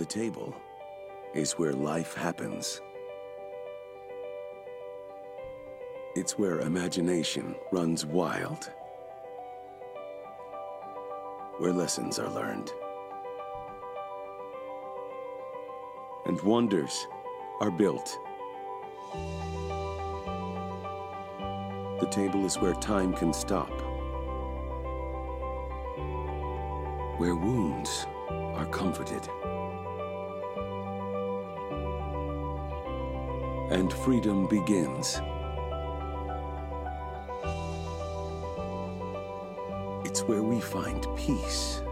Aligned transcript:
The 0.00 0.06
table 0.06 0.56
is 1.34 1.52
where 1.58 1.74
life 1.74 2.14
happens. 2.14 2.80
It's 6.16 6.38
where 6.38 6.60
imagination 6.60 7.54
runs 7.70 8.06
wild, 8.06 8.70
where 11.58 11.74
lessons 11.74 12.18
are 12.18 12.30
learned, 12.30 12.72
and 16.24 16.40
wonders 16.40 17.06
are 17.60 17.70
built. 17.70 18.18
The 22.00 22.08
table 22.10 22.46
is 22.46 22.56
where 22.56 22.72
time 22.72 23.12
can 23.12 23.34
stop, 23.34 23.68
where 27.18 27.36
wounds 27.36 28.06
are 28.30 28.66
comforted, 28.72 29.28
and 33.70 33.92
freedom 33.92 34.46
begins. 34.48 35.20
It's 40.04 40.22
where 40.24 40.42
we 40.42 40.60
find 40.60 41.06
peace. 41.16 41.82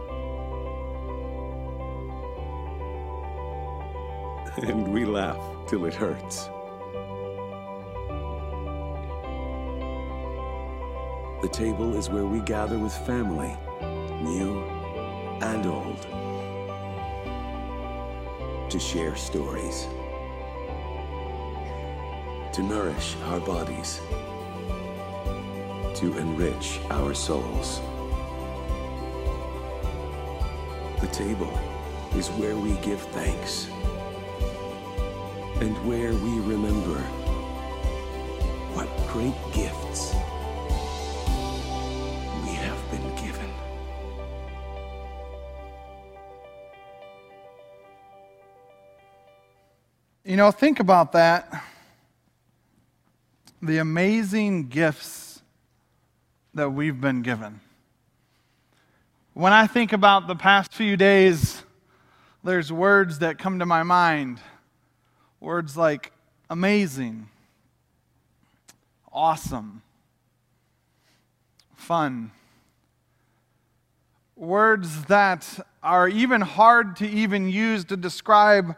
And 4.58 4.92
we 4.92 5.04
laugh 5.04 5.38
till 5.68 5.84
it 5.84 5.94
hurts. 5.94 6.50
The 11.42 11.48
table 11.48 11.94
is 11.94 12.10
where 12.10 12.24
we 12.26 12.40
gather 12.40 12.76
with 12.76 12.92
family, 13.06 13.56
new 14.20 14.64
and 15.40 15.64
old, 15.64 16.02
to 18.68 18.78
share 18.80 19.14
stories, 19.14 19.86
to 22.58 22.64
nourish 22.64 23.14
our 23.26 23.38
bodies, 23.38 24.00
to 25.94 26.12
enrich 26.18 26.80
our 26.90 27.14
souls. 27.14 27.80
The 31.00 31.06
table 31.12 31.56
is 32.16 32.26
where 32.30 32.56
we 32.56 32.72
give 32.78 33.00
thanks 33.12 33.68
and 35.60 35.76
where 35.86 36.12
we 36.12 36.40
remember 36.40 36.98
what 38.74 38.88
great 39.06 39.38
gifts 39.54 40.12
we 42.42 42.54
have 42.56 42.90
been 42.90 43.08
given. 43.24 43.50
You 50.24 50.34
know, 50.34 50.50
think 50.50 50.80
about 50.80 51.12
that. 51.12 51.67
The 53.60 53.78
amazing 53.78 54.68
gifts 54.68 55.42
that 56.54 56.70
we've 56.70 57.00
been 57.00 57.22
given. 57.22 57.60
When 59.34 59.52
I 59.52 59.66
think 59.66 59.92
about 59.92 60.28
the 60.28 60.36
past 60.36 60.72
few 60.72 60.96
days, 60.96 61.64
there's 62.44 62.72
words 62.72 63.18
that 63.18 63.38
come 63.38 63.58
to 63.58 63.66
my 63.66 63.82
mind. 63.82 64.40
Words 65.40 65.76
like 65.76 66.12
amazing, 66.48 67.28
awesome, 69.12 69.82
fun. 71.74 72.30
Words 74.36 75.04
that 75.04 75.66
are 75.82 76.08
even 76.08 76.40
hard 76.40 76.96
to 76.96 77.08
even 77.08 77.48
use 77.48 77.84
to 77.86 77.96
describe 77.96 78.76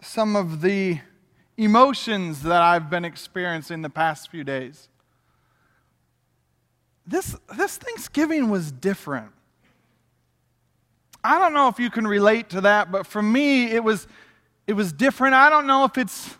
some 0.00 0.34
of 0.34 0.62
the 0.62 1.00
emotions 1.60 2.42
that 2.42 2.62
I've 2.62 2.88
been 2.88 3.04
experiencing 3.04 3.82
the 3.82 3.90
past 3.90 4.30
few 4.30 4.44
days. 4.44 4.88
This, 7.06 7.36
this 7.54 7.76
Thanksgiving 7.76 8.48
was 8.48 8.72
different. 8.72 9.32
I 11.22 11.38
don't 11.38 11.52
know 11.52 11.68
if 11.68 11.78
you 11.78 11.90
can 11.90 12.06
relate 12.06 12.48
to 12.50 12.62
that, 12.62 12.90
but 12.90 13.06
for 13.06 13.20
me, 13.20 13.66
it 13.66 13.84
was, 13.84 14.08
it 14.66 14.72
was 14.72 14.90
different. 14.90 15.34
I 15.34 15.50
don't 15.50 15.66
know 15.66 15.84
if 15.84 15.98
it's 15.98 16.34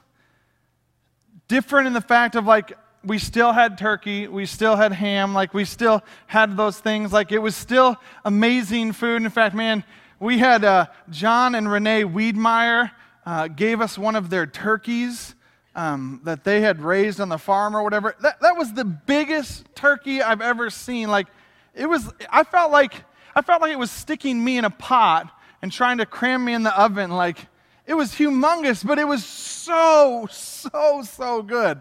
different 1.48 1.86
in 1.86 1.92
the 1.92 2.00
fact 2.00 2.34
of 2.34 2.46
like, 2.46 2.72
we 3.04 3.18
still 3.18 3.52
had 3.52 3.76
turkey, 3.76 4.26
we 4.26 4.46
still 4.46 4.76
had 4.76 4.92
ham, 4.92 5.34
like, 5.34 5.52
we 5.52 5.64
still 5.64 6.02
had 6.26 6.56
those 6.56 6.78
things. 6.78 7.12
Like, 7.12 7.30
it 7.30 7.38
was 7.38 7.56
still 7.56 7.96
amazing 8.24 8.92
food. 8.92 9.22
In 9.22 9.30
fact, 9.30 9.54
man, 9.54 9.84
we 10.18 10.38
had 10.38 10.64
uh, 10.64 10.86
John 11.10 11.54
and 11.54 11.70
Renee 11.70 12.04
Wiedmeyer 12.04 12.90
uh, 13.26 13.48
gave 13.48 13.80
us 13.80 13.98
one 13.98 14.16
of 14.16 14.30
their 14.30 14.46
turkeys 14.46 15.34
um, 15.74 16.20
that 16.24 16.44
they 16.44 16.60
had 16.60 16.80
raised 16.80 17.20
on 17.20 17.28
the 17.28 17.38
farm 17.38 17.76
or 17.76 17.82
whatever. 17.82 18.14
That, 18.20 18.40
that 18.40 18.56
was 18.56 18.72
the 18.72 18.84
biggest 18.84 19.64
turkey 19.74 20.22
I've 20.22 20.40
ever 20.40 20.70
seen. 20.70 21.08
Like, 21.08 21.28
it 21.74 21.86
was, 21.86 22.12
I 22.30 22.44
felt 22.44 22.72
like, 22.72 22.94
I 23.34 23.42
felt 23.42 23.62
like 23.62 23.72
it 23.72 23.78
was 23.78 23.90
sticking 23.90 24.42
me 24.42 24.58
in 24.58 24.64
a 24.64 24.70
pot 24.70 25.30
and 25.62 25.70
trying 25.70 25.98
to 25.98 26.06
cram 26.06 26.44
me 26.44 26.54
in 26.54 26.62
the 26.62 26.78
oven. 26.78 27.10
Like, 27.10 27.46
it 27.86 27.94
was 27.94 28.12
humongous, 28.12 28.84
but 28.86 28.98
it 28.98 29.06
was 29.06 29.24
so, 29.24 30.26
so, 30.30 31.02
so 31.02 31.42
good. 31.42 31.80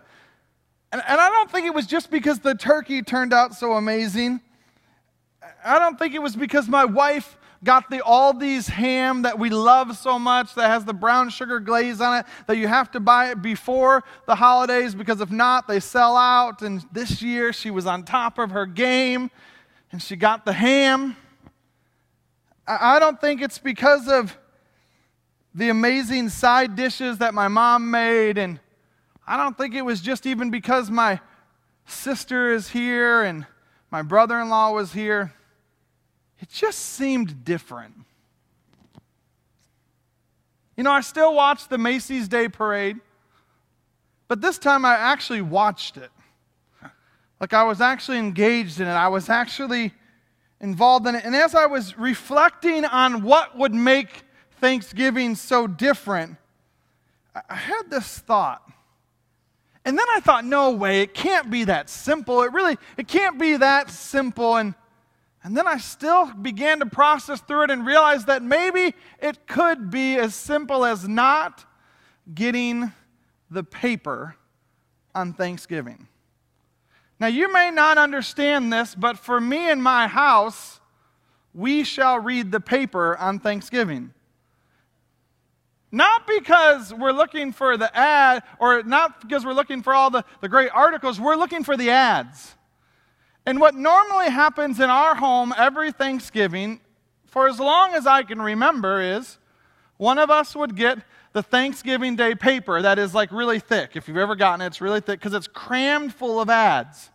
And, 0.91 1.01
and 1.07 1.21
I 1.21 1.29
don't 1.29 1.51
think 1.51 1.65
it 1.65 1.73
was 1.73 1.87
just 1.87 2.11
because 2.11 2.39
the 2.39 2.55
turkey 2.55 3.01
turned 3.01 3.33
out 3.33 3.55
so 3.55 3.73
amazing. 3.73 4.41
I 5.63 5.79
don't 5.79 5.97
think 5.97 6.13
it 6.13 6.21
was 6.21 6.35
because 6.35 6.67
my 6.67 6.85
wife 6.85 7.37
got 7.63 7.89
the 7.89 7.99
Aldi's 7.99 8.67
ham 8.67 9.23
that 9.23 9.37
we 9.37 9.49
love 9.49 9.97
so 9.97 10.17
much 10.17 10.55
that 10.55 10.69
has 10.69 10.85
the 10.85 10.93
brown 10.93 11.29
sugar 11.29 11.59
glaze 11.59 11.99
on 11.99 12.19
it 12.19 12.25
that 12.47 12.57
you 12.57 12.67
have 12.67 12.91
to 12.91 12.99
buy 12.99 13.31
it 13.31 13.41
before 13.41 14.03
the 14.27 14.35
holidays 14.35 14.95
because 14.95 15.19
if 15.21 15.31
not, 15.31 15.67
they 15.67 15.79
sell 15.79 16.15
out. 16.15 16.61
And 16.61 16.85
this 16.91 17.21
year 17.21 17.51
she 17.51 17.69
was 17.69 17.85
on 17.85 18.03
top 18.03 18.39
of 18.39 18.51
her 18.51 18.65
game 18.65 19.29
and 19.91 20.01
she 20.01 20.15
got 20.15 20.45
the 20.45 20.53
ham. 20.53 21.17
I 22.65 22.99
don't 22.99 23.19
think 23.19 23.41
it's 23.41 23.57
because 23.57 24.07
of 24.07 24.37
the 25.55 25.69
amazing 25.69 26.29
side 26.29 26.75
dishes 26.75 27.17
that 27.17 27.33
my 27.33 27.47
mom 27.47 27.89
made. 27.91 28.37
And 28.37 28.59
I 29.27 29.37
don't 29.37 29.57
think 29.57 29.73
it 29.73 29.81
was 29.81 29.99
just 29.99 30.25
even 30.25 30.51
because 30.51 30.89
my 30.89 31.19
sister 31.87 32.53
is 32.53 32.69
here 32.69 33.23
and 33.23 33.45
my 33.91 34.03
brother 34.03 34.39
in 34.39 34.49
law 34.49 34.71
was 34.71 34.93
here. 34.93 35.33
It 36.41 36.49
just 36.49 36.79
seemed 36.79 37.43
different. 37.43 37.93
You 40.77 40.83
know, 40.83 40.91
I 40.91 41.01
still 41.01 41.33
watch 41.33 41.67
the 41.67 41.77
Macy's 41.77 42.27
Day 42.27 42.47
Parade, 42.47 42.97
but 44.27 44.39
this 44.39 44.57
time 44.57 44.85
I 44.85 44.95
actually 44.95 45.41
watched 45.41 45.97
it. 45.97 46.09
Like 47.41 47.53
I 47.53 47.63
was 47.63 47.81
actually 47.81 48.17
engaged 48.17 48.79
in 48.79 48.87
it, 48.87 48.91
I 48.91 49.07
was 49.09 49.29
actually 49.29 49.93
involved 50.61 51.07
in 51.07 51.15
it. 51.15 51.25
And 51.25 51.35
as 51.35 51.55
I 51.55 51.65
was 51.65 51.97
reflecting 51.97 52.85
on 52.85 53.23
what 53.23 53.57
would 53.57 53.73
make 53.73 54.23
Thanksgiving 54.59 55.35
so 55.35 55.67
different, 55.67 56.37
I 57.35 57.55
had 57.55 57.89
this 57.89 58.19
thought. 58.19 58.61
And 59.85 59.97
then 59.97 60.05
I 60.11 60.19
thought, 60.19 60.45
no 60.45 60.71
way, 60.71 61.01
it 61.01 61.13
can't 61.13 61.49
be 61.49 61.63
that 61.63 61.89
simple. 61.89 62.43
It 62.43 62.51
really, 62.51 62.77
it 62.97 63.07
can't 63.07 63.39
be 63.39 63.57
that 63.57 63.89
simple. 63.89 64.57
And, 64.57 64.75
and 65.43 65.55
then 65.55 65.67
I 65.67 65.77
still 65.77 66.33
began 66.33 66.79
to 66.79 66.85
process 66.85 67.39
through 67.39 67.63
it 67.63 67.71
and 67.71 67.85
realize 67.85 68.25
that 68.25 68.43
maybe 68.43 68.93
it 69.21 69.47
could 69.47 69.89
be 69.89 70.17
as 70.17 70.35
simple 70.35 70.83
as 70.83 71.07
not 71.07 71.65
getting 72.33 72.91
the 73.49 73.63
paper 73.63 74.35
on 75.15 75.33
Thanksgiving. 75.33 76.07
Now, 77.19 77.27
you 77.27 77.51
may 77.51 77.71
not 77.71 77.97
understand 77.97 78.71
this, 78.71 78.95
but 78.95 79.17
for 79.17 79.39
me 79.39 79.69
and 79.69 79.81
my 79.81 80.07
house, 80.07 80.79
we 81.53 81.83
shall 81.83 82.19
read 82.19 82.51
the 82.51 82.59
paper 82.59 83.17
on 83.17 83.39
Thanksgiving. 83.39 84.13
Not 85.91 86.27
because 86.27 86.93
we're 86.93 87.11
looking 87.11 87.51
for 87.51 87.75
the 87.75 87.95
ad, 87.97 88.43
or 88.59 88.83
not 88.83 89.21
because 89.21 89.43
we're 89.43 89.53
looking 89.53 89.81
for 89.81 89.93
all 89.93 90.09
the, 90.09 90.23
the 90.41 90.47
great 90.47 90.69
articles, 90.73 91.19
we're 91.19 91.35
looking 91.35 91.63
for 91.63 91.75
the 91.75 91.89
ads. 91.89 92.55
And 93.45 93.59
what 93.59 93.75
normally 93.75 94.29
happens 94.29 94.79
in 94.79 94.89
our 94.89 95.15
home 95.15 95.53
every 95.57 95.91
Thanksgiving, 95.91 96.81
for 97.27 97.47
as 97.47 97.59
long 97.59 97.93
as 97.93 98.05
I 98.05 98.23
can 98.23 98.41
remember, 98.41 99.01
is 99.01 99.37
one 99.97 100.17
of 100.17 100.29
us 100.29 100.55
would 100.55 100.75
get 100.75 100.99
the 101.33 101.43
Thanksgiving 101.43 102.15
Day 102.15 102.35
paper 102.35 102.81
that 102.81 102.99
is 102.99 103.13
like 103.13 103.31
really 103.31 103.59
thick. 103.59 103.91
If 103.95 104.07
you've 104.07 104.17
ever 104.17 104.35
gotten 104.35 104.61
it, 104.61 104.67
it's 104.67 104.81
really 104.81 105.01
thick 105.01 105.19
because 105.19 105.33
it's 105.33 105.47
crammed 105.47 106.13
full 106.13 106.39
of 106.39 106.49
ads. 106.49 107.09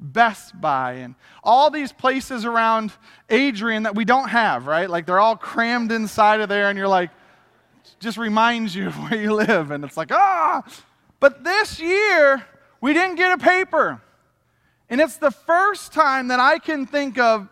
Best 0.00 0.58
Buy 0.60 0.92
and 0.92 1.16
all 1.42 1.70
these 1.70 1.92
places 1.92 2.44
around 2.44 2.92
Adrian 3.28 3.82
that 3.82 3.96
we 3.96 4.04
don't 4.04 4.28
have, 4.28 4.66
right? 4.66 4.88
Like 4.88 5.06
they're 5.06 5.18
all 5.18 5.36
crammed 5.36 5.90
inside 5.90 6.40
of 6.40 6.48
there, 6.48 6.68
and 6.68 6.78
you're 6.78 6.86
like, 6.86 7.10
just 7.98 8.16
reminds 8.16 8.74
you 8.76 8.86
of 8.86 8.94
where 8.94 9.20
you 9.20 9.34
live. 9.34 9.70
And 9.70 9.84
it's 9.84 9.96
like, 9.96 10.12
ah. 10.12 10.62
But 11.18 11.42
this 11.42 11.80
year, 11.80 12.44
we 12.80 12.92
didn't 12.92 13.16
get 13.16 13.32
a 13.32 13.38
paper. 13.38 14.00
And 14.90 15.00
it's 15.00 15.16
the 15.16 15.30
first 15.30 15.92
time 15.92 16.28
that 16.28 16.40
I 16.40 16.58
can 16.58 16.86
think 16.86 17.18
of 17.18 17.48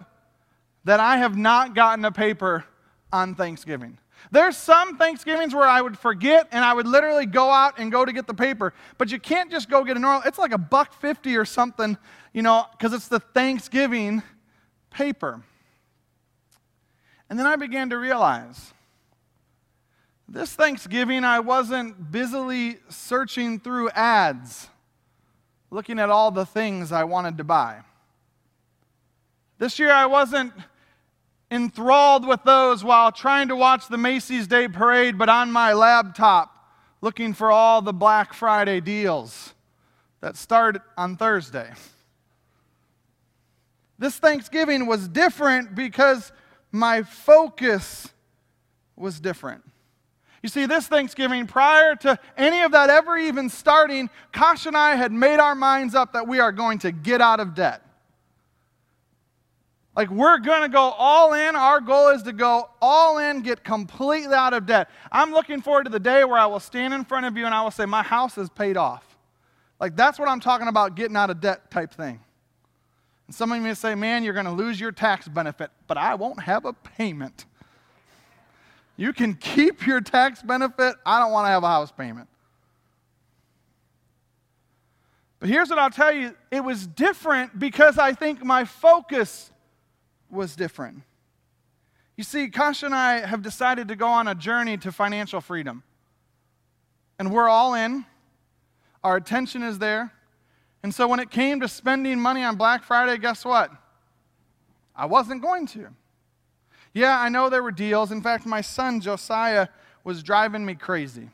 that 0.84 1.00
I 1.00 1.18
have 1.18 1.36
not 1.36 1.74
gotten 1.74 2.04
a 2.04 2.12
paper 2.12 2.64
on 3.12 3.34
Thanksgiving. 3.34 3.98
There's 4.30 4.56
some 4.56 4.96
Thanksgivings 4.96 5.54
where 5.54 5.66
I 5.66 5.80
would 5.80 5.98
forget 5.98 6.48
and 6.50 6.64
I 6.64 6.72
would 6.72 6.86
literally 6.86 7.26
go 7.26 7.50
out 7.50 7.78
and 7.78 7.92
go 7.92 8.04
to 8.04 8.12
get 8.12 8.26
the 8.26 8.34
paper. 8.34 8.72
But 8.98 9.10
you 9.10 9.20
can't 9.20 9.50
just 9.50 9.68
go 9.68 9.84
get 9.84 9.96
a 9.96 10.00
normal, 10.00 10.22
it's 10.26 10.38
like 10.38 10.52
a 10.52 10.58
buck 10.58 10.92
50 11.00 11.36
or 11.36 11.44
something, 11.44 11.96
you 12.32 12.42
know, 12.42 12.64
because 12.72 12.92
it's 12.92 13.08
the 13.08 13.20
Thanksgiving 13.20 14.22
paper. 14.90 15.42
And 17.28 17.38
then 17.38 17.46
I 17.46 17.56
began 17.56 17.90
to 17.90 17.98
realize 17.98 18.72
this 20.28 20.52
Thanksgiving 20.52 21.24
I 21.24 21.40
wasn't 21.40 22.10
busily 22.10 22.78
searching 22.88 23.60
through 23.60 23.90
ads, 23.90 24.68
looking 25.70 25.98
at 25.98 26.10
all 26.10 26.30
the 26.30 26.46
things 26.46 26.92
I 26.92 27.04
wanted 27.04 27.38
to 27.38 27.44
buy. 27.44 27.80
This 29.58 29.78
year 29.78 29.90
I 29.90 30.06
wasn't 30.06 30.52
enthralled 31.50 32.26
with 32.26 32.42
those 32.44 32.84
while 32.84 33.12
trying 33.12 33.48
to 33.48 33.56
watch 33.56 33.88
the 33.88 33.96
Macy's 33.96 34.46
Day 34.46 34.68
Parade, 34.68 35.16
but 35.16 35.28
on 35.28 35.50
my 35.50 35.72
laptop 35.72 36.52
looking 37.00 37.32
for 37.32 37.50
all 37.50 37.82
the 37.82 37.92
Black 37.92 38.34
Friday 38.34 38.80
deals 38.80 39.54
that 40.20 40.36
start 40.36 40.80
on 40.96 41.16
Thursday. 41.16 41.70
This 43.98 44.18
Thanksgiving 44.18 44.86
was 44.86 45.08
different 45.08 45.74
because 45.74 46.32
my 46.72 47.02
focus 47.02 48.08
was 48.96 49.20
different. 49.20 49.62
You 50.46 50.50
see, 50.50 50.66
this 50.66 50.86
Thanksgiving, 50.86 51.48
prior 51.48 51.96
to 51.96 52.16
any 52.36 52.60
of 52.60 52.70
that 52.70 52.88
ever 52.88 53.18
even 53.18 53.50
starting, 53.50 54.08
Kosh 54.32 54.66
and 54.66 54.76
I 54.76 54.94
had 54.94 55.10
made 55.10 55.40
our 55.40 55.56
minds 55.56 55.92
up 55.92 56.12
that 56.12 56.28
we 56.28 56.38
are 56.38 56.52
going 56.52 56.78
to 56.78 56.92
get 56.92 57.20
out 57.20 57.40
of 57.40 57.56
debt. 57.56 57.82
Like, 59.96 60.08
we're 60.08 60.38
going 60.38 60.62
to 60.62 60.68
go 60.68 60.82
all 60.82 61.32
in. 61.32 61.56
Our 61.56 61.80
goal 61.80 62.10
is 62.10 62.22
to 62.22 62.32
go 62.32 62.70
all 62.80 63.18
in, 63.18 63.42
get 63.42 63.64
completely 63.64 64.36
out 64.36 64.54
of 64.54 64.66
debt. 64.66 64.88
I'm 65.10 65.32
looking 65.32 65.60
forward 65.60 65.86
to 65.86 65.90
the 65.90 65.98
day 65.98 66.22
where 66.22 66.38
I 66.38 66.46
will 66.46 66.60
stand 66.60 66.94
in 66.94 67.04
front 67.04 67.26
of 67.26 67.36
you 67.36 67.44
and 67.44 67.52
I 67.52 67.64
will 67.64 67.72
say, 67.72 67.84
My 67.84 68.04
house 68.04 68.38
is 68.38 68.48
paid 68.48 68.76
off. 68.76 69.18
Like, 69.80 69.96
that's 69.96 70.16
what 70.16 70.28
I'm 70.28 70.38
talking 70.38 70.68
about 70.68 70.94
getting 70.94 71.16
out 71.16 71.28
of 71.28 71.40
debt 71.40 71.72
type 71.72 71.92
thing. 71.92 72.20
And 73.26 73.34
some 73.34 73.50
of 73.50 73.56
you 73.56 73.64
may 73.64 73.74
say, 73.74 73.96
Man, 73.96 74.22
you're 74.22 74.32
going 74.32 74.46
to 74.46 74.52
lose 74.52 74.78
your 74.78 74.92
tax 74.92 75.26
benefit, 75.26 75.72
but 75.88 75.98
I 75.98 76.14
won't 76.14 76.40
have 76.44 76.66
a 76.66 76.72
payment. 76.72 77.46
You 78.96 79.12
can 79.12 79.34
keep 79.34 79.86
your 79.86 80.00
tax 80.00 80.42
benefit. 80.42 80.96
I 81.04 81.20
don't 81.20 81.32
want 81.32 81.46
to 81.46 81.50
have 81.50 81.62
a 81.62 81.68
house 81.68 81.92
payment. 81.92 82.28
But 85.38 85.50
here's 85.50 85.68
what 85.68 85.78
I'll 85.78 85.90
tell 85.90 86.12
you 86.12 86.34
it 86.50 86.64
was 86.64 86.86
different 86.86 87.58
because 87.58 87.98
I 87.98 88.14
think 88.14 88.42
my 88.44 88.64
focus 88.64 89.50
was 90.30 90.56
different. 90.56 91.02
You 92.16 92.24
see, 92.24 92.48
Kash 92.48 92.82
and 92.82 92.94
I 92.94 93.26
have 93.26 93.42
decided 93.42 93.88
to 93.88 93.96
go 93.96 94.08
on 94.08 94.26
a 94.26 94.34
journey 94.34 94.78
to 94.78 94.90
financial 94.90 95.42
freedom. 95.42 95.82
And 97.18 97.30
we're 97.30 97.48
all 97.48 97.74
in, 97.74 98.06
our 99.04 99.16
attention 99.16 99.62
is 99.62 99.78
there. 99.78 100.12
And 100.82 100.94
so 100.94 101.06
when 101.06 101.20
it 101.20 101.30
came 101.30 101.60
to 101.60 101.68
spending 101.68 102.18
money 102.18 102.42
on 102.42 102.56
Black 102.56 102.84
Friday, 102.84 103.18
guess 103.18 103.44
what? 103.44 103.70
I 104.94 105.06
wasn't 105.06 105.42
going 105.42 105.66
to. 105.68 105.88
Yeah, 106.96 107.20
I 107.20 107.28
know 107.28 107.50
there 107.50 107.62
were 107.62 107.72
deals. 107.72 108.10
In 108.10 108.22
fact, 108.22 108.46
my 108.46 108.62
son 108.62 109.02
Josiah 109.02 109.68
was 110.02 110.22
driving 110.22 110.64
me 110.64 110.74
crazy. 110.74 111.28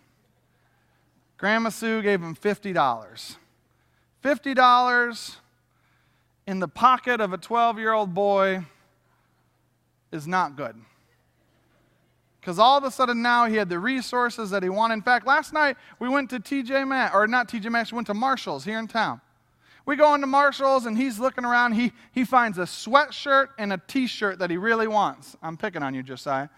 Grandma 1.39 1.69
Sue 1.69 2.03
gave 2.03 2.21
him 2.21 2.35
$50. 2.35 3.37
$50 4.25 5.37
in 6.49 6.59
the 6.59 6.67
pocket 6.67 7.21
of 7.21 7.33
a 7.33 7.39
12 7.39 7.79
year 7.79 7.93
old 7.93 8.13
boy 8.13 8.65
is 10.11 10.27
not 10.27 10.57
good. 10.57 10.75
Because 12.41 12.59
all 12.59 12.77
of 12.77 12.83
a 12.83 12.91
sudden 12.91 13.23
now 13.23 13.47
he 13.47 13.55
had 13.55 13.69
the 13.69 13.79
resources 13.79 14.51
that 14.51 14.65
he 14.65 14.69
wanted. 14.69 14.95
In 14.95 15.03
fact, 15.03 15.29
last 15.29 15.53
night 15.53 15.77
we 16.01 16.09
went 16.09 16.29
to 16.31 16.41
TJ 16.41 16.89
Maxx, 16.89 17.15
or 17.15 17.29
not 17.29 17.49
TJ 17.49 17.71
Maxx, 17.71 17.93
we 17.93 17.97
went 17.97 18.09
to 18.09 18.15
Marshall's 18.15 18.65
here 18.65 18.81
in 18.81 18.89
town. 18.89 19.21
We 19.85 19.97
go 19.97 20.15
into 20.15 20.27
Marshall's 20.27 20.87
and 20.87 20.97
he's 20.97 21.19
looking 21.19 21.45
around. 21.45 21.73
He, 21.73 21.93
he 22.13 22.25
finds 22.25 22.59
a 22.59 22.63
sweatshirt 22.63 23.49
and 23.59 23.73
a 23.73 23.81
t 23.87 24.07
shirt 24.07 24.39
that 24.39 24.51
he 24.51 24.57
really 24.57 24.87
wants. 24.87 25.37
I'm 25.43 25.57
picking 25.57 25.83
on 25.83 25.95
you, 25.95 26.03
Josiah. 26.03 26.49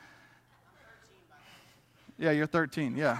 Yeah, 2.19 2.31
you're 2.31 2.47
13, 2.47 2.97
yeah. 2.97 3.19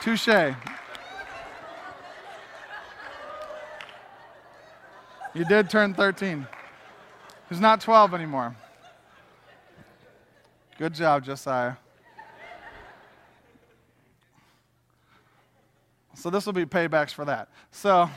Touche. 0.00 0.54
You 5.34 5.44
did 5.44 5.70
turn 5.70 5.94
13 5.94 6.46
He's 7.48 7.60
not 7.60 7.80
12 7.80 8.12
anymore. 8.12 8.54
Good 10.76 10.92
job, 10.92 11.24
Josiah. 11.24 11.76
So 16.18 16.30
this 16.30 16.46
will 16.46 16.52
be 16.52 16.64
paybacks 16.64 17.12
for 17.12 17.24
that. 17.26 17.48
So, 17.70 18.10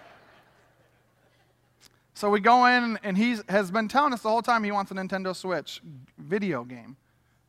so 2.14 2.30
we 2.30 2.40
go 2.40 2.64
in, 2.64 2.98
and 3.02 3.16
he 3.16 3.36
has 3.50 3.70
been 3.70 3.88
telling 3.88 4.14
us 4.14 4.22
the 4.22 4.30
whole 4.30 4.40
time 4.40 4.64
he 4.64 4.72
wants 4.72 4.90
a 4.90 4.94
Nintendo 4.94 5.36
Switch 5.36 5.82
video 6.16 6.64
game. 6.64 6.96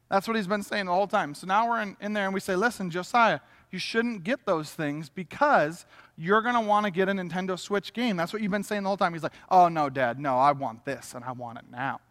That's 0.09 0.27
what 0.27 0.36
he's 0.36 0.47
been 0.47 0.62
saying 0.62 0.88
the 0.88 0.91
whole 0.91 1.07
time. 1.07 1.33
So 1.33 1.47
now 1.47 1.69
we're 1.69 1.81
in, 1.81 1.95
in 2.01 2.12
there, 2.12 2.25
and 2.25 2.33
we 2.33 2.41
say, 2.41 2.57
listen, 2.57 2.89
Josiah, 2.89 3.39
you 3.71 3.80
shouldn't 3.80 4.25
get 4.25 4.45
those 4.45 4.71
things 4.71 5.07
because 5.07 5.85
you're 6.18 6.42
going 6.42 6.56
to 6.56 6.62
want 6.62 6.85
to 6.85 6.92
get 6.92 7.07
a 7.07 7.13
Nintendo 7.13 7.57
Switch 7.57 7.94
game. 7.94 8.18
That's 8.18 8.33
what 8.33 8.42
you've 8.42 8.51
been 8.51 8.63
saying 8.63 8.83
the 8.83 8.89
whole 8.89 8.97
time. 8.97 9.13
He's 9.13 9.24
like, 9.24 9.33
oh, 9.50 9.69
no, 9.69 9.89
Dad, 9.89 10.19
no, 10.19 10.38
I 10.38 10.51
want 10.51 10.83
this 10.83 11.13
and 11.13 11.24
I 11.24 11.31
want 11.31 11.59
it 11.59 11.65
now. 11.71 12.01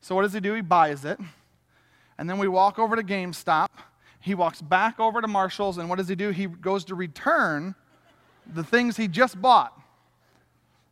So 0.00 0.16
what 0.16 0.22
does 0.22 0.32
he 0.32 0.40
do? 0.40 0.54
He 0.54 0.62
buys 0.62 1.04
it. 1.04 1.20
And 2.18 2.28
then 2.28 2.38
we 2.38 2.48
walk 2.48 2.80
over 2.80 2.96
to 2.96 3.04
GameStop. 3.04 3.68
He 4.20 4.34
walks 4.34 4.60
back 4.60 4.98
over 4.98 5.20
to 5.20 5.28
Marshall's, 5.28 5.78
and 5.78 5.88
what 5.88 5.96
does 5.96 6.08
he 6.08 6.14
do? 6.14 6.30
He 6.30 6.46
goes 6.46 6.84
to 6.86 6.94
return 6.94 7.74
the 8.46 8.64
things 8.64 8.96
he 8.96 9.08
just 9.08 9.40
bought 9.40 9.78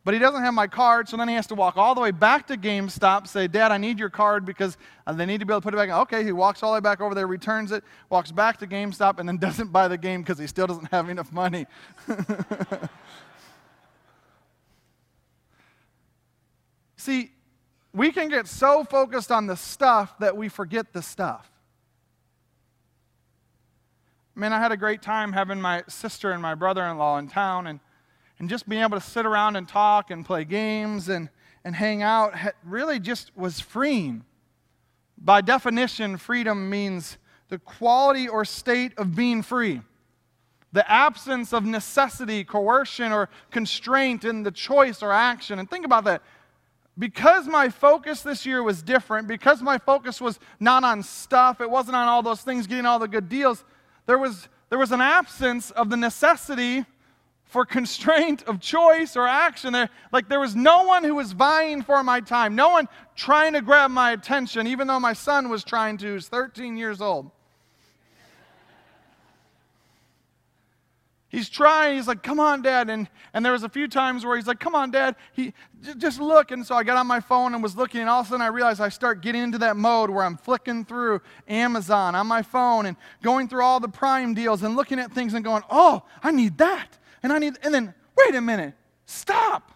but 0.07 0.13
he 0.13 0.21
doesn't 0.21 0.41
have 0.41 0.53
my 0.53 0.67
card, 0.67 1.09
so 1.09 1.17
then 1.17 1.27
he 1.27 1.35
has 1.35 1.47
to 1.47 1.55
walk 1.55 1.75
all 1.75 1.93
the 1.93 1.99
way 1.99 2.11
back 2.11 2.47
to 2.47 2.55
GameStop, 2.55 3.27
say, 3.27 3.45
Dad, 3.45 3.73
I 3.73 3.77
need 3.77 3.99
your 3.99 4.09
card 4.09 4.45
because 4.45 4.77
uh, 5.05 5.11
they 5.11 5.25
need 5.25 5.41
to 5.41 5.45
be 5.45 5.51
able 5.51 5.59
to 5.59 5.65
put 5.65 5.73
it 5.73 5.75
back. 5.75 5.89
Okay, 5.89 6.23
he 6.23 6.31
walks 6.31 6.63
all 6.63 6.71
the 6.71 6.75
way 6.75 6.79
back 6.79 7.01
over 7.01 7.13
there, 7.13 7.27
returns 7.27 7.73
it, 7.73 7.83
walks 8.09 8.31
back 8.31 8.55
to 8.59 8.67
GameStop, 8.67 9.19
and 9.19 9.27
then 9.27 9.35
doesn't 9.41 9.73
buy 9.73 9.89
the 9.89 9.97
game 9.97 10.21
because 10.21 10.39
he 10.39 10.47
still 10.47 10.65
doesn't 10.65 10.89
have 10.91 11.09
enough 11.09 11.33
money. 11.33 11.65
See, 16.95 17.33
we 17.91 18.13
can 18.13 18.29
get 18.29 18.47
so 18.47 18.85
focused 18.85 19.29
on 19.29 19.45
the 19.45 19.57
stuff 19.57 20.17
that 20.19 20.37
we 20.37 20.47
forget 20.47 20.93
the 20.93 21.01
stuff. 21.01 21.51
Man, 24.37 24.53
I 24.53 24.59
had 24.59 24.71
a 24.71 24.77
great 24.77 25.01
time 25.01 25.33
having 25.33 25.59
my 25.59 25.83
sister 25.87 26.31
and 26.31 26.39
my 26.43 26.53
brother 26.53 26.83
in 26.83 26.99
law 26.99 27.17
in 27.17 27.27
town, 27.27 27.65
and 27.65 27.79
and 28.37 28.47
just 28.47 28.69
being 28.69 28.83
able 28.83 28.99
to 28.99 29.03
sit 29.03 29.25
around 29.25 29.55
and 29.55 29.67
talk 29.67 30.11
and 30.11 30.23
play 30.23 30.45
games 30.45 31.09
and, 31.09 31.29
and 31.63 31.75
hang 31.75 32.03
out 32.03 32.35
really 32.63 32.99
just 32.99 33.35
was 33.35 33.59
freeing. 33.59 34.23
By 35.17 35.41
definition, 35.41 36.17
freedom 36.17 36.69
means 36.69 37.17
the 37.49 37.57
quality 37.57 38.27
or 38.27 38.45
state 38.45 38.95
of 38.99 39.15
being 39.15 39.41
free, 39.41 39.81
the 40.71 40.87
absence 40.87 41.51
of 41.51 41.65
necessity, 41.65 42.43
coercion, 42.43 43.11
or 43.11 43.29
constraint 43.49 44.23
in 44.23 44.43
the 44.43 44.51
choice 44.51 45.01
or 45.01 45.11
action. 45.11 45.57
And 45.57 45.67
think 45.67 45.83
about 45.83 46.03
that. 46.03 46.21
Because 46.99 47.47
my 47.47 47.69
focus 47.69 48.21
this 48.21 48.45
year 48.45 48.61
was 48.61 48.83
different, 48.83 49.27
because 49.27 49.63
my 49.63 49.79
focus 49.79 50.21
was 50.21 50.39
not 50.59 50.83
on 50.83 51.01
stuff, 51.01 51.61
it 51.61 51.69
wasn't 51.69 51.95
on 51.95 52.07
all 52.07 52.21
those 52.21 52.41
things, 52.41 52.67
getting 52.67 52.85
all 52.85 52.99
the 52.99 53.07
good 53.07 53.29
deals, 53.29 53.63
there 54.07 54.17
was, 54.17 54.49
there 54.69 54.79
was 54.79 54.91
an 54.91 55.01
absence 55.01 55.69
of 55.71 55.89
the 55.89 55.97
necessity 55.97 56.85
for 57.45 57.65
constraint 57.65 58.43
of 58.43 58.59
choice 58.59 59.15
or 59.15 59.27
action. 59.27 59.73
There, 59.73 59.89
like 60.11 60.27
there 60.27 60.39
was 60.39 60.55
no 60.55 60.83
one 60.83 61.03
who 61.03 61.15
was 61.15 61.31
vying 61.33 61.81
for 61.81 62.03
my 62.03 62.19
time, 62.19 62.55
no 62.55 62.69
one 62.69 62.87
trying 63.15 63.53
to 63.53 63.61
grab 63.61 63.91
my 63.91 64.11
attention, 64.11 64.67
even 64.67 64.87
though 64.87 64.99
my 64.99 65.13
son 65.13 65.49
was 65.49 65.63
trying 65.63 65.97
to. 65.99 66.13
He's 66.15 66.27
13 66.27 66.77
years 66.77 67.01
old. 67.01 67.31
He's 71.37 71.49
trying. 71.49 71.95
He's 71.95 72.07
like, 72.07 72.23
"Come 72.23 72.39
on, 72.39 72.61
Dad!" 72.61 72.89
And 72.89 73.09
and 73.33 73.45
there 73.45 73.53
was 73.53 73.63
a 73.63 73.69
few 73.69 73.87
times 73.87 74.25
where 74.25 74.35
he's 74.35 74.47
like, 74.47 74.59
"Come 74.59 74.75
on, 74.75 74.91
Dad." 74.91 75.15
He 75.33 75.53
just 75.97 76.19
look. 76.19 76.51
And 76.51 76.65
so 76.65 76.75
I 76.75 76.83
got 76.83 76.97
on 76.97 77.07
my 77.07 77.19
phone 77.19 77.53
and 77.53 77.63
was 77.63 77.75
looking, 77.75 78.01
and 78.01 78.09
all 78.09 78.21
of 78.21 78.27
a 78.27 78.29
sudden 78.29 78.41
I 78.41 78.47
realized 78.47 78.81
I 78.81 78.89
start 78.89 79.21
getting 79.21 79.43
into 79.43 79.57
that 79.59 79.77
mode 79.77 80.09
where 80.09 80.23
I'm 80.23 80.37
flicking 80.37 80.85
through 80.85 81.21
Amazon 81.47 82.15
on 82.15 82.27
my 82.27 82.41
phone 82.41 82.85
and 82.85 82.97
going 83.21 83.47
through 83.47 83.63
all 83.63 83.79
the 83.79 83.89
Prime 83.89 84.33
deals 84.33 84.63
and 84.63 84.75
looking 84.75 84.99
at 84.99 85.11
things 85.11 85.33
and 85.33 85.43
going, 85.43 85.63
"Oh, 85.69 86.03
I 86.23 86.31
need 86.31 86.57
that." 86.57 86.97
and 87.23 87.33
I 87.33 87.39
need, 87.39 87.57
and 87.63 87.73
then, 87.73 87.93
wait 88.15 88.35
a 88.35 88.41
minute, 88.41 88.73
stop. 89.05 89.73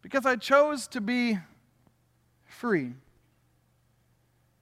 Because 0.00 0.26
I 0.26 0.36
chose 0.36 0.88
to 0.88 1.00
be 1.00 1.38
free. 2.44 2.94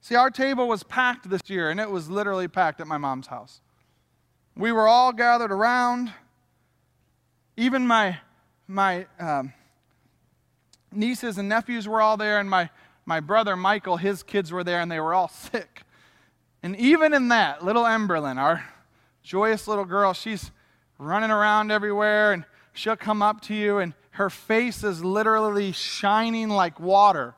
See, 0.01 0.15
our 0.15 0.29
table 0.29 0.67
was 0.67 0.83
packed 0.83 1.29
this 1.29 1.41
year, 1.47 1.69
and 1.69 1.79
it 1.79 1.89
was 1.89 2.09
literally 2.09 2.47
packed 2.47 2.79
at 2.79 2.87
my 2.87 2.97
mom's 2.97 3.27
house. 3.27 3.61
We 4.55 4.71
were 4.71 4.87
all 4.87 5.13
gathered 5.13 5.51
around. 5.51 6.11
Even 7.55 7.87
my, 7.87 8.17
my 8.67 9.05
um, 9.19 9.53
nieces 10.91 11.37
and 11.37 11.47
nephews 11.47 11.87
were 11.87 12.01
all 12.01 12.17
there, 12.17 12.39
and 12.39 12.49
my, 12.49 12.69
my 13.05 13.19
brother 13.19 13.55
Michael, 13.55 13.97
his 13.97 14.23
kids 14.23 14.51
were 14.51 14.63
there, 14.63 14.81
and 14.81 14.91
they 14.91 14.99
were 14.99 15.13
all 15.13 15.27
sick. 15.51 15.83
And 16.63 16.75
even 16.75 17.13
in 17.13 17.29
that, 17.29 17.63
little 17.63 17.83
Emberlyn, 17.83 18.37
our 18.37 18.63
joyous 19.23 19.67
little 19.67 19.85
girl, 19.85 20.13
she's 20.13 20.51
running 20.97 21.31
around 21.31 21.71
everywhere, 21.71 22.33
and 22.33 22.45
she'll 22.73 22.95
come 22.95 23.21
up 23.21 23.41
to 23.41 23.55
you, 23.55 23.79
and 23.79 23.93
her 24.11 24.29
face 24.29 24.83
is 24.83 25.03
literally 25.03 25.71
shining 25.71 26.49
like 26.49 26.79
water. 26.79 27.35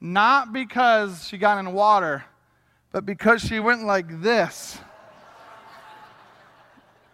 Not 0.00 0.52
because 0.52 1.26
she 1.26 1.38
got 1.38 1.58
in 1.58 1.72
water, 1.72 2.24
but 2.90 3.06
because 3.06 3.40
she 3.40 3.60
went 3.60 3.84
like 3.84 4.20
this. 4.20 4.78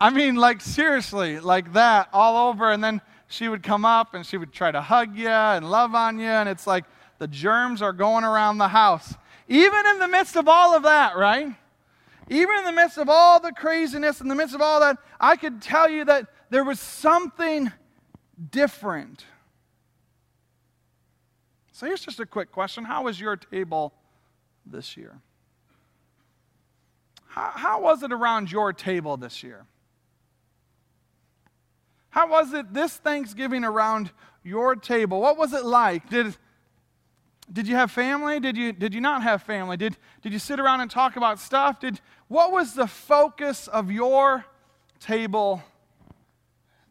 I 0.00 0.10
mean, 0.10 0.36
like, 0.36 0.60
seriously, 0.60 1.40
like 1.40 1.72
that, 1.72 2.08
all 2.12 2.50
over. 2.50 2.70
And 2.70 2.82
then 2.84 3.00
she 3.28 3.48
would 3.48 3.62
come 3.62 3.84
up 3.84 4.14
and 4.14 4.24
she 4.24 4.36
would 4.36 4.52
try 4.52 4.70
to 4.70 4.80
hug 4.80 5.16
you 5.16 5.28
and 5.28 5.70
love 5.70 5.94
on 5.94 6.18
you. 6.18 6.26
And 6.26 6.48
it's 6.48 6.66
like 6.66 6.84
the 7.18 7.26
germs 7.26 7.82
are 7.82 7.92
going 7.92 8.24
around 8.24 8.58
the 8.58 8.68
house. 8.68 9.14
Even 9.48 9.86
in 9.86 9.98
the 9.98 10.08
midst 10.08 10.36
of 10.36 10.48
all 10.48 10.76
of 10.76 10.82
that, 10.82 11.16
right? 11.16 11.54
Even 12.28 12.58
in 12.58 12.64
the 12.64 12.72
midst 12.72 12.98
of 12.98 13.08
all 13.08 13.40
the 13.40 13.52
craziness, 13.52 14.20
in 14.20 14.28
the 14.28 14.34
midst 14.34 14.54
of 14.54 14.60
all 14.60 14.80
that, 14.80 14.98
I 15.20 15.36
could 15.36 15.62
tell 15.62 15.88
you 15.88 16.04
that 16.06 16.26
there 16.50 16.64
was 16.64 16.80
something 16.80 17.72
different. 18.50 19.24
So 21.72 21.86
here's 21.86 22.00
just 22.00 22.20
a 22.20 22.26
quick 22.26 22.50
question 22.50 22.84
How 22.84 23.04
was 23.04 23.20
your 23.20 23.36
table 23.36 23.92
this 24.64 24.96
year? 24.96 25.20
How, 27.28 27.52
how 27.54 27.80
was 27.80 28.02
it 28.02 28.12
around 28.12 28.50
your 28.50 28.72
table 28.72 29.16
this 29.16 29.42
year? 29.42 29.66
How 32.16 32.26
was 32.26 32.54
it 32.54 32.72
this 32.72 32.96
Thanksgiving 32.96 33.62
around 33.62 34.10
your 34.42 34.74
table? 34.74 35.20
What 35.20 35.36
was 35.36 35.52
it 35.52 35.66
like? 35.66 36.08
Did, 36.08 36.34
did 37.52 37.68
you 37.68 37.74
have 37.74 37.90
family? 37.90 38.40
Did 38.40 38.56
you, 38.56 38.72
did 38.72 38.94
you 38.94 39.02
not 39.02 39.22
have 39.22 39.42
family? 39.42 39.76
Did, 39.76 39.98
did 40.22 40.32
you 40.32 40.38
sit 40.38 40.58
around 40.58 40.80
and 40.80 40.90
talk 40.90 41.16
about 41.16 41.38
stuff? 41.38 41.78
Did, 41.78 42.00
what 42.28 42.52
was 42.52 42.72
the 42.72 42.86
focus 42.86 43.68
of 43.68 43.90
your 43.90 44.46
table 44.98 45.62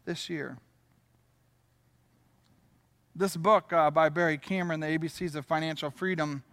this 0.04 0.30
year? 0.30 0.58
This 3.16 3.36
book 3.36 3.72
uh, 3.72 3.90
by 3.90 4.10
Barry 4.10 4.38
Cameron, 4.38 4.78
The 4.78 4.86
ABCs 4.86 5.34
of 5.34 5.44
Financial 5.44 5.90
Freedom, 5.90 6.44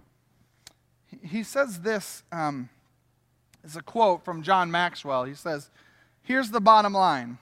he 1.22 1.44
says 1.44 1.82
this 1.82 2.24
um, 2.32 2.70
is 3.64 3.76
a 3.76 3.84
quote 3.84 4.26
from 4.26 4.42
John 4.42 4.72
Maxwell. 4.72 5.26
He 5.26 5.36
says, 5.36 5.70
Here's 6.24 6.50
the 6.50 6.60
bottom 6.60 6.94
line 6.94 7.38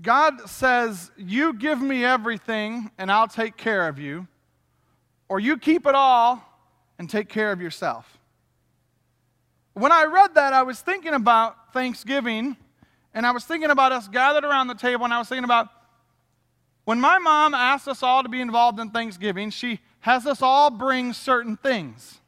God 0.00 0.48
says, 0.48 1.10
You 1.16 1.52
give 1.52 1.80
me 1.80 2.04
everything 2.04 2.90
and 2.98 3.10
I'll 3.10 3.28
take 3.28 3.56
care 3.56 3.88
of 3.88 3.98
you, 3.98 4.26
or 5.28 5.40
you 5.40 5.58
keep 5.58 5.86
it 5.86 5.94
all 5.94 6.42
and 6.98 7.08
take 7.10 7.28
care 7.28 7.52
of 7.52 7.60
yourself. 7.60 8.18
When 9.74 9.92
I 9.92 10.04
read 10.04 10.34
that, 10.34 10.52
I 10.52 10.62
was 10.62 10.80
thinking 10.80 11.14
about 11.14 11.72
Thanksgiving 11.72 12.56
and 13.14 13.26
I 13.26 13.30
was 13.30 13.44
thinking 13.44 13.70
about 13.70 13.92
us 13.92 14.08
gathered 14.08 14.44
around 14.44 14.68
the 14.68 14.74
table 14.74 15.04
and 15.04 15.14
I 15.14 15.18
was 15.18 15.28
thinking 15.28 15.44
about 15.44 15.68
when 16.84 17.00
my 17.00 17.18
mom 17.18 17.54
asked 17.54 17.86
us 17.86 18.02
all 18.02 18.22
to 18.22 18.28
be 18.28 18.40
involved 18.40 18.80
in 18.80 18.90
Thanksgiving, 18.90 19.50
she 19.50 19.80
has 20.00 20.26
us 20.26 20.40
all 20.40 20.70
bring 20.70 21.12
certain 21.12 21.56
things. 21.56 22.18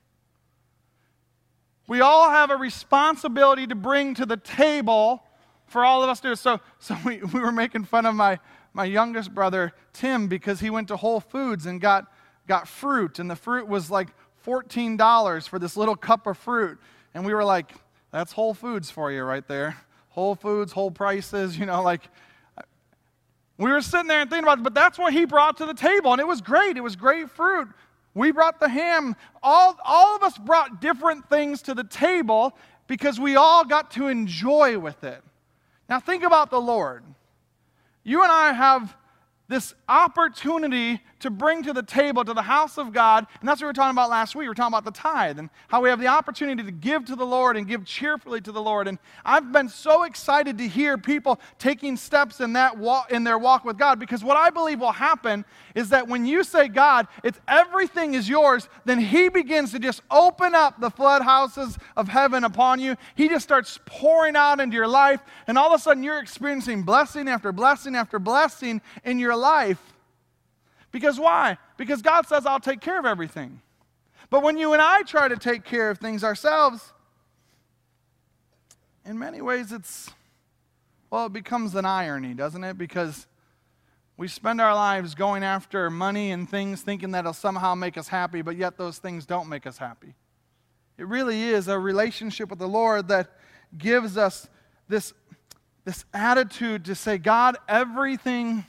We 1.88 2.02
all 2.02 2.30
have 2.30 2.50
a 2.50 2.56
responsibility 2.56 3.66
to 3.66 3.74
bring 3.74 4.14
to 4.14 4.26
the 4.26 4.36
table 4.36 5.24
for 5.70 5.84
all 5.84 6.02
of 6.02 6.10
us 6.10 6.20
to 6.20 6.30
do. 6.30 6.34
So, 6.34 6.60
so 6.78 6.96
we, 7.04 7.18
we 7.32 7.40
were 7.40 7.52
making 7.52 7.84
fun 7.84 8.04
of 8.04 8.14
my, 8.14 8.38
my 8.74 8.84
youngest 8.84 9.34
brother, 9.34 9.72
Tim, 9.92 10.26
because 10.26 10.60
he 10.60 10.68
went 10.68 10.88
to 10.88 10.96
Whole 10.96 11.20
Foods 11.20 11.66
and 11.66 11.80
got, 11.80 12.12
got 12.46 12.68
fruit, 12.68 13.18
and 13.18 13.30
the 13.30 13.36
fruit 13.36 13.66
was 13.66 13.90
like 13.90 14.08
$14 14.44 15.48
for 15.48 15.58
this 15.58 15.76
little 15.76 15.96
cup 15.96 16.26
of 16.26 16.36
fruit. 16.36 16.78
And 17.14 17.24
we 17.24 17.32
were 17.32 17.44
like, 17.44 17.72
that's 18.10 18.32
Whole 18.32 18.54
Foods 18.54 18.90
for 18.90 19.12
you 19.12 19.22
right 19.22 19.46
there. 19.46 19.76
Whole 20.10 20.34
Foods, 20.34 20.72
whole 20.72 20.90
prices, 20.90 21.56
you 21.58 21.66
know, 21.66 21.82
like. 21.82 22.02
We 23.56 23.70
were 23.70 23.82
sitting 23.82 24.06
there 24.06 24.22
and 24.22 24.30
thinking 24.30 24.44
about 24.44 24.60
it, 24.60 24.62
but 24.62 24.72
that's 24.72 24.98
what 24.98 25.12
he 25.12 25.26
brought 25.26 25.58
to 25.58 25.66
the 25.66 25.74
table, 25.74 26.12
and 26.12 26.20
it 26.20 26.26
was 26.26 26.40
great. 26.40 26.78
It 26.78 26.80
was 26.80 26.96
great 26.96 27.28
fruit. 27.28 27.68
We 28.14 28.32
brought 28.32 28.58
the 28.58 28.70
ham. 28.70 29.14
All, 29.42 29.76
all 29.84 30.16
of 30.16 30.22
us 30.22 30.38
brought 30.38 30.80
different 30.80 31.28
things 31.28 31.60
to 31.62 31.74
the 31.74 31.84
table 31.84 32.56
because 32.86 33.20
we 33.20 33.36
all 33.36 33.66
got 33.66 33.90
to 33.92 34.08
enjoy 34.08 34.78
with 34.78 35.04
it. 35.04 35.22
Now, 35.90 35.98
think 35.98 36.22
about 36.22 36.50
the 36.50 36.60
Lord. 36.60 37.02
You 38.04 38.22
and 38.22 38.30
I 38.30 38.52
have 38.52 38.96
this 39.48 39.74
opportunity 39.88 41.00
to 41.20 41.30
bring 41.30 41.62
to 41.62 41.72
the 41.72 41.82
table, 41.82 42.24
to 42.24 42.34
the 42.34 42.42
house 42.42 42.78
of 42.78 42.92
God. 42.92 43.26
And 43.40 43.48
that's 43.48 43.60
what 43.60 43.66
we 43.66 43.68
were 43.68 43.74
talking 43.74 43.94
about 43.94 44.10
last 44.10 44.34
week. 44.34 44.42
We 44.42 44.48
were 44.48 44.54
talking 44.54 44.74
about 44.74 44.84
the 44.84 44.98
tithe 44.98 45.38
and 45.38 45.50
how 45.68 45.80
we 45.80 45.88
have 45.88 46.00
the 46.00 46.08
opportunity 46.08 46.62
to 46.62 46.70
give 46.72 47.04
to 47.06 47.16
the 47.16 47.24
Lord 47.26 47.56
and 47.56 47.66
give 47.66 47.84
cheerfully 47.84 48.40
to 48.40 48.52
the 48.52 48.60
Lord. 48.60 48.88
And 48.88 48.98
I've 49.24 49.52
been 49.52 49.68
so 49.68 50.04
excited 50.04 50.58
to 50.58 50.66
hear 50.66 50.98
people 50.98 51.40
taking 51.58 51.96
steps 51.96 52.40
in 52.40 52.54
that 52.54 52.76
walk, 52.76 53.12
in 53.12 53.24
their 53.24 53.38
walk 53.38 53.64
with 53.64 53.78
God 53.78 53.98
because 53.98 54.24
what 54.24 54.36
I 54.36 54.50
believe 54.50 54.80
will 54.80 54.92
happen 54.92 55.44
is 55.74 55.90
that 55.90 56.08
when 56.08 56.26
you 56.26 56.42
say, 56.42 56.68
God, 56.68 57.06
it's 57.22 57.38
everything 57.46 58.14
is 58.14 58.28
yours, 58.28 58.68
then 58.84 59.00
He 59.00 59.28
begins 59.28 59.72
to 59.72 59.78
just 59.78 60.02
open 60.10 60.54
up 60.54 60.80
the 60.80 60.90
flood 60.90 61.22
houses 61.22 61.78
of 61.96 62.08
heaven 62.08 62.44
upon 62.44 62.80
you. 62.80 62.96
He 63.14 63.28
just 63.28 63.44
starts 63.44 63.78
pouring 63.86 64.36
out 64.36 64.60
into 64.60 64.74
your 64.74 64.88
life, 64.88 65.20
and 65.46 65.58
all 65.58 65.72
of 65.72 65.78
a 65.78 65.82
sudden 65.82 66.02
you're 66.02 66.20
experiencing 66.20 66.82
blessing 66.82 67.28
after 67.28 67.52
blessing 67.52 67.94
after 67.94 68.18
blessing 68.18 68.80
in 69.04 69.18
your 69.18 69.36
life. 69.36 69.80
Because 70.92 71.18
why? 71.18 71.58
Because 71.76 72.02
God 72.02 72.26
says, 72.26 72.46
I'll 72.46 72.60
take 72.60 72.80
care 72.80 72.98
of 72.98 73.06
everything. 73.06 73.60
But 74.28 74.42
when 74.42 74.58
you 74.58 74.72
and 74.72 74.82
I 74.82 75.02
try 75.02 75.28
to 75.28 75.36
take 75.36 75.64
care 75.64 75.90
of 75.90 75.98
things 75.98 76.22
ourselves, 76.22 76.92
in 79.04 79.18
many 79.18 79.40
ways 79.40 79.72
it's, 79.72 80.10
well, 81.10 81.26
it 81.26 81.32
becomes 81.32 81.74
an 81.74 81.84
irony, 81.84 82.34
doesn't 82.34 82.62
it? 82.62 82.78
Because 82.78 83.26
we 84.16 84.28
spend 84.28 84.60
our 84.60 84.74
lives 84.74 85.14
going 85.14 85.42
after 85.42 85.90
money 85.90 86.30
and 86.30 86.48
things 86.48 86.82
thinking 86.82 87.12
that 87.12 87.20
it'll 87.20 87.32
somehow 87.32 87.74
make 87.74 87.96
us 87.96 88.08
happy, 88.08 88.42
but 88.42 88.56
yet 88.56 88.76
those 88.76 88.98
things 88.98 89.26
don't 89.26 89.48
make 89.48 89.66
us 89.66 89.78
happy. 89.78 90.14
It 90.98 91.06
really 91.06 91.42
is 91.44 91.68
a 91.68 91.78
relationship 91.78 92.50
with 92.50 92.58
the 92.58 92.68
Lord 92.68 93.08
that 93.08 93.30
gives 93.78 94.18
us 94.18 94.48
this, 94.88 95.14
this 95.86 96.04
attitude 96.12 96.84
to 96.84 96.94
say, 96.94 97.16
God, 97.16 97.56
everything 97.66 98.66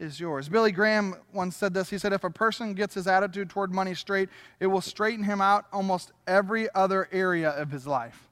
is 0.00 0.18
yours. 0.18 0.48
Billy 0.48 0.72
Graham 0.72 1.14
once 1.32 1.56
said 1.56 1.74
this. 1.74 1.90
He 1.90 1.98
said, 1.98 2.12
If 2.12 2.24
a 2.24 2.30
person 2.30 2.72
gets 2.72 2.94
his 2.94 3.06
attitude 3.06 3.50
toward 3.50 3.72
money 3.72 3.94
straight, 3.94 4.30
it 4.58 4.66
will 4.66 4.80
straighten 4.80 5.22
him 5.22 5.40
out 5.40 5.66
almost 5.72 6.10
every 6.26 6.68
other 6.74 7.08
area 7.12 7.50
of 7.50 7.70
his 7.70 7.86
life. 7.86 8.28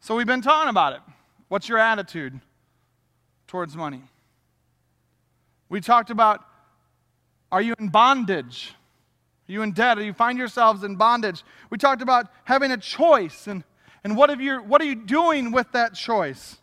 So 0.00 0.16
we've 0.16 0.26
been 0.26 0.42
talking 0.42 0.70
about 0.70 0.94
it. 0.94 1.00
What's 1.48 1.68
your 1.68 1.78
attitude 1.78 2.40
towards 3.46 3.76
money? 3.76 4.02
We 5.68 5.80
talked 5.82 6.10
about 6.10 6.44
are 7.52 7.62
you 7.62 7.74
in 7.78 7.88
bondage? 7.88 8.74
Are 9.48 9.52
you 9.52 9.62
in 9.62 9.72
debt? 9.72 9.98
Or 9.98 10.02
you 10.02 10.12
find 10.12 10.38
yourselves 10.38 10.84
in 10.84 10.96
bondage? 10.96 11.42
We 11.70 11.78
talked 11.78 12.02
about 12.02 12.26
having 12.44 12.72
a 12.72 12.76
choice 12.76 13.46
and, 13.46 13.64
and 14.04 14.16
what, 14.16 14.28
have 14.30 14.40
you, 14.40 14.58
what 14.58 14.82
are 14.82 14.84
you 14.84 14.94
doing 14.94 15.50
with 15.50 15.70
that 15.72 15.94
choice? 15.94 16.58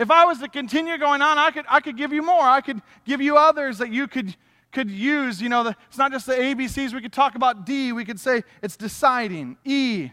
If 0.00 0.10
I 0.10 0.24
was 0.24 0.38
to 0.38 0.48
continue 0.48 0.96
going 0.96 1.20
on, 1.20 1.36
I 1.36 1.50
could, 1.50 1.66
I 1.68 1.80
could 1.80 1.94
give 1.94 2.10
you 2.10 2.22
more. 2.22 2.40
I 2.40 2.62
could 2.62 2.80
give 3.04 3.20
you 3.20 3.36
others 3.36 3.76
that 3.78 3.92
you 3.92 4.08
could, 4.08 4.34
could 4.72 4.90
use. 4.90 5.42
You 5.42 5.50
know, 5.50 5.62
the, 5.62 5.76
it's 5.88 5.98
not 5.98 6.10
just 6.10 6.24
the 6.24 6.32
ABCs. 6.32 6.94
We 6.94 7.02
could 7.02 7.12
talk 7.12 7.34
about 7.34 7.66
D. 7.66 7.92
We 7.92 8.06
could 8.06 8.18
say 8.18 8.42
it's 8.62 8.78
deciding. 8.78 9.58
E 9.62 10.10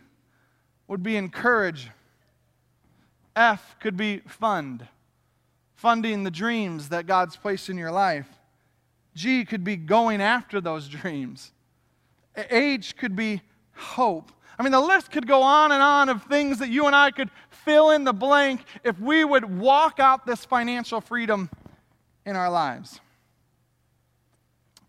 would 0.90 1.04
be 1.04 1.16
encourage. 1.16 1.90
F 3.34 3.78
could 3.80 3.96
be 3.96 4.18
fund, 4.28 4.86
funding 5.76 6.26
the 6.26 6.32
dreams 6.32 6.90
that 6.90 7.08
God's 7.08 7.38
placed 7.38 7.70
in 7.70 7.78
your 7.78 7.92
life. 7.92 8.28
G 9.16 9.46
could 9.46 9.64
be 9.64 9.78
going 9.78 10.22
after 10.22 10.60
those 10.60 10.90
dreams. 10.90 11.54
H 12.36 12.98
could 12.98 13.16
be 13.16 13.42
hope. 13.74 14.34
I 14.60 14.64
mean, 14.64 14.72
the 14.72 14.82
list 14.82 15.12
could 15.12 15.28
go 15.28 15.44
on 15.44 15.72
and 15.72 15.82
on 15.82 16.10
of 16.10 16.24
things 16.24 16.60
that 16.60 16.70
you 16.70 16.88
and 16.88 16.96
I 16.96 17.12
could 17.12 17.30
fill 17.68 17.92
in 17.92 18.06
the 18.06 18.14
blank 18.14 18.62
if 18.86 18.98
we 18.98 19.26
would 19.26 19.44
walk 19.60 20.00
out 20.00 20.26
this 20.26 20.46
financial 20.46 21.02
freedom 21.02 21.50
in 22.26 22.38
our 22.38 22.50
lives. 22.50 23.02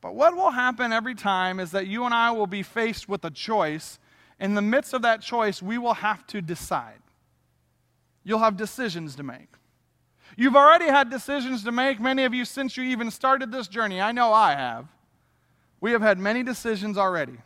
But 0.01 0.15
what 0.15 0.37
will 0.37 0.53
happen 0.53 0.93
every 0.93 1.17
time 1.17 1.59
is 1.59 1.73
that 1.73 1.89
you 1.89 2.05
and 2.05 2.15
I 2.15 2.31
will 2.31 2.47
be 2.47 2.63
faced 2.63 3.09
with 3.09 3.25
a 3.25 3.31
choice. 3.31 3.99
In 4.39 4.55
the 4.55 4.63
midst 4.63 4.95
of 4.95 5.03
that 5.03 5.21
choice, 5.21 5.61
we 5.61 5.77
will 5.77 5.95
have 5.95 6.25
to 6.29 6.41
decide. 6.41 7.03
You'll 8.23 8.39
have 8.39 8.57
decisions 8.57 9.17
to 9.17 9.25
make. 9.25 9.49
You've 10.37 10.55
already 10.55 10.87
had 10.87 11.11
decisions 11.11 11.65
to 11.65 11.73
make, 11.73 11.99
many 11.99 12.23
of 12.23 12.33
you, 12.33 12.45
since 12.45 12.77
you 12.77 12.85
even 12.85 13.11
started 13.11 13.51
this 13.51 13.67
journey. 13.67 14.01
I 14.01 14.13
know 14.13 14.33
I 14.33 14.53
have. 14.53 14.87
We 15.81 15.91
have 15.91 16.03
had 16.03 16.21
many 16.21 16.45
decisions 16.45 16.97
already 16.97 17.39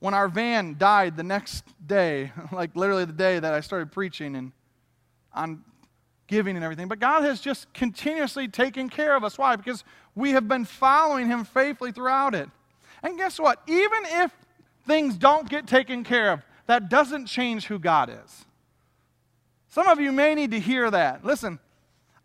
when 0.00 0.14
our 0.14 0.28
van 0.28 0.76
died 0.78 1.16
the 1.16 1.22
next 1.22 1.64
day, 1.86 2.32
like 2.52 2.74
literally 2.76 3.04
the 3.04 3.12
day 3.12 3.38
that 3.38 3.54
I 3.54 3.60
started 3.60 3.92
preaching, 3.92 4.36
and 4.36 4.52
on 5.34 5.64
giving 6.26 6.56
and 6.56 6.64
everything. 6.64 6.88
But 6.88 7.00
God 7.00 7.22
has 7.22 7.40
just 7.40 7.72
continuously 7.72 8.48
taken 8.48 8.88
care 8.88 9.16
of 9.16 9.24
us. 9.24 9.38
Why? 9.38 9.56
Because 9.56 9.82
we 10.14 10.32
have 10.32 10.46
been 10.46 10.64
following 10.64 11.26
Him 11.26 11.44
faithfully 11.44 11.92
throughout 11.92 12.34
it. 12.34 12.48
And 13.02 13.16
guess 13.16 13.38
what? 13.38 13.62
Even 13.66 14.00
if 14.04 14.32
things 14.86 15.16
don't 15.16 15.48
get 15.48 15.66
taken 15.66 16.04
care 16.04 16.32
of, 16.32 16.42
that 16.66 16.90
doesn't 16.90 17.26
change 17.26 17.66
who 17.66 17.78
God 17.78 18.10
is. 18.10 18.44
Some 19.68 19.88
of 19.88 20.00
you 20.00 20.12
may 20.12 20.34
need 20.34 20.50
to 20.50 20.60
hear 20.60 20.90
that. 20.90 21.24
Listen, 21.24 21.58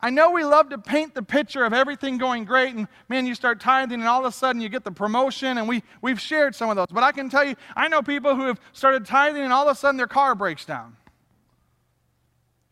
I 0.04 0.10
know 0.10 0.32
we 0.32 0.44
love 0.44 0.68
to 0.72 0.78
paint 0.78 1.16
the 1.16 1.24
picture 1.24 1.64
of 1.64 1.72
everything 1.72 2.18
going 2.18 2.44
great, 2.44 2.76
and 2.76 2.90
man, 3.08 3.26
you 3.26 3.34
start 3.34 3.62
tithing, 3.62 4.02
and 4.02 4.04
all 4.04 4.20
of 4.20 4.26
a 4.26 4.34
sudden 4.34 4.62
you 4.62 4.68
get 4.68 4.84
the 4.84 4.92
promotion, 4.92 5.58
and 5.58 5.66
we, 5.66 5.82
we've 6.02 6.20
shared 6.20 6.56
some 6.56 6.70
of 6.70 6.76
those. 6.76 6.88
But 6.92 7.06
I 7.06 7.14
can 7.14 7.30
tell 7.30 7.46
you, 7.46 7.56
I 7.74 7.88
know 7.88 8.02
people 8.02 8.36
who 8.36 8.48
have 8.48 8.60
started 8.74 9.06
tithing, 9.06 9.42
and 9.42 9.54
all 9.54 9.66
of 9.66 9.72
a 9.72 9.80
sudden 9.80 9.96
their 9.96 10.08
car 10.08 10.36
breaks 10.36 10.66
down. 10.66 10.98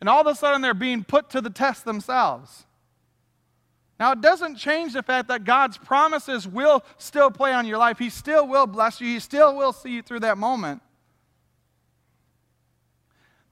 And 0.02 0.10
all 0.10 0.20
of 0.20 0.28
a 0.28 0.36
sudden 0.36 0.62
they're 0.62 0.74
being 0.74 1.06
put 1.06 1.30
to 1.30 1.40
the 1.40 1.50
test 1.50 1.86
themselves. 1.86 2.66
Now, 3.98 4.12
it 4.12 4.20
doesn't 4.20 4.58
change 4.58 4.92
the 4.92 5.04
fact 5.04 5.30
that 5.30 5.46
God's 5.46 5.78
promises 5.78 6.46
will 6.46 6.84
still 6.98 7.32
play 7.32 7.54
on 7.54 7.66
your 7.66 7.78
life. 7.78 7.98
He 7.98 8.10
still 8.10 8.46
will 8.46 8.68
bless 8.68 9.00
you, 9.00 9.08
He 9.08 9.22
still 9.22 9.56
will 9.56 9.72
see 9.72 9.92
you 9.92 10.02
through 10.02 10.20
that 10.20 10.38
moment. 10.38 10.82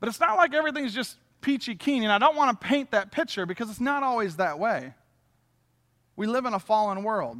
But 0.02 0.10
it's 0.10 0.20
not 0.20 0.36
like 0.36 0.54
everything's 0.54 0.94
just 0.94 1.16
peachy 1.42 1.76
keen. 1.76 2.04
And 2.04 2.12
I 2.12 2.18
don't 2.18 2.36
want 2.36 2.60
to 2.60 2.68
paint 2.68 2.92
that 2.92 3.12
picture 3.12 3.46
because 3.46 3.70
it's 3.70 3.80
not 3.80 4.04
always 4.04 4.38
that 4.38 4.60
way. 4.60 4.94
We 6.16 6.28
live 6.28 6.46
in 6.46 6.54
a 6.54 6.60
fallen 6.60 7.04
world. 7.04 7.38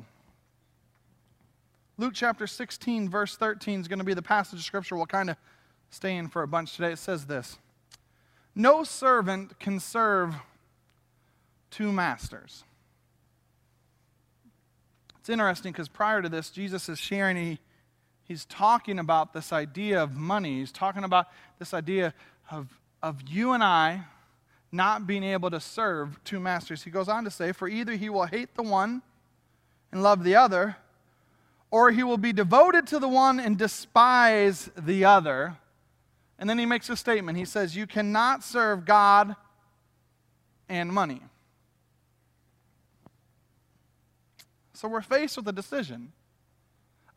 Luke 1.98 2.14
chapter 2.16 2.48
16, 2.48 3.10
verse 3.10 3.36
13 3.36 3.82
is 3.82 3.88
going 3.90 4.00
to 4.00 4.06
be 4.06 4.14
the 4.14 4.22
passage 4.22 4.60
of 4.60 4.66
scripture 4.66 4.96
we'll 4.96 5.06
kind 5.06 5.30
of 5.30 5.36
stay 5.90 6.16
in 6.16 6.30
for 6.30 6.44
a 6.44 6.48
bunch 6.48 6.76
today. 6.76 6.94
It 6.94 7.00
says 7.00 7.26
this 7.26 7.58
No 8.56 8.86
servant 8.86 9.60
can 9.60 9.80
serve 9.80 10.36
two 11.72 11.92
masters. 11.92 12.64
It's 15.20 15.30
interesting 15.30 15.74
because 15.74 15.90
prior 15.90 16.22
to 16.22 16.30
this, 16.30 16.50
Jesus 16.50 16.90
is 16.90 16.98
sharing, 16.98 17.38
he, 17.38 17.60
he's 18.24 18.46
talking 18.46 18.98
about 18.98 19.34
this 19.34 19.52
idea 19.52 20.02
of 20.02 20.16
money. 20.16 20.60
He's 20.60 20.72
talking 20.72 21.04
about 21.04 21.28
this 21.60 21.74
idea 21.74 22.14
of 22.50 22.80
of 23.02 23.22
you 23.28 23.54
and 23.54 23.64
I 23.64 24.04
not 24.72 25.08
being 25.08 25.24
able 25.24 25.50
to 25.50 25.60
serve 25.60 26.24
two 26.24 26.40
masters. 26.40 26.84
He 26.84 26.92
goes 26.92 27.08
on 27.08 27.24
to 27.24 27.32
say, 27.32 27.52
For 27.52 27.68
either 27.68 27.94
he 27.94 28.10
will 28.10 28.26
hate 28.26 28.56
the 28.56 28.64
one 28.64 29.02
and 29.92 30.04
love 30.04 30.24
the 30.24 30.36
other, 30.36 30.78
or 31.72 31.92
he 31.92 32.04
will 32.04 32.18
be 32.18 32.34
devoted 32.34 32.88
to 32.88 33.00
the 33.00 33.08
one 33.08 33.40
and 33.40 33.58
despise 33.58 34.70
the 34.78 35.06
other. 35.06 35.58
And 36.38 36.50
then 36.50 36.60
he 36.60 36.66
makes 36.66 36.90
a 36.90 36.96
statement. 36.96 37.38
He 37.38 37.46
says, 37.46 37.76
You 37.76 37.88
cannot 37.88 38.44
serve 38.44 38.86
God 38.86 39.36
and 40.68 40.92
money. 40.92 41.22
So 44.74 44.88
we're 44.88 45.02
faced 45.02 45.36
with 45.36 45.48
a 45.48 45.52
decision. 45.52 46.14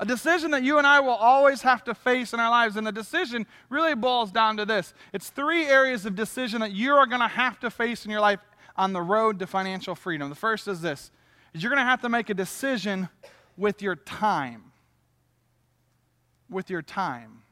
A 0.03 0.05
decision 0.05 0.51
that 0.51 0.65
you 0.65 0.79
and 0.79 0.87
I 0.87 0.99
will 0.99 1.11
always 1.11 1.63
have 1.63 1.85
to 1.85 1.95
face 1.95 2.33
in 2.33 2.41
our 2.41 2.51
lives. 2.51 2.75
And 2.75 2.85
the 2.85 2.91
decision 2.91 3.47
really 3.69 3.95
boils 3.95 4.33
down 4.33 4.57
to 4.57 4.67
this 4.67 4.95
it's 5.13 5.31
three 5.31 5.67
areas 5.67 6.05
of 6.05 6.17
decision 6.17 6.61
that 6.61 6.73
you 6.73 6.93
are 6.95 7.07
going 7.07 7.21
to 7.21 7.29
have 7.29 7.61
to 7.61 7.71
face 7.71 8.05
in 8.05 8.11
your 8.11 8.21
life 8.21 8.41
on 8.77 8.93
the 8.93 9.01
road 9.01 9.39
to 9.39 9.47
financial 9.47 9.95
freedom. 9.95 10.29
The 10.29 10.35
first 10.35 10.67
is 10.67 10.81
this 10.81 11.13
is 11.55 11.63
you're 11.63 11.71
going 11.71 11.79
to 11.79 11.89
have 11.89 12.01
to 12.01 12.09
make 12.09 12.31
a 12.31 12.35
decision 12.35 13.11
with 13.57 13.81
your 13.81 13.95
time. 13.95 14.73
With 16.51 16.69
your 16.69 16.83
time. 16.83 17.45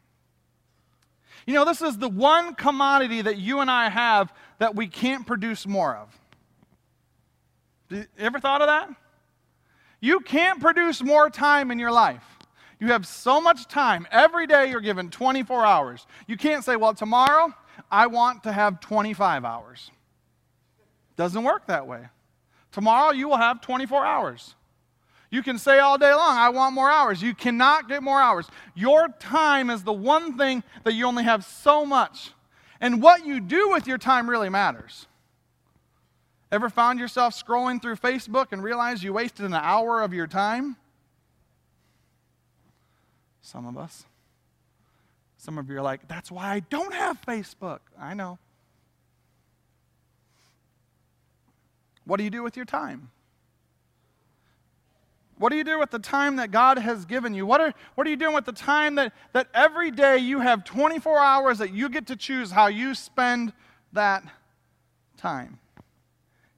You 1.47 1.55
know, 1.55 1.65
this 1.65 1.83
is 1.83 1.99
the 1.99 2.09
one 2.09 2.57
commodity 2.57 3.23
that 3.23 3.39
you 3.39 3.61
and 3.61 3.71
I 3.71 3.91
have 3.91 4.33
that 4.59 4.75
we 4.75 4.89
can't 4.89 5.25
produce 5.25 5.69
more 5.69 5.95
of. 5.95 6.19
You 7.91 8.07
ever 8.19 8.41
thought 8.41 8.61
of 8.61 8.67
that? 8.67 8.91
You 10.01 10.19
can't 10.19 10.61
produce 10.61 11.01
more 11.01 11.31
time 11.31 11.71
in 11.71 11.79
your 11.79 11.93
life. 11.93 12.25
You 12.81 12.89
have 12.89 13.07
so 13.07 13.41
much 13.41 13.69
time. 13.69 14.09
Every 14.11 14.47
day 14.47 14.71
you're 14.71 14.81
given 14.81 15.11
24 15.11 15.65
hours. 15.65 16.07
You 16.27 16.37
can't 16.37 16.65
say, 16.65 16.77
well, 16.77 16.95
tomorrow 16.95 17.55
I 17.91 18.07
want 18.07 18.43
to 18.45 18.53
have 18.53 18.81
25 18.81 19.45
hours. 19.45 19.91
Doesn't 21.17 21.45
work 21.45 21.67
that 21.67 21.87
way. 21.87 22.09
Tomorrow 22.73 23.13
you 23.13 23.29
will 23.29 23.37
have 23.37 23.61
24 23.61 24.05
hours. 24.05 24.55
You 25.31 25.43
can 25.43 25.59
say 25.59 25.79
all 25.79 25.99
day 25.99 26.13
long, 26.13 26.37
I 26.37 26.49
want 26.49 26.75
more 26.75 26.91
hours. 26.91 27.23
You 27.23 27.35
cannot 27.35 27.89
get 27.89 28.03
more 28.03 28.21
hours. 28.21 28.49
Your 28.75 29.09
time 29.21 29.71
is 29.71 29.85
the 29.85 29.93
one 29.93 30.37
thing 30.37 30.65
that 30.83 30.95
you 30.95 31.07
only 31.07 31.23
have 31.25 31.45
so 31.45 31.85
much. 31.85 32.33
And 32.81 33.03
what 33.03 33.27
you 33.27 33.41
do 33.41 33.71
with 33.71 33.87
your 33.87 33.99
time 33.99 34.29
really 34.29 34.49
matters. 34.49 35.07
Ever 36.51 36.69
found 36.69 36.99
yourself 36.99 37.35
scrolling 37.35 37.81
through 37.81 37.97
Facebook 37.97 38.47
and 38.51 38.63
realize 38.63 39.05
you 39.05 39.13
wasted 39.13 39.45
an 39.45 39.55
hour 39.55 40.03
of 40.03 40.13
your 40.13 40.27
time? 40.27 40.77
Some 43.43 43.67
of 43.67 43.79
us. 43.79 44.05
Some 45.39 45.57
of 45.57 45.71
you 45.71 45.79
are 45.79 45.83
like, 45.83 46.07
that's 46.07 46.31
why 46.31 46.53
I 46.53 46.61
don't 46.61 46.93
have 46.93 47.21
Facebook. 47.23 47.81
I 47.99 48.15
know. 48.15 48.39
What 52.05 52.19
do 52.19 52.25
you 52.25 52.31
do 52.31 52.43
with 52.43 52.57
your 52.57 52.67
time? 52.67 53.11
What 55.39 55.49
do 55.49 55.57
you 55.57 55.65
do 55.65 55.79
with 55.79 55.91
the 55.91 55.99
time 55.99 56.37
that 56.37 56.51
God 56.51 56.77
has 56.77 57.07
given 57.07 57.33
you? 57.33 57.47
What 57.47 57.63
are, 57.63 57.73
what 57.95 58.07
are 58.07 58.11
you 58.11 58.17
doing 58.17 58.35
with 58.35 58.45
the 58.45 58.53
time 58.53 58.97
that, 58.97 59.15
that 59.33 59.49
every 59.55 59.91
day 59.91 60.19
you 60.19 60.41
have 60.41 60.65
24 60.65 61.19
hours 61.19 61.59
that 61.59 61.73
you 61.73 61.89
get 61.89 62.07
to 62.09 62.17
choose 62.17 62.51
how 62.51 62.67
you 62.67 62.95
spend 62.95 63.55
that 63.95 64.23
time? 65.17 65.59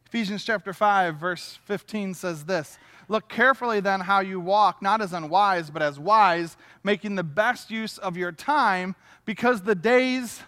Ephesians 0.06 0.44
chapter 0.44 0.72
5, 0.72 1.14
verse 1.14 1.60
15 1.64 2.14
says 2.14 2.44
this 2.44 2.76
Look 3.12 3.28
carefully 3.28 3.80
then 3.80 4.00
how 4.00 4.20
you 4.20 4.40
walk, 4.40 4.80
not 4.80 5.02
as 5.02 5.12
unwise, 5.12 5.68
but 5.68 5.82
as 5.82 5.98
wise, 5.98 6.56
making 6.82 7.14
the 7.14 7.22
best 7.22 7.70
use 7.70 7.98
of 7.98 8.16
your 8.16 8.32
time, 8.32 8.96
because 9.26 9.60
the 9.60 9.74
days 9.74 10.40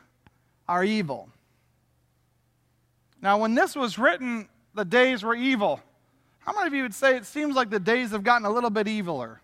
are 0.67 0.83
evil. 0.83 1.29
Now, 3.21 3.37
when 3.37 3.55
this 3.55 3.77
was 3.77 3.99
written, 3.99 4.49
the 4.73 4.87
days 4.87 5.23
were 5.23 5.35
evil. 5.35 5.79
How 6.39 6.55
many 6.55 6.67
of 6.67 6.73
you 6.73 6.85
would 6.85 6.95
say 6.95 7.19
it 7.19 7.27
seems 7.27 7.55
like 7.55 7.69
the 7.69 7.79
days 7.79 8.13
have 8.13 8.25
gotten 8.25 8.47
a 8.47 8.51
little 8.51 8.71
bit 8.71 8.87
eviler? 8.87 9.41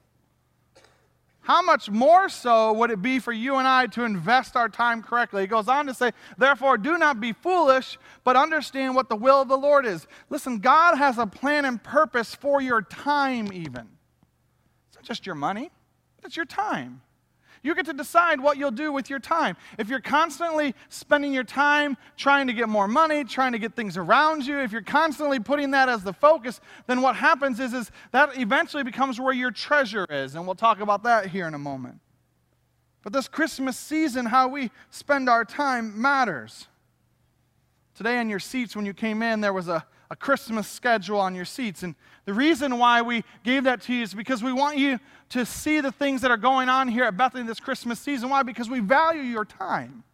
How 1.50 1.62
much 1.62 1.90
more 1.90 2.28
so 2.28 2.72
would 2.74 2.92
it 2.92 3.02
be 3.02 3.18
for 3.18 3.32
you 3.32 3.56
and 3.56 3.66
I 3.66 3.88
to 3.88 4.04
invest 4.04 4.54
our 4.54 4.68
time 4.68 5.02
correctly? 5.02 5.42
He 5.42 5.48
goes 5.48 5.66
on 5.66 5.84
to 5.86 5.94
say, 5.94 6.12
Therefore, 6.38 6.78
do 6.78 6.96
not 6.96 7.20
be 7.20 7.32
foolish, 7.32 7.98
but 8.22 8.36
understand 8.36 8.94
what 8.94 9.08
the 9.08 9.16
will 9.16 9.42
of 9.42 9.48
the 9.48 9.56
Lord 9.58 9.84
is. 9.84 10.06
Listen, 10.28 10.60
God 10.60 10.96
has 10.96 11.18
a 11.18 11.26
plan 11.26 11.64
and 11.64 11.82
purpose 11.82 12.36
for 12.36 12.62
your 12.62 12.82
time, 12.82 13.52
even. 13.52 13.88
It's 14.86 14.96
not 14.96 15.02
just 15.02 15.26
your 15.26 15.34
money, 15.34 15.72
it's 16.22 16.36
your 16.36 16.46
time. 16.46 17.02
You 17.62 17.74
get 17.74 17.84
to 17.86 17.92
decide 17.92 18.40
what 18.40 18.56
you'll 18.56 18.70
do 18.70 18.90
with 18.90 19.10
your 19.10 19.18
time. 19.18 19.56
If 19.78 19.88
you're 19.88 20.00
constantly 20.00 20.74
spending 20.88 21.32
your 21.32 21.44
time 21.44 21.98
trying 22.16 22.46
to 22.46 22.54
get 22.54 22.68
more 22.68 22.88
money, 22.88 23.22
trying 23.22 23.52
to 23.52 23.58
get 23.58 23.76
things 23.76 23.98
around 23.98 24.46
you, 24.46 24.58
if 24.60 24.72
you're 24.72 24.80
constantly 24.80 25.40
putting 25.40 25.72
that 25.72 25.88
as 25.88 26.02
the 26.02 26.14
focus, 26.14 26.60
then 26.86 27.02
what 27.02 27.16
happens 27.16 27.60
is, 27.60 27.74
is 27.74 27.90
that 28.12 28.38
eventually 28.38 28.82
becomes 28.82 29.20
where 29.20 29.34
your 29.34 29.50
treasure 29.50 30.06
is. 30.08 30.34
And 30.34 30.46
we'll 30.46 30.54
talk 30.54 30.80
about 30.80 31.02
that 31.02 31.26
here 31.26 31.46
in 31.46 31.52
a 31.52 31.58
moment. 31.58 32.00
But 33.02 33.12
this 33.12 33.28
Christmas 33.28 33.76
season, 33.76 34.26
how 34.26 34.48
we 34.48 34.70
spend 34.90 35.28
our 35.28 35.44
time 35.44 36.00
matters. 36.00 36.66
Today, 37.94 38.20
in 38.20 38.30
your 38.30 38.40
seats, 38.40 38.74
when 38.74 38.86
you 38.86 38.94
came 38.94 39.22
in, 39.22 39.42
there 39.42 39.52
was 39.52 39.68
a, 39.68 39.84
a 40.10 40.16
Christmas 40.16 40.66
schedule 40.66 41.20
on 41.20 41.34
your 41.34 41.44
seats. 41.44 41.82
And 41.82 41.94
the 42.24 42.32
reason 42.32 42.78
why 42.78 43.02
we 43.02 43.24
gave 43.44 43.64
that 43.64 43.82
to 43.82 43.94
you 43.94 44.02
is 44.02 44.14
because 44.14 44.42
we 44.42 44.52
want 44.52 44.78
you 44.78 44.98
to 45.30 45.46
see 45.46 45.80
the 45.80 45.92
things 45.92 46.20
that 46.22 46.30
are 46.30 46.36
going 46.36 46.68
on 46.68 46.88
here 46.88 47.04
at 47.04 47.16
Bethany 47.16 47.44
this 47.46 47.60
Christmas 47.60 47.98
season. 47.98 48.28
Why? 48.28 48.42
Because 48.42 48.68
we 48.68 48.80
value 48.80 49.22
your 49.22 49.44
time. 49.44 50.04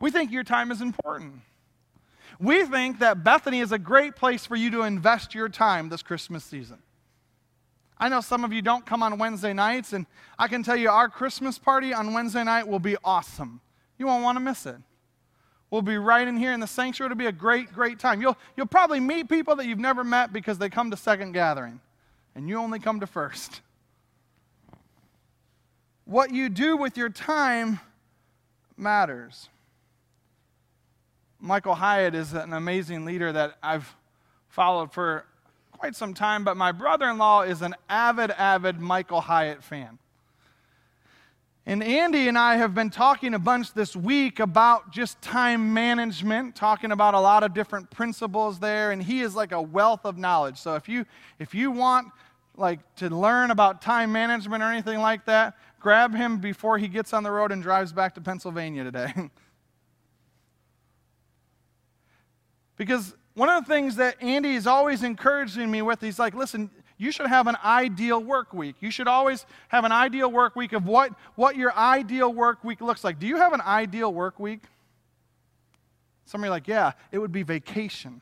We 0.00 0.10
think 0.10 0.32
your 0.32 0.44
time 0.44 0.70
is 0.70 0.80
important. 0.80 1.42
We 2.38 2.64
think 2.64 3.00
that 3.00 3.22
Bethany 3.22 3.60
is 3.60 3.72
a 3.72 3.78
great 3.78 4.16
place 4.16 4.46
for 4.46 4.56
you 4.56 4.70
to 4.70 4.82
invest 4.82 5.34
your 5.34 5.50
time 5.50 5.90
this 5.90 6.02
Christmas 6.02 6.42
season. 6.42 6.78
I 7.98 8.08
know 8.08 8.22
some 8.22 8.44
of 8.44 8.52
you 8.54 8.62
don't 8.62 8.86
come 8.86 9.02
on 9.02 9.18
Wednesday 9.18 9.52
nights, 9.52 9.92
and 9.92 10.06
I 10.38 10.48
can 10.48 10.62
tell 10.62 10.76
you 10.76 10.88
our 10.88 11.10
Christmas 11.10 11.58
party 11.58 11.92
on 11.92 12.14
Wednesday 12.14 12.42
night 12.42 12.66
will 12.66 12.78
be 12.78 12.96
awesome. 13.04 13.60
You 13.98 14.06
won't 14.06 14.24
want 14.24 14.36
to 14.36 14.40
miss 14.40 14.64
it. 14.64 14.76
We'll 15.70 15.82
be 15.82 15.98
right 15.98 16.26
in 16.26 16.38
here 16.38 16.52
in 16.52 16.60
the 16.60 16.66
sanctuary. 16.66 17.08
It'll 17.08 17.18
be 17.18 17.26
a 17.26 17.32
great, 17.32 17.70
great 17.74 17.98
time. 17.98 18.22
You'll, 18.22 18.38
you'll 18.56 18.66
probably 18.66 19.00
meet 19.00 19.28
people 19.28 19.54
that 19.56 19.66
you've 19.66 19.78
never 19.78 20.02
met 20.02 20.32
because 20.32 20.56
they 20.56 20.70
come 20.70 20.90
to 20.90 20.96
second 20.96 21.32
gathering, 21.32 21.78
and 22.34 22.48
you 22.48 22.56
only 22.56 22.78
come 22.78 23.00
to 23.00 23.06
first 23.06 23.60
what 26.10 26.32
you 26.32 26.48
do 26.48 26.76
with 26.76 26.96
your 26.96 27.08
time 27.08 27.78
matters. 28.76 29.48
Michael 31.38 31.76
Hyatt 31.76 32.16
is 32.16 32.32
an 32.32 32.52
amazing 32.52 33.04
leader 33.04 33.32
that 33.32 33.56
I've 33.62 33.94
followed 34.48 34.92
for 34.92 35.24
quite 35.70 35.94
some 35.94 36.12
time, 36.12 36.42
but 36.42 36.56
my 36.56 36.72
brother 36.72 37.08
in 37.08 37.16
law 37.16 37.42
is 37.42 37.62
an 37.62 37.76
avid, 37.88 38.32
avid 38.32 38.80
Michael 38.80 39.20
Hyatt 39.20 39.62
fan. 39.62 40.00
And 41.64 41.80
Andy 41.80 42.26
and 42.26 42.36
I 42.36 42.56
have 42.56 42.74
been 42.74 42.90
talking 42.90 43.34
a 43.34 43.38
bunch 43.38 43.72
this 43.72 43.94
week 43.94 44.40
about 44.40 44.90
just 44.90 45.22
time 45.22 45.72
management, 45.72 46.56
talking 46.56 46.90
about 46.90 47.14
a 47.14 47.20
lot 47.20 47.44
of 47.44 47.54
different 47.54 47.88
principles 47.88 48.58
there, 48.58 48.90
and 48.90 49.00
he 49.00 49.20
is 49.20 49.36
like 49.36 49.52
a 49.52 49.62
wealth 49.62 50.04
of 50.04 50.18
knowledge. 50.18 50.58
So 50.58 50.74
if 50.74 50.88
you 50.88 51.06
if 51.38 51.54
you 51.54 51.70
want 51.70 52.08
like 52.56 52.80
to 52.96 53.08
learn 53.08 53.52
about 53.52 53.80
time 53.80 54.10
management 54.10 54.62
or 54.62 54.66
anything 54.66 54.98
like 54.98 55.24
that, 55.26 55.54
grab 55.80 56.14
him 56.14 56.38
before 56.38 56.78
he 56.78 56.86
gets 56.86 57.12
on 57.12 57.24
the 57.24 57.30
road 57.30 57.50
and 57.50 57.62
drives 57.62 57.92
back 57.92 58.14
to 58.14 58.20
Pennsylvania 58.20 58.84
today. 58.84 59.12
because 62.76 63.16
one 63.34 63.48
of 63.48 63.66
the 63.66 63.72
things 63.72 63.96
that 63.96 64.22
Andy 64.22 64.54
is 64.54 64.66
always 64.66 65.02
encouraging 65.02 65.70
me 65.70 65.82
with, 65.82 66.00
he's 66.00 66.18
like, 66.18 66.34
listen, 66.34 66.70
you 66.98 67.10
should 67.10 67.28
have 67.28 67.46
an 67.46 67.56
ideal 67.64 68.22
work 68.22 68.52
week. 68.52 68.76
You 68.80 68.90
should 68.90 69.08
always 69.08 69.46
have 69.68 69.84
an 69.84 69.92
ideal 69.92 70.30
work 70.30 70.54
week 70.54 70.74
of 70.74 70.86
what, 70.86 71.12
what 71.34 71.56
your 71.56 71.74
ideal 71.74 72.32
work 72.32 72.62
week 72.62 72.82
looks 72.82 73.02
like. 73.02 73.18
Do 73.18 73.26
you 73.26 73.36
have 73.36 73.54
an 73.54 73.62
ideal 73.62 74.12
work 74.12 74.38
week? 74.38 74.64
Some 76.26 76.44
are 76.44 76.50
like, 76.50 76.68
yeah, 76.68 76.92
it 77.10 77.18
would 77.18 77.32
be 77.32 77.42
vacation. 77.42 78.20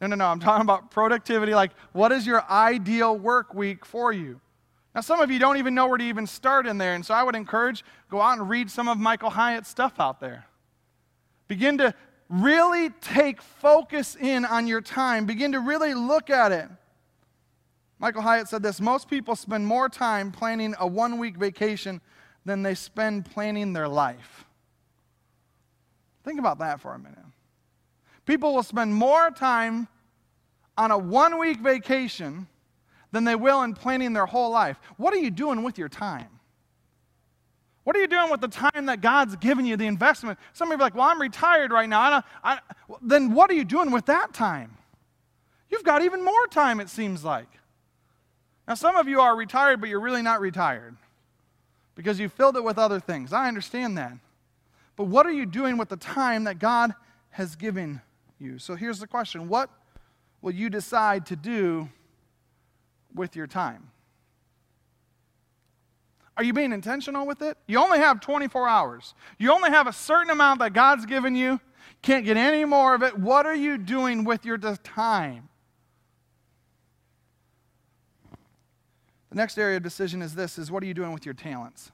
No, 0.00 0.06
no, 0.06 0.14
no. 0.14 0.26
I'm 0.26 0.38
talking 0.38 0.62
about 0.62 0.92
productivity. 0.92 1.54
Like, 1.54 1.72
what 1.92 2.12
is 2.12 2.24
your 2.26 2.48
ideal 2.48 3.18
work 3.18 3.52
week 3.54 3.84
for 3.84 4.12
you? 4.12 4.40
Now, 4.98 5.02
some 5.02 5.20
of 5.20 5.30
you 5.30 5.38
don't 5.38 5.58
even 5.58 5.76
know 5.76 5.86
where 5.86 5.96
to 5.96 6.02
even 6.02 6.26
start 6.26 6.66
in 6.66 6.76
there. 6.76 6.96
And 6.96 7.06
so 7.06 7.14
I 7.14 7.22
would 7.22 7.36
encourage 7.36 7.84
go 8.10 8.20
out 8.20 8.36
and 8.36 8.48
read 8.48 8.68
some 8.68 8.88
of 8.88 8.98
Michael 8.98 9.30
Hyatt's 9.30 9.68
stuff 9.68 10.00
out 10.00 10.18
there. 10.18 10.44
Begin 11.46 11.78
to 11.78 11.94
really 12.28 12.90
take 13.00 13.40
focus 13.40 14.16
in 14.16 14.44
on 14.44 14.66
your 14.66 14.80
time. 14.80 15.24
Begin 15.24 15.52
to 15.52 15.60
really 15.60 15.94
look 15.94 16.30
at 16.30 16.50
it. 16.50 16.68
Michael 18.00 18.22
Hyatt 18.22 18.48
said 18.48 18.60
this 18.60 18.80
most 18.80 19.08
people 19.08 19.36
spend 19.36 19.64
more 19.64 19.88
time 19.88 20.32
planning 20.32 20.74
a 20.80 20.86
one 20.88 21.18
week 21.18 21.36
vacation 21.36 22.00
than 22.44 22.64
they 22.64 22.74
spend 22.74 23.24
planning 23.24 23.74
their 23.74 23.86
life. 23.86 24.46
Think 26.24 26.40
about 26.40 26.58
that 26.58 26.80
for 26.80 26.92
a 26.92 26.98
minute. 26.98 27.18
People 28.26 28.52
will 28.52 28.64
spend 28.64 28.92
more 28.92 29.30
time 29.30 29.86
on 30.76 30.90
a 30.90 30.98
one 30.98 31.38
week 31.38 31.60
vacation 31.60 32.48
than 33.12 33.24
they 33.24 33.34
will 33.34 33.62
in 33.62 33.74
planning 33.74 34.12
their 34.12 34.26
whole 34.26 34.50
life. 34.50 34.78
What 34.96 35.14
are 35.14 35.18
you 35.18 35.30
doing 35.30 35.62
with 35.62 35.78
your 35.78 35.88
time? 35.88 36.28
What 37.84 37.96
are 37.96 38.00
you 38.00 38.06
doing 38.06 38.30
with 38.30 38.42
the 38.42 38.48
time 38.48 38.86
that 38.86 39.00
God's 39.00 39.36
given 39.36 39.64
you, 39.64 39.76
the 39.76 39.86
investment? 39.86 40.38
Some 40.52 40.68
of 40.68 40.72
you 40.72 40.76
are 40.76 40.86
like, 40.86 40.94
well, 40.94 41.08
I'm 41.08 41.20
retired 41.20 41.72
right 41.72 41.88
now. 41.88 42.00
I 42.02 42.22
I, 42.44 42.58
then 43.00 43.32
what 43.32 43.50
are 43.50 43.54
you 43.54 43.64
doing 43.64 43.90
with 43.90 44.06
that 44.06 44.34
time? 44.34 44.76
You've 45.70 45.84
got 45.84 46.02
even 46.02 46.22
more 46.22 46.46
time, 46.48 46.80
it 46.80 46.90
seems 46.90 47.24
like. 47.24 47.48
Now, 48.66 48.74
some 48.74 48.96
of 48.96 49.08
you 49.08 49.20
are 49.20 49.34
retired, 49.34 49.80
but 49.80 49.88
you're 49.88 50.00
really 50.00 50.20
not 50.20 50.40
retired 50.40 50.96
because 51.94 52.20
you 52.20 52.28
filled 52.28 52.56
it 52.56 52.64
with 52.64 52.78
other 52.78 53.00
things. 53.00 53.32
I 53.32 53.48
understand 53.48 53.96
that. 53.96 54.12
But 54.94 55.04
what 55.04 55.24
are 55.24 55.32
you 55.32 55.46
doing 55.46 55.78
with 55.78 55.88
the 55.88 55.96
time 55.96 56.44
that 56.44 56.58
God 56.58 56.94
has 57.30 57.56
given 57.56 58.02
you? 58.38 58.58
So 58.58 58.74
here's 58.74 58.98
the 58.98 59.06
question 59.06 59.48
What 59.48 59.70
will 60.42 60.52
you 60.52 60.68
decide 60.68 61.24
to 61.26 61.36
do 61.36 61.88
with 63.14 63.36
your 63.36 63.46
time? 63.46 63.90
Are 66.36 66.44
you 66.44 66.52
being 66.52 66.72
intentional 66.72 67.26
with 67.26 67.42
it? 67.42 67.58
You 67.66 67.78
only 67.80 67.98
have 67.98 68.20
24 68.20 68.68
hours. 68.68 69.14
You 69.38 69.52
only 69.52 69.70
have 69.70 69.88
a 69.88 69.92
certain 69.92 70.30
amount 70.30 70.60
that 70.60 70.72
God's 70.72 71.04
given 71.04 71.34
you. 71.34 71.60
Can't 72.00 72.24
get 72.24 72.36
any 72.36 72.64
more 72.64 72.94
of 72.94 73.02
it. 73.02 73.18
What 73.18 73.44
are 73.44 73.56
you 73.56 73.76
doing 73.76 74.22
with 74.22 74.44
your 74.44 74.56
time? 74.56 75.48
The 79.30 79.34
next 79.34 79.58
area 79.58 79.78
of 79.78 79.82
decision 79.82 80.22
is 80.22 80.34
this 80.34 80.58
is 80.58 80.70
what 80.70 80.82
are 80.82 80.86
you 80.86 80.94
doing 80.94 81.12
with 81.12 81.26
your 81.26 81.34
talents? 81.34 81.90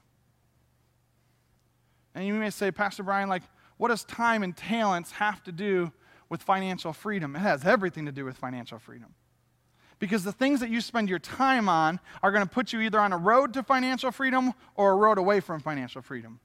And 2.13 2.25
you 2.25 2.33
may 2.35 2.49
say, 2.51 2.71
Pastor 2.71 3.03
Brian, 3.03 3.27
like, 3.27 3.43
what 3.77 3.89
does 3.89 4.05
time 4.05 4.43
and 4.43 4.55
talents 4.55 5.11
have 5.11 5.43
to 5.43 5.51
do 5.51 5.91
with 6.29 6.41
financial 6.41 6.93
freedom? 6.93 7.35
It 7.35 7.39
has 7.39 7.65
everything 7.65 8.05
to 8.05 8.11
do 8.11 8.23
with 8.23 8.37
financial 8.37 8.79
freedom. 8.79 9.15
Because 9.99 10.23
the 10.23 10.31
things 10.31 10.59
that 10.59 10.69
you 10.69 10.81
spend 10.81 11.09
your 11.09 11.19
time 11.19 11.69
on 11.69 11.99
are 12.21 12.31
going 12.31 12.43
to 12.43 12.49
put 12.49 12.73
you 12.73 12.81
either 12.81 12.99
on 12.99 13.13
a 13.13 13.17
road 13.17 13.53
to 13.53 13.63
financial 13.63 14.11
freedom 14.11 14.53
or 14.75 14.91
a 14.91 14.95
road 14.95 15.17
away 15.17 15.39
from 15.39 15.61
financial 15.61 16.01
freedom. 16.01 16.39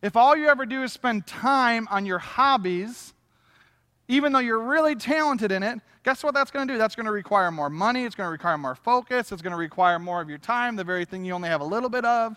If 0.00 0.16
all 0.16 0.36
you 0.36 0.48
ever 0.48 0.64
do 0.64 0.82
is 0.82 0.92
spend 0.92 1.26
time 1.26 1.88
on 1.90 2.06
your 2.06 2.18
hobbies, 2.18 3.12
even 4.06 4.32
though 4.32 4.38
you're 4.38 4.62
really 4.62 4.94
talented 4.94 5.52
in 5.52 5.62
it, 5.62 5.80
guess 6.02 6.22
what 6.22 6.32
that's 6.34 6.50
going 6.50 6.66
to 6.66 6.74
do? 6.74 6.78
That's 6.78 6.94
going 6.94 7.06
to 7.06 7.12
require 7.12 7.50
more 7.50 7.68
money, 7.68 8.04
it's 8.04 8.14
going 8.14 8.28
to 8.28 8.32
require 8.32 8.56
more 8.56 8.74
focus, 8.74 9.32
it's 9.32 9.42
going 9.42 9.50
to 9.52 9.58
require 9.58 9.98
more 9.98 10.20
of 10.20 10.28
your 10.28 10.38
time, 10.38 10.76
the 10.76 10.84
very 10.84 11.04
thing 11.04 11.24
you 11.24 11.34
only 11.34 11.48
have 11.48 11.60
a 11.60 11.64
little 11.64 11.90
bit 11.90 12.04
of. 12.04 12.36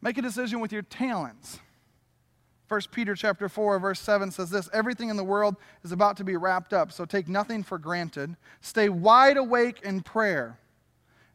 Make 0.00 0.16
a 0.18 0.22
decision 0.22 0.60
with 0.60 0.72
your 0.72 0.82
talents. 0.82 1.60
1 2.72 2.80
Peter 2.90 3.14
chapter 3.14 3.50
4 3.50 3.78
verse 3.78 4.00
7 4.00 4.30
says 4.30 4.48
this, 4.48 4.70
everything 4.72 5.10
in 5.10 5.18
the 5.18 5.22
world 5.22 5.56
is 5.84 5.92
about 5.92 6.16
to 6.16 6.24
be 6.24 6.38
wrapped 6.38 6.72
up, 6.72 6.90
so 6.90 7.04
take 7.04 7.28
nothing 7.28 7.62
for 7.62 7.76
granted. 7.76 8.34
Stay 8.62 8.88
wide 8.88 9.36
awake 9.36 9.82
in 9.82 10.00
prayer. 10.00 10.58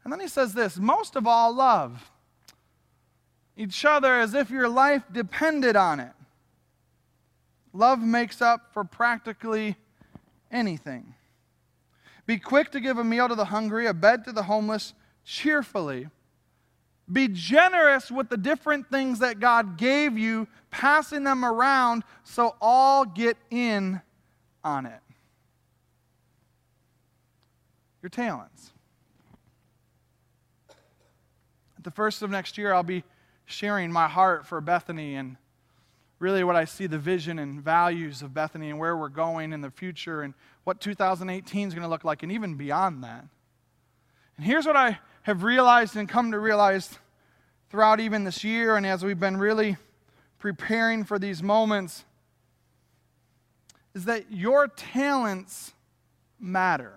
And 0.02 0.12
then 0.12 0.18
he 0.18 0.26
says 0.26 0.52
this, 0.52 0.78
most 0.78 1.14
of 1.14 1.28
all 1.28 1.54
love 1.54 2.10
each 3.56 3.84
other 3.84 4.18
as 4.18 4.34
if 4.34 4.50
your 4.50 4.68
life 4.68 5.04
depended 5.12 5.76
on 5.76 6.00
it. 6.00 6.10
Love 7.72 8.00
makes 8.00 8.42
up 8.42 8.72
for 8.72 8.82
practically 8.82 9.76
anything. 10.50 11.14
Be 12.26 12.38
quick 12.38 12.72
to 12.72 12.80
give 12.80 12.98
a 12.98 13.04
meal 13.04 13.28
to 13.28 13.36
the 13.36 13.44
hungry, 13.44 13.86
a 13.86 13.94
bed 13.94 14.24
to 14.24 14.32
the 14.32 14.42
homeless, 14.42 14.92
cheerfully. 15.24 16.08
Be 17.10 17.28
generous 17.28 18.10
with 18.10 18.28
the 18.28 18.36
different 18.36 18.90
things 18.90 19.20
that 19.20 19.40
God 19.40 19.78
gave 19.78 20.18
you, 20.18 20.46
passing 20.70 21.24
them 21.24 21.44
around 21.44 22.04
so 22.22 22.54
all 22.60 23.04
get 23.04 23.36
in 23.50 24.00
on 24.62 24.84
it. 24.84 25.00
Your 28.02 28.10
talents. 28.10 28.72
At 31.78 31.84
the 31.84 31.90
first 31.90 32.22
of 32.22 32.30
next 32.30 32.58
year, 32.58 32.72
I'll 32.74 32.82
be 32.82 33.04
sharing 33.46 33.90
my 33.90 34.08
heart 34.08 34.46
for 34.46 34.60
Bethany 34.60 35.14
and 35.14 35.36
really 36.18 36.44
what 36.44 36.56
I 36.56 36.64
see 36.64 36.86
the 36.86 36.98
vision 36.98 37.38
and 37.38 37.62
values 37.62 38.22
of 38.22 38.34
Bethany 38.34 38.70
and 38.70 38.78
where 38.78 38.96
we're 38.96 39.08
going 39.08 39.52
in 39.52 39.60
the 39.60 39.70
future 39.70 40.22
and 40.22 40.34
what 40.64 40.80
2018 40.80 41.68
is 41.68 41.74
going 41.74 41.82
to 41.82 41.88
look 41.88 42.04
like 42.04 42.22
and 42.22 42.32
even 42.32 42.56
beyond 42.56 43.04
that. 43.04 43.24
And 44.36 44.44
here's 44.44 44.66
what 44.66 44.76
I 44.76 44.98
have 45.22 45.42
realized 45.42 45.96
and 45.96 46.08
come 46.08 46.32
to 46.32 46.38
realize 46.38 46.98
throughout 47.70 48.00
even 48.00 48.24
this 48.24 48.44
year 48.44 48.76
and 48.76 48.86
as 48.86 49.04
we've 49.04 49.20
been 49.20 49.36
really 49.36 49.76
preparing 50.38 51.04
for 51.04 51.18
these 51.18 51.42
moments 51.42 52.04
is 53.94 54.04
that 54.04 54.30
your 54.30 54.68
talents 54.68 55.72
matter. 56.38 56.92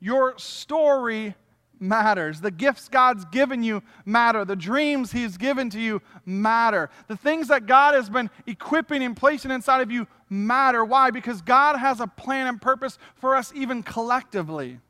Your 0.00 0.36
story 0.38 1.34
matters. 1.78 2.40
The 2.40 2.50
gifts 2.50 2.88
God's 2.88 3.24
given 3.26 3.62
you 3.62 3.82
matter. 4.04 4.44
The 4.44 4.56
dreams 4.56 5.12
He's 5.12 5.36
given 5.36 5.70
to 5.70 5.80
you 5.80 6.02
matter. 6.24 6.90
The 7.08 7.16
things 7.16 7.48
that 7.48 7.66
God 7.66 7.94
has 7.94 8.10
been 8.10 8.30
equipping 8.46 9.02
and 9.02 9.16
placing 9.16 9.50
inside 9.50 9.80
of 9.80 9.90
you 9.90 10.06
matter. 10.28 10.84
Why? 10.84 11.10
Because 11.10 11.42
God 11.42 11.76
has 11.76 12.00
a 12.00 12.06
plan 12.06 12.46
and 12.46 12.60
purpose 12.60 12.98
for 13.14 13.36
us, 13.36 13.52
even 13.54 13.82
collectively. 13.82 14.80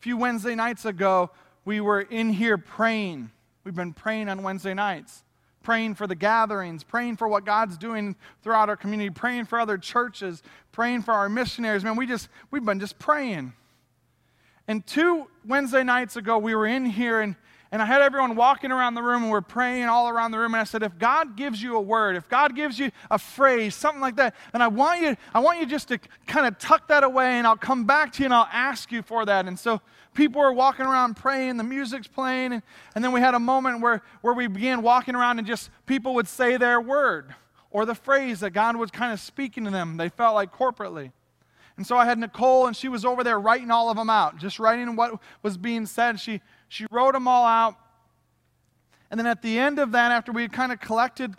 A 0.00 0.02
few 0.02 0.16
Wednesday 0.16 0.54
nights 0.54 0.86
ago, 0.86 1.28
we 1.66 1.82
were 1.82 2.00
in 2.00 2.30
here 2.30 2.56
praying. 2.56 3.30
We've 3.64 3.74
been 3.74 3.92
praying 3.92 4.30
on 4.30 4.42
Wednesday 4.42 4.72
nights, 4.72 5.24
praying 5.62 5.96
for 5.96 6.06
the 6.06 6.14
gatherings, 6.14 6.82
praying 6.82 7.18
for 7.18 7.28
what 7.28 7.44
God's 7.44 7.76
doing 7.76 8.16
throughout 8.42 8.70
our 8.70 8.78
community, 8.78 9.10
praying 9.10 9.44
for 9.44 9.60
other 9.60 9.76
churches, 9.76 10.42
praying 10.72 11.02
for 11.02 11.12
our 11.12 11.28
missionaries. 11.28 11.84
Man, 11.84 11.96
we 11.96 12.06
just 12.06 12.30
we've 12.50 12.64
been 12.64 12.80
just 12.80 12.98
praying. 12.98 13.52
And 14.66 14.86
two 14.86 15.26
Wednesday 15.46 15.84
nights 15.84 16.16
ago, 16.16 16.38
we 16.38 16.54
were 16.54 16.66
in 16.66 16.86
here 16.86 17.20
and 17.20 17.36
and 17.72 17.80
I 17.80 17.84
had 17.84 18.02
everyone 18.02 18.34
walking 18.34 18.72
around 18.72 18.94
the 18.94 19.02
room 19.02 19.22
and 19.22 19.30
we're 19.30 19.40
praying 19.40 19.84
all 19.84 20.08
around 20.08 20.32
the 20.32 20.38
room. 20.38 20.54
And 20.54 20.60
I 20.60 20.64
said, 20.64 20.82
if 20.82 20.98
God 20.98 21.36
gives 21.36 21.62
you 21.62 21.76
a 21.76 21.80
word, 21.80 22.16
if 22.16 22.28
God 22.28 22.56
gives 22.56 22.80
you 22.80 22.90
a 23.10 23.18
phrase, 23.18 23.76
something 23.76 24.00
like 24.00 24.16
that, 24.16 24.34
and 24.52 24.60
I 24.60 24.66
want 24.66 25.02
you, 25.02 25.16
I 25.32 25.38
want 25.38 25.60
you 25.60 25.66
just 25.66 25.86
to 25.88 25.98
kind 26.26 26.48
of 26.48 26.58
tuck 26.58 26.88
that 26.88 27.04
away 27.04 27.38
and 27.38 27.46
I'll 27.46 27.56
come 27.56 27.84
back 27.84 28.12
to 28.14 28.20
you 28.20 28.24
and 28.24 28.34
I'll 28.34 28.48
ask 28.52 28.90
you 28.90 29.02
for 29.02 29.24
that. 29.24 29.46
And 29.46 29.56
so 29.56 29.80
people 30.14 30.40
were 30.40 30.52
walking 30.52 30.84
around 30.84 31.14
praying, 31.14 31.58
the 31.58 31.64
music's 31.64 32.08
playing, 32.08 32.54
and, 32.54 32.62
and 32.96 33.04
then 33.04 33.12
we 33.12 33.20
had 33.20 33.34
a 33.34 33.40
moment 33.40 33.80
where, 33.80 34.02
where 34.22 34.34
we 34.34 34.48
began 34.48 34.82
walking 34.82 35.14
around 35.14 35.38
and 35.38 35.46
just 35.46 35.70
people 35.86 36.14
would 36.14 36.26
say 36.26 36.56
their 36.56 36.80
word 36.80 37.36
or 37.70 37.86
the 37.86 37.94
phrase 37.94 38.40
that 38.40 38.50
God 38.50 38.74
was 38.74 38.90
kind 38.90 39.12
of 39.12 39.20
speaking 39.20 39.64
to 39.64 39.70
them. 39.70 39.96
They 39.96 40.08
felt 40.08 40.34
like 40.34 40.52
corporately. 40.52 41.12
And 41.76 41.86
so 41.86 41.96
I 41.96 42.04
had 42.04 42.18
Nicole, 42.18 42.66
and 42.66 42.76
she 42.76 42.88
was 42.88 43.06
over 43.06 43.24
there 43.24 43.40
writing 43.40 43.70
all 43.70 43.88
of 43.88 43.96
them 43.96 44.10
out, 44.10 44.36
just 44.36 44.58
writing 44.58 44.96
what 44.96 45.18
was 45.42 45.56
being 45.56 45.86
said. 45.86 46.20
She, 46.20 46.42
she 46.70 46.86
wrote 46.92 47.14
them 47.14 47.26
all 47.26 47.44
out. 47.44 47.74
And 49.10 49.18
then 49.18 49.26
at 49.26 49.42
the 49.42 49.58
end 49.58 49.80
of 49.80 49.90
that, 49.90 50.12
after 50.12 50.30
we 50.30 50.46
kind 50.46 50.70
of 50.70 50.78
collected 50.80 51.34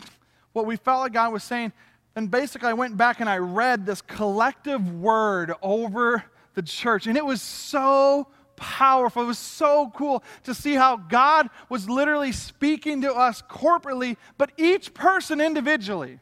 what 0.52 0.66
we 0.66 0.76
felt 0.76 1.00
like 1.00 1.14
God 1.14 1.32
was 1.32 1.42
saying, 1.42 1.72
then 2.14 2.26
basically 2.26 2.68
I 2.68 2.74
went 2.74 2.98
back 2.98 3.18
and 3.20 3.30
I 3.30 3.38
read 3.38 3.86
this 3.86 4.02
collective 4.02 4.92
word 5.00 5.54
over 5.62 6.22
the 6.52 6.60
church. 6.60 7.06
And 7.06 7.16
it 7.16 7.24
was 7.24 7.40
so 7.40 8.28
powerful. 8.56 9.22
It 9.22 9.26
was 9.26 9.38
so 9.38 9.90
cool 9.96 10.22
to 10.44 10.52
see 10.52 10.74
how 10.74 10.98
God 10.98 11.48
was 11.70 11.88
literally 11.88 12.32
speaking 12.32 13.00
to 13.00 13.14
us 13.14 13.40
corporately, 13.40 14.18
but 14.36 14.52
each 14.58 14.92
person 14.92 15.40
individually. 15.40 16.20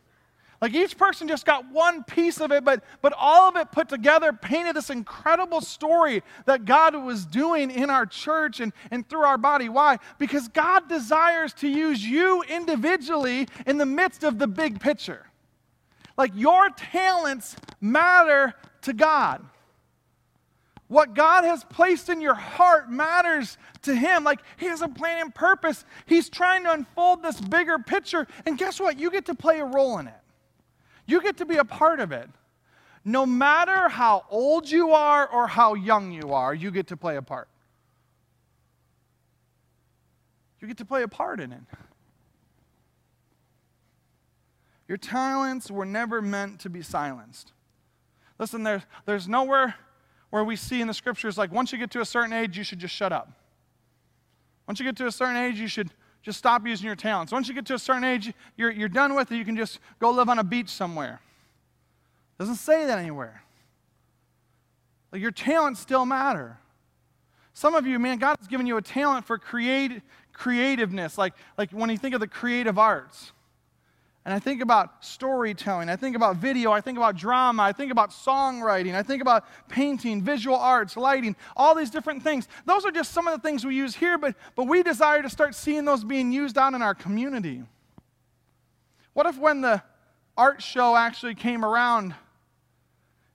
Like 0.60 0.74
each 0.74 0.98
person 0.98 1.26
just 1.26 1.46
got 1.46 1.70
one 1.72 2.04
piece 2.04 2.38
of 2.38 2.52
it, 2.52 2.64
but, 2.64 2.84
but 3.00 3.14
all 3.16 3.48
of 3.48 3.56
it 3.56 3.72
put 3.72 3.88
together 3.88 4.32
painted 4.32 4.76
this 4.76 4.90
incredible 4.90 5.62
story 5.62 6.22
that 6.44 6.66
God 6.66 6.94
was 6.94 7.24
doing 7.24 7.70
in 7.70 7.88
our 7.88 8.04
church 8.04 8.60
and, 8.60 8.72
and 8.90 9.08
through 9.08 9.22
our 9.22 9.38
body. 9.38 9.70
Why? 9.70 9.98
Because 10.18 10.48
God 10.48 10.86
desires 10.88 11.54
to 11.54 11.68
use 11.68 12.04
you 12.04 12.42
individually 12.42 13.48
in 13.66 13.78
the 13.78 13.86
midst 13.86 14.22
of 14.22 14.38
the 14.38 14.46
big 14.46 14.80
picture. 14.80 15.26
Like 16.18 16.32
your 16.34 16.68
talents 16.70 17.56
matter 17.80 18.52
to 18.82 18.92
God. 18.92 19.42
What 20.88 21.14
God 21.14 21.44
has 21.44 21.64
placed 21.64 22.08
in 22.08 22.20
your 22.20 22.34
heart 22.34 22.90
matters 22.90 23.56
to 23.82 23.94
Him. 23.94 24.24
Like 24.24 24.40
He 24.58 24.66
has 24.66 24.82
a 24.82 24.88
plan 24.88 25.22
and 25.22 25.34
purpose. 25.34 25.84
He's 26.04 26.28
trying 26.28 26.64
to 26.64 26.72
unfold 26.72 27.22
this 27.22 27.40
bigger 27.40 27.78
picture. 27.78 28.26
And 28.44 28.58
guess 28.58 28.78
what? 28.78 28.98
You 28.98 29.10
get 29.10 29.24
to 29.26 29.34
play 29.34 29.60
a 29.60 29.64
role 29.64 29.98
in 29.98 30.08
it, 30.08 30.19
you 31.10 31.20
get 31.20 31.36
to 31.38 31.44
be 31.44 31.56
a 31.56 31.64
part 31.64 32.00
of 32.00 32.12
it. 32.12 32.28
No 33.04 33.24
matter 33.24 33.88
how 33.88 34.24
old 34.30 34.70
you 34.70 34.92
are 34.92 35.26
or 35.26 35.46
how 35.46 35.74
young 35.74 36.12
you 36.12 36.32
are, 36.32 36.54
you 36.54 36.70
get 36.70 36.86
to 36.88 36.96
play 36.96 37.16
a 37.16 37.22
part. 37.22 37.48
You 40.60 40.68
get 40.68 40.76
to 40.78 40.84
play 40.84 41.02
a 41.02 41.08
part 41.08 41.40
in 41.40 41.52
it. 41.52 41.62
Your 44.86 44.98
talents 44.98 45.70
were 45.70 45.86
never 45.86 46.20
meant 46.20 46.60
to 46.60 46.68
be 46.68 46.82
silenced. 46.82 47.52
Listen, 48.38 48.62
there's, 48.62 48.82
there's 49.06 49.28
nowhere 49.28 49.76
where 50.30 50.44
we 50.44 50.56
see 50.56 50.80
in 50.80 50.88
the 50.88 50.94
scriptures 50.94 51.38
like 51.38 51.52
once 51.52 51.72
you 51.72 51.78
get 51.78 51.90
to 51.92 52.00
a 52.00 52.04
certain 52.04 52.32
age, 52.32 52.58
you 52.58 52.64
should 52.64 52.78
just 52.78 52.94
shut 52.94 53.12
up. 53.12 53.32
Once 54.66 54.78
you 54.78 54.84
get 54.84 54.96
to 54.96 55.06
a 55.06 55.12
certain 55.12 55.36
age, 55.36 55.58
you 55.58 55.68
should 55.68 55.90
just 56.22 56.38
stop 56.38 56.66
using 56.66 56.86
your 56.86 56.96
talents. 56.96 57.32
Once 57.32 57.48
you 57.48 57.54
get 57.54 57.66
to 57.66 57.74
a 57.74 57.78
certain 57.78 58.04
age, 58.04 58.32
you're, 58.56 58.70
you're 58.70 58.88
done 58.88 59.14
with 59.14 59.32
it. 59.32 59.36
You 59.36 59.44
can 59.44 59.56
just 59.56 59.78
go 59.98 60.10
live 60.10 60.28
on 60.28 60.38
a 60.38 60.44
beach 60.44 60.68
somewhere. 60.68 61.20
Doesn't 62.38 62.56
say 62.56 62.86
that 62.86 62.98
anywhere. 62.98 63.42
Like 65.12 65.22
your 65.22 65.30
talents 65.30 65.80
still 65.80 66.06
matter. 66.06 66.58
Some 67.52 67.74
of 67.74 67.86
you, 67.86 67.98
man, 67.98 68.18
God 68.18 68.36
has 68.38 68.48
given 68.48 68.66
you 68.66 68.76
a 68.76 68.82
talent 68.82 69.26
for 69.26 69.36
create, 69.38 70.02
creativeness, 70.32 71.18
like, 71.18 71.34
like 71.58 71.70
when 71.72 71.90
you 71.90 71.98
think 71.98 72.14
of 72.14 72.20
the 72.20 72.28
creative 72.28 72.78
arts. 72.78 73.32
And 74.24 74.34
I 74.34 74.38
think 74.38 74.60
about 74.60 75.02
storytelling, 75.02 75.88
I 75.88 75.96
think 75.96 76.14
about 76.14 76.36
video, 76.36 76.72
I 76.72 76.82
think 76.82 76.98
about 76.98 77.16
drama, 77.16 77.62
I 77.62 77.72
think 77.72 77.90
about 77.90 78.10
songwriting, 78.10 78.94
I 78.94 79.02
think 79.02 79.22
about 79.22 79.46
painting, 79.68 80.20
visual 80.22 80.56
arts, 80.56 80.94
lighting, 80.94 81.34
all 81.56 81.74
these 81.74 81.88
different 81.88 82.22
things. 82.22 82.46
Those 82.66 82.84
are 82.84 82.90
just 82.90 83.12
some 83.12 83.26
of 83.26 83.32
the 83.32 83.48
things 83.48 83.64
we 83.64 83.74
use 83.74 83.96
here, 83.96 84.18
but, 84.18 84.34
but 84.56 84.66
we 84.66 84.82
desire 84.82 85.22
to 85.22 85.30
start 85.30 85.54
seeing 85.54 85.86
those 85.86 86.04
being 86.04 86.32
used 86.32 86.58
out 86.58 86.74
in 86.74 86.82
our 86.82 86.94
community. 86.94 87.62
What 89.14 89.24
if 89.24 89.38
when 89.38 89.62
the 89.62 89.82
art 90.36 90.62
show 90.62 90.94
actually 90.96 91.34
came 91.34 91.64
around, 91.64 92.14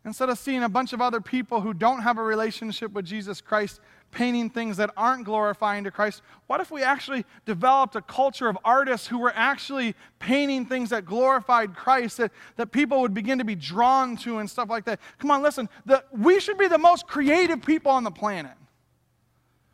instead 0.05 0.29
of 0.29 0.37
seeing 0.37 0.61
a 0.61 0.69
bunch 0.69 0.93
of 0.93 1.01
other 1.01 1.19
people 1.19 1.61
who 1.61 1.73
don't 1.73 2.01
have 2.01 2.19
a 2.19 2.23
relationship 2.23 2.91
with 2.91 3.05
Jesus 3.05 3.41
Christ, 3.41 3.81
painting 4.11 4.49
things 4.49 4.77
that 4.77 4.91
aren't 4.95 5.25
glorifying 5.25 5.83
to 5.83 5.91
Christ? 5.91 6.21
What 6.47 6.61
if 6.61 6.71
we 6.71 6.83
actually 6.83 7.25
developed 7.45 7.95
a 7.95 8.01
culture 8.01 8.47
of 8.47 8.57
artists 8.63 9.07
who 9.07 9.19
were 9.19 9.33
actually 9.35 9.95
painting 10.19 10.65
things 10.65 10.89
that 10.91 11.05
glorified 11.05 11.75
Christ, 11.75 12.17
that, 12.17 12.31
that 12.55 12.71
people 12.71 13.01
would 13.01 13.13
begin 13.13 13.39
to 13.39 13.45
be 13.45 13.55
drawn 13.55 14.15
to 14.17 14.39
and 14.39 14.49
stuff 14.49 14.69
like 14.69 14.85
that? 14.85 14.99
Come 15.17 15.31
on, 15.31 15.41
listen. 15.41 15.67
The, 15.85 16.03
we 16.11 16.39
should 16.39 16.57
be 16.57 16.67
the 16.67 16.77
most 16.77 17.07
creative 17.07 17.61
people 17.61 17.91
on 17.91 18.03
the 18.03 18.11
planet. 18.11 18.53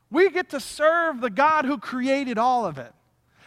We 0.09 0.29
get 0.29 0.49
to 0.49 0.59
serve 0.59 1.21
the 1.21 1.29
God 1.29 1.65
who 1.65 1.77
created 1.77 2.37
all 2.37 2.65
of 2.65 2.77
it. 2.77 2.93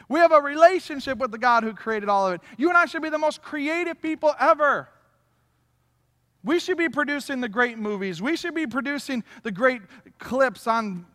We 0.08 0.20
have 0.20 0.32
a 0.32 0.40
relationship 0.40 1.18
with 1.18 1.30
the 1.30 1.38
God 1.38 1.64
who 1.64 1.72
created 1.72 2.08
all 2.08 2.26
of 2.26 2.34
it. 2.34 2.40
You 2.56 2.68
and 2.68 2.78
I 2.78 2.86
should 2.86 3.02
be 3.02 3.08
the 3.08 3.18
most 3.18 3.42
creative 3.42 4.00
people 4.00 4.34
ever. 4.38 4.88
We 6.44 6.58
should 6.58 6.76
be 6.76 6.90
producing 6.90 7.40
the 7.40 7.48
great 7.48 7.78
movies. 7.78 8.20
We 8.20 8.36
should 8.36 8.54
be 8.54 8.66
producing 8.66 9.24
the 9.42 9.50
great 9.50 9.80
clips 10.18 10.66
on 10.66 11.06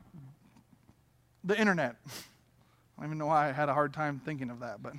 the 1.43 1.57
internet. 1.57 1.95
I 2.07 3.01
don't 3.01 3.05
even 3.05 3.17
know 3.19 3.27
why 3.27 3.47
I 3.47 3.51
had 3.51 3.69
a 3.69 3.73
hard 3.73 3.93
time 3.93 4.19
thinking 4.25 4.49
of 4.49 4.59
that, 4.59 4.81
but 4.81 4.93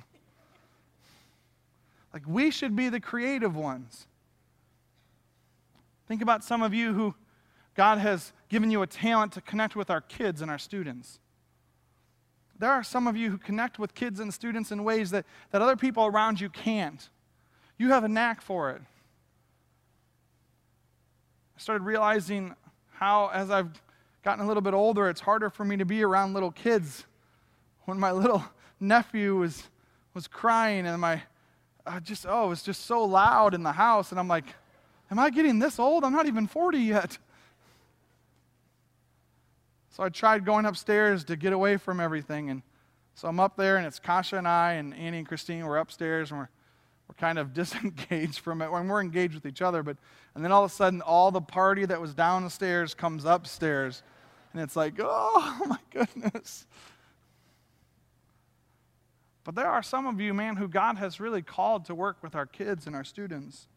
like 2.13 2.23
we 2.25 2.49
should 2.49 2.75
be 2.75 2.89
the 2.89 2.99
creative 2.99 3.55
ones. 3.55 4.07
Think 6.07 6.21
about 6.21 6.43
some 6.43 6.63
of 6.63 6.73
you 6.73 6.93
who 6.93 7.13
God 7.75 7.99
has 7.99 8.33
given 8.49 8.71
you 8.71 8.81
a 8.81 8.87
talent 8.87 9.33
to 9.33 9.41
connect 9.41 9.75
with 9.75 9.89
our 9.89 10.01
kids 10.01 10.41
and 10.41 10.49
our 10.49 10.57
students. 10.57 11.19
There 12.57 12.71
are 12.71 12.83
some 12.83 13.05
of 13.05 13.17
you 13.17 13.31
who 13.31 13.37
connect 13.37 13.79
with 13.79 13.93
kids 13.95 14.19
and 14.19 14.33
students 14.33 14.71
in 14.71 14.83
ways 14.83 15.11
that, 15.11 15.25
that 15.51 15.61
other 15.61 15.75
people 15.75 16.05
around 16.05 16.39
you 16.39 16.49
can't. 16.49 17.09
You 17.77 17.89
have 17.89 18.03
a 18.03 18.09
knack 18.09 18.41
for 18.41 18.71
it 18.71 18.81
started 21.61 21.83
realizing 21.83 22.55
how, 22.93 23.29
as 23.33 23.51
I've 23.51 23.69
gotten 24.23 24.43
a 24.43 24.47
little 24.47 24.61
bit 24.61 24.73
older, 24.73 25.09
it's 25.09 25.21
harder 25.21 25.49
for 25.49 25.63
me 25.63 25.77
to 25.77 25.85
be 25.85 26.03
around 26.03 26.33
little 26.33 26.51
kids. 26.51 27.05
When 27.85 27.99
my 27.99 28.11
little 28.23 28.43
nephew 28.79 29.37
was, 29.37 29.69
was 30.13 30.27
crying 30.27 30.87
and 30.87 30.99
my, 30.99 31.21
I 31.85 31.99
just, 31.99 32.25
oh, 32.27 32.45
it 32.45 32.49
was 32.49 32.63
just 32.63 32.85
so 32.85 33.03
loud 33.03 33.53
in 33.53 33.63
the 33.63 33.71
house. 33.71 34.11
And 34.11 34.19
I'm 34.19 34.27
like, 34.27 34.45
am 35.11 35.19
I 35.19 35.29
getting 35.29 35.59
this 35.59 35.77
old? 35.77 36.03
I'm 36.03 36.13
not 36.13 36.25
even 36.25 36.47
40 36.47 36.79
yet. 36.79 37.17
So 39.91 40.03
I 40.03 40.09
tried 40.09 40.45
going 40.45 40.65
upstairs 40.65 41.23
to 41.25 41.35
get 41.35 41.53
away 41.53 41.77
from 41.77 41.99
everything. 41.99 42.49
And 42.49 42.63
so 43.13 43.27
I'm 43.27 43.39
up 43.39 43.55
there, 43.55 43.77
and 43.77 43.85
it's 43.85 43.99
Kasha 43.99 44.37
and 44.37 44.47
I, 44.47 44.73
and 44.73 44.95
Annie 44.95 45.19
and 45.19 45.27
Christine. 45.27 45.65
We're 45.65 45.77
upstairs, 45.77 46.31
and 46.31 46.39
we're 46.39 46.49
we're 47.11 47.15
kind 47.19 47.37
of 47.37 47.53
disengaged 47.53 48.39
from 48.39 48.61
it. 48.61 48.71
When 48.71 48.87
we're 48.87 49.01
engaged 49.01 49.35
with 49.35 49.45
each 49.45 49.61
other 49.61 49.83
but 49.83 49.97
and 50.33 50.43
then 50.43 50.51
all 50.51 50.63
of 50.63 50.71
a 50.71 50.73
sudden 50.73 51.01
all 51.01 51.31
the 51.31 51.41
party 51.41 51.85
that 51.85 51.99
was 51.99 52.13
down 52.13 52.43
the 52.43 52.49
stairs 52.49 52.93
comes 52.93 53.25
upstairs 53.25 54.03
and 54.53 54.61
it's 54.61 54.75
like 54.75 54.95
oh 54.99 55.61
my 55.67 55.79
goodness. 55.91 56.65
But 59.43 59.55
there 59.55 59.67
are 59.67 59.81
some 59.81 60.05
of 60.05 60.21
you 60.21 60.33
man 60.33 60.55
who 60.55 60.67
god 60.67 60.97
has 60.97 61.19
really 61.19 61.41
called 61.41 61.85
to 61.85 61.95
work 61.95 62.17
with 62.21 62.35
our 62.35 62.45
kids 62.45 62.87
and 62.87 62.95
our 62.95 63.03
students. 63.03 63.67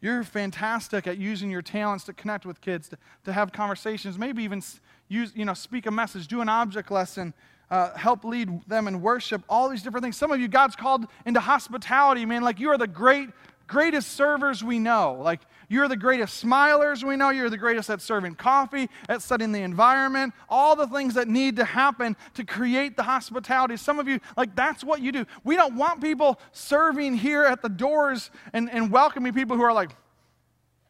You're 0.00 0.22
fantastic 0.22 1.06
at 1.06 1.16
using 1.16 1.50
your 1.50 1.62
talents 1.62 2.04
to 2.04 2.12
connect 2.12 2.44
with 2.44 2.60
kids 2.60 2.90
to, 2.90 2.98
to 3.24 3.32
have 3.32 3.52
conversations 3.52 4.18
maybe 4.18 4.42
even 4.42 4.62
use 5.08 5.32
you 5.34 5.46
know 5.46 5.54
speak 5.54 5.86
a 5.86 5.90
message 5.90 6.26
do 6.26 6.42
an 6.42 6.48
object 6.50 6.90
lesson 6.90 7.32
uh, 7.70 7.94
help 7.96 8.24
lead 8.24 8.60
them 8.68 8.88
in 8.88 9.00
worship, 9.00 9.42
all 9.48 9.68
these 9.68 9.82
different 9.82 10.04
things. 10.04 10.16
Some 10.16 10.30
of 10.30 10.40
you, 10.40 10.48
God's 10.48 10.76
called 10.76 11.06
into 11.26 11.40
hospitality, 11.40 12.24
man. 12.24 12.42
Like 12.42 12.60
you 12.60 12.70
are 12.70 12.78
the 12.78 12.86
great, 12.86 13.30
greatest 13.66 14.12
servers 14.12 14.62
we 14.62 14.78
know. 14.78 15.18
Like 15.20 15.40
you're 15.68 15.88
the 15.88 15.96
greatest 15.96 16.44
smilers 16.44 17.02
we 17.02 17.16
know. 17.16 17.30
You're 17.30 17.50
the 17.50 17.58
greatest 17.58 17.90
at 17.90 18.02
serving 18.02 18.34
coffee, 18.36 18.88
at 19.08 19.22
setting 19.22 19.52
the 19.52 19.62
environment, 19.62 20.34
all 20.48 20.76
the 20.76 20.86
things 20.86 21.14
that 21.14 21.26
need 21.28 21.56
to 21.56 21.64
happen 21.64 22.16
to 22.34 22.44
create 22.44 22.96
the 22.96 23.02
hospitality. 23.02 23.76
Some 23.76 23.98
of 23.98 24.06
you, 24.06 24.20
like 24.36 24.54
that's 24.54 24.84
what 24.84 25.00
you 25.00 25.10
do. 25.12 25.24
We 25.42 25.56
don't 25.56 25.76
want 25.76 26.00
people 26.00 26.38
serving 26.52 27.16
here 27.16 27.44
at 27.44 27.62
the 27.62 27.68
doors 27.68 28.30
and, 28.52 28.70
and 28.70 28.90
welcoming 28.90 29.32
people 29.32 29.56
who 29.56 29.62
are 29.62 29.72
like, 29.72 29.90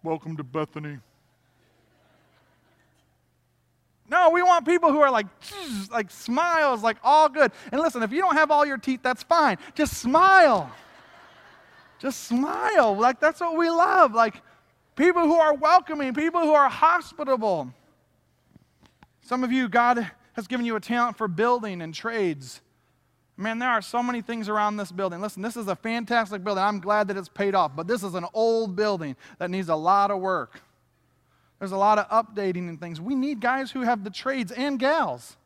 welcome 0.02 0.36
to 0.36 0.44
Bethany. 0.44 0.98
No, 4.08 4.30
we 4.30 4.42
want 4.42 4.66
people 4.66 4.92
who 4.92 5.00
are 5.00 5.10
like, 5.10 5.26
like 5.90 6.10
smiles, 6.10 6.82
like 6.82 6.98
all 7.02 7.28
good. 7.28 7.52
And 7.72 7.80
listen, 7.80 8.02
if 8.02 8.12
you 8.12 8.20
don't 8.20 8.36
have 8.36 8.50
all 8.50 8.66
your 8.66 8.76
teeth, 8.76 9.00
that's 9.02 9.22
fine. 9.22 9.56
Just 9.74 9.94
smile. 9.98 10.70
Just 11.98 12.24
smile. 12.24 12.96
Like 12.96 13.18
that's 13.18 13.40
what 13.40 13.56
we 13.56 13.70
love. 13.70 14.12
Like 14.12 14.42
people 14.94 15.22
who 15.22 15.34
are 15.34 15.54
welcoming, 15.54 16.12
people 16.12 16.42
who 16.42 16.52
are 16.52 16.68
hospitable. 16.68 17.72
Some 19.22 19.42
of 19.42 19.50
you, 19.50 19.68
God 19.68 20.10
has 20.34 20.46
given 20.46 20.66
you 20.66 20.76
a 20.76 20.80
talent 20.80 21.16
for 21.16 21.28
building 21.28 21.80
and 21.80 21.94
trades. 21.94 22.60
Man, 23.36 23.58
there 23.58 23.70
are 23.70 23.82
so 23.82 24.02
many 24.02 24.20
things 24.20 24.48
around 24.48 24.76
this 24.76 24.92
building. 24.92 25.20
Listen, 25.20 25.42
this 25.42 25.56
is 25.56 25.66
a 25.66 25.74
fantastic 25.74 26.44
building. 26.44 26.62
I'm 26.62 26.78
glad 26.78 27.08
that 27.08 27.16
it's 27.16 27.28
paid 27.28 27.54
off, 27.54 27.74
but 27.74 27.86
this 27.86 28.02
is 28.02 28.14
an 28.14 28.26
old 28.32 28.76
building 28.76 29.16
that 29.38 29.50
needs 29.50 29.68
a 29.70 29.74
lot 29.74 30.10
of 30.10 30.20
work. 30.20 30.60
There's 31.64 31.72
a 31.72 31.78
lot 31.78 31.98
of 31.98 32.06
updating 32.10 32.68
and 32.68 32.78
things. 32.78 33.00
We 33.00 33.14
need 33.14 33.40
guys 33.40 33.70
who 33.70 33.80
have 33.80 34.04
the 34.04 34.10
trades 34.10 34.52
and 34.52 34.78
gals. 34.78 35.38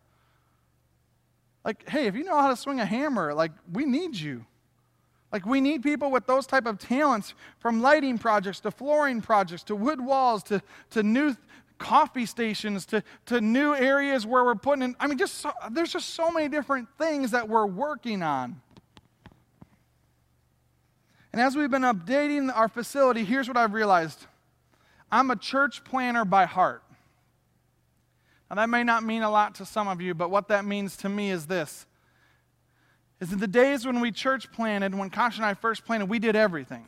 Like, 1.65 1.89
hey, 1.89 2.09
if 2.09 2.17
you 2.17 2.25
know 2.25 2.35
how 2.41 2.49
to 2.49 2.57
swing 2.57 2.81
a 2.81 2.85
hammer, 2.85 3.33
like, 3.33 3.53
we 3.73 3.85
need 3.85 4.17
you. 4.17 4.45
Like, 5.33 5.47
we 5.47 5.61
need 5.61 5.85
people 5.85 6.11
with 6.11 6.27
those 6.27 6.45
type 6.45 6.67
of 6.67 6.81
talents 6.81 7.35
from 7.61 7.83
lighting 7.83 8.19
projects 8.19 8.59
to 8.61 8.73
flooring 8.73 9.21
projects 9.21 9.63
to 9.65 9.77
wood 9.77 10.01
walls 10.01 10.43
to, 10.45 10.61
to 10.91 11.05
new 11.05 11.37
coffee 11.79 12.27
stations 12.27 12.85
to, 12.87 13.05
to 13.27 13.41
new 13.41 13.77
areas 13.77 14.27
where 14.27 14.45
we're 14.45 14.57
putting 14.57 14.83
in. 14.83 14.97
I 14.99 15.07
mean, 15.07 15.19
just 15.19 15.37
so, 15.37 15.53
there's 15.71 15.93
just 15.93 16.17
so 16.17 16.33
many 16.33 16.49
different 16.49 16.89
things 16.99 17.31
that 17.31 17.49
we're 17.49 17.65
working 17.65 18.25
on. 18.25 18.61
And 21.33 21.41
as 21.41 21.55
we've 21.55 21.71
been 21.71 21.83
updating 21.83 22.53
our 22.53 22.69
facility, 22.69 23.25
here's 23.25 23.47
what 23.47 23.57
I've 23.57 23.73
realized 23.73 24.27
I'm 25.11 25.31
a 25.31 25.37
church 25.37 25.85
planter 25.85 26.25
by 26.25 26.45
heart. 26.45 26.83
Now, 28.51 28.57
that 28.57 28.71
may 28.71 28.83
not 28.83 29.05
mean 29.05 29.23
a 29.23 29.31
lot 29.31 29.57
to 29.57 29.67
some 29.67 29.89
of 29.89 30.01
you, 30.01 30.15
but 30.15 30.31
what 30.31 30.49
that 30.49 30.65
means 30.65 30.97
to 30.99 31.09
me 31.09 31.31
is 31.31 31.47
this 31.47 31.87
is 33.21 33.33
in 33.33 33.41
the 33.41 33.49
days 33.49 33.85
when 33.85 34.01
we 34.01 34.13
church 34.13 34.51
planted, 34.53 34.95
when 34.95 35.11
Kasha 35.11 35.39
and 35.39 35.47
I 35.47 35.55
first 35.55 35.85
planted, 35.85 36.07
we 36.07 36.21
did 36.21 36.37
everything. 36.37 36.87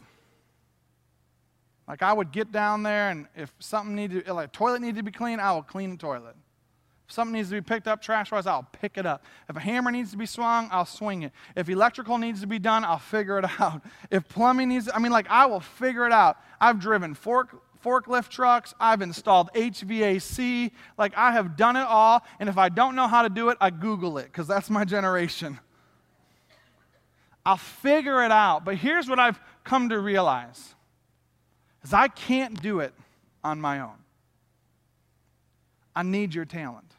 Like 1.89 2.03
I 2.03 2.13
would 2.13 2.31
get 2.31 2.53
down 2.53 2.85
there, 2.85 3.11
and 3.11 3.27
if 3.35 3.53
something 3.59 3.97
needed, 3.97 4.29
like 4.29 4.53
toilet 4.53 4.81
needed 4.81 4.97
to 4.97 5.03
be 5.03 5.11
cleaned, 5.11 5.41
I 5.41 5.53
will 5.53 5.65
clean 5.65 5.91
the 5.91 5.97
toilet. 5.97 6.37
If 7.09 7.15
something 7.15 7.33
needs 7.33 7.49
to 7.49 7.57
be 7.57 7.61
picked 7.63 7.89
up 7.89 8.01
trash 8.01 8.31
wise, 8.31 8.47
I'll 8.47 8.69
pick 8.71 8.97
it 8.97 9.07
up. 9.07 9.25
If 9.49 9.57
a 9.57 9.61
hammer 9.61 9.91
needs 9.91 10.13
to 10.13 10.17
be 10.17 10.27
swung, 10.27 10.69
I'll 10.71 10.87
swing 10.87 11.23
it. 11.23 11.33
If 11.57 11.69
electrical 11.69 12.17
needs 12.17 12.41
to 12.43 12.47
be 12.47 12.61
done, 12.61 12.85
I'll 12.85 13.01
figure 13.01 13.37
it 13.41 13.45
out. 13.61 13.83
If 14.09 14.29
plumbing 14.29 14.69
needs, 14.69 14.89
I 14.95 15.01
mean, 15.01 15.11
like 15.11 15.27
I 15.29 15.47
will 15.47 15.59
figure 15.59 16.07
it 16.07 16.13
out. 16.13 16.37
I've 16.61 16.79
driven 16.79 17.15
fork, 17.15 17.61
forklift 17.85 18.29
trucks. 18.29 18.75
I've 18.79 19.03
installed 19.03 19.51
HVAC. 19.55 20.71
Like 20.99 21.17
I 21.17 21.33
have 21.33 21.57
done 21.57 21.77
it 21.77 21.87
all. 21.87 22.23
And 22.39 22.49
if 22.49 22.59
I 22.59 22.69
don't 22.69 22.95
know 22.95 23.09
how 23.09 23.23
to 23.23 23.29
do 23.29 23.49
it, 23.49 23.59
I 23.61 23.71
Google 23.71 24.19
it 24.19 24.25
because 24.25 24.47
that's 24.47 24.71
my 24.71 24.85
generation. 24.85 25.59
I'll 27.45 27.57
figure 27.57 28.23
it 28.25 28.31
out. 28.31 28.65
But 28.65 28.77
here's 28.77 29.09
what 29.09 29.19
I've 29.19 29.41
come 29.65 29.89
to 29.89 29.99
realize 29.99 30.75
is 31.83 31.95
I 31.95 32.09
can't 32.09 32.61
do 32.61 32.81
it 32.81 32.93
on 33.43 33.61
my 33.61 33.81
own. 33.81 33.97
I 35.97 36.03
need 36.03 36.35
your 36.35 36.45
talent. 36.45 36.93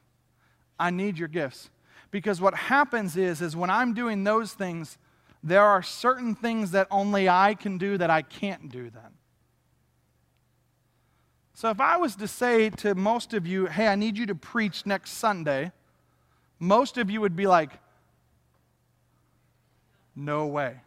I 0.79 0.89
need 0.89 1.17
your 1.17 1.27
gifts. 1.27 1.69
Because 2.09 2.41
what 2.41 2.55
happens 2.55 3.15
is 3.15 3.41
is 3.41 3.55
when 3.55 3.69
I'm 3.69 3.93
doing 3.93 4.23
those 4.23 4.53
things, 4.53 4.97
there 5.43 5.63
are 5.63 5.81
certain 5.81 6.35
things 6.35 6.71
that 6.71 6.87
only 6.91 7.29
I 7.29 7.55
can 7.55 7.77
do 7.77 7.97
that 7.97 8.09
I 8.09 8.21
can't 8.21 8.69
do 8.69 8.89
then. 8.89 9.20
So 11.53 11.69
if 11.69 11.79
I 11.79 11.97
was 11.97 12.15
to 12.15 12.27
say 12.27 12.69
to 12.69 12.95
most 12.95 13.33
of 13.33 13.45
you, 13.45 13.67
"Hey, 13.67 13.87
I 13.87 13.95
need 13.95 14.17
you 14.17 14.25
to 14.25 14.35
preach 14.35 14.85
next 14.85 15.11
Sunday," 15.11 15.71
most 16.61 16.99
of 16.99 17.09
you 17.09 17.21
would 17.21 17.35
be 17.35 17.47
like, 17.47 17.71
no 20.15 20.45
way. 20.45 20.77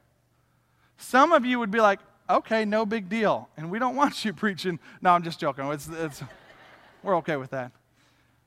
Some 0.97 1.33
of 1.33 1.45
you 1.45 1.59
would 1.59 1.73
be 1.73 1.81
like, 1.81 1.99
okay, 2.31 2.65
no 2.65 2.87
big 2.87 3.09
deal. 3.09 3.49
And 3.57 3.71
we 3.71 3.81
don't 3.81 3.97
want 4.03 4.25
you 4.25 4.33
preaching. 4.33 4.79
No, 5.03 5.11
I'm 5.11 5.25
just 5.25 5.41
joking. 5.41 5.67
It's, 5.73 5.89
it's, 5.89 6.23
we're 7.03 7.17
okay 7.17 7.37
with 7.37 7.51
that. 7.51 7.73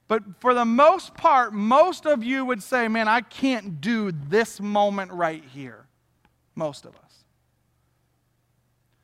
But 0.08 0.24
for 0.40 0.54
the 0.54 0.64
most 0.64 1.16
part, 1.16 1.54
most 1.54 2.06
of 2.06 2.24
you 2.24 2.46
would 2.46 2.64
say, 2.64 2.88
man, 2.88 3.10
I 3.10 3.20
can't 3.20 3.82
do 3.82 4.14
this 4.14 4.62
moment 4.62 5.12
right 5.12 5.44
here. 5.54 5.86
Most 6.56 6.86
of 6.86 6.96
us. 6.96 7.26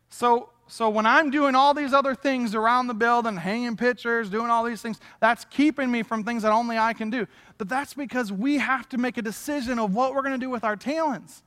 So, 0.09 0.49
so 0.67 0.89
when 0.89 1.05
I'm 1.05 1.29
doing 1.29 1.55
all 1.55 1.73
these 1.73 1.93
other 1.93 2.15
things 2.15 2.55
around 2.55 2.87
the 2.87 2.93
building, 2.93 3.35
hanging 3.37 3.75
pictures, 3.75 4.29
doing 4.29 4.49
all 4.49 4.63
these 4.63 4.81
things, 4.81 4.99
that's 5.19 5.45
keeping 5.45 5.91
me 5.91 6.03
from 6.03 6.23
things 6.23 6.43
that 6.43 6.51
only 6.51 6.77
I 6.77 6.93
can 6.93 7.09
do. 7.09 7.27
But 7.57 7.69
that's 7.69 7.93
because 7.93 8.31
we 8.31 8.57
have 8.57 8.87
to 8.89 8.97
make 8.97 9.17
a 9.17 9.21
decision 9.21 9.77
of 9.77 9.93
what 9.93 10.13
we're 10.13 10.21
going 10.21 10.39
to 10.39 10.43
do 10.43 10.49
with 10.49 10.63
our 10.63 10.75
talents. 10.75 11.43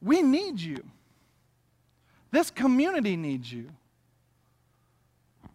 We 0.00 0.22
need 0.22 0.60
you. 0.60 0.82
This 2.30 2.50
community 2.50 3.16
needs 3.16 3.52
you. 3.52 3.70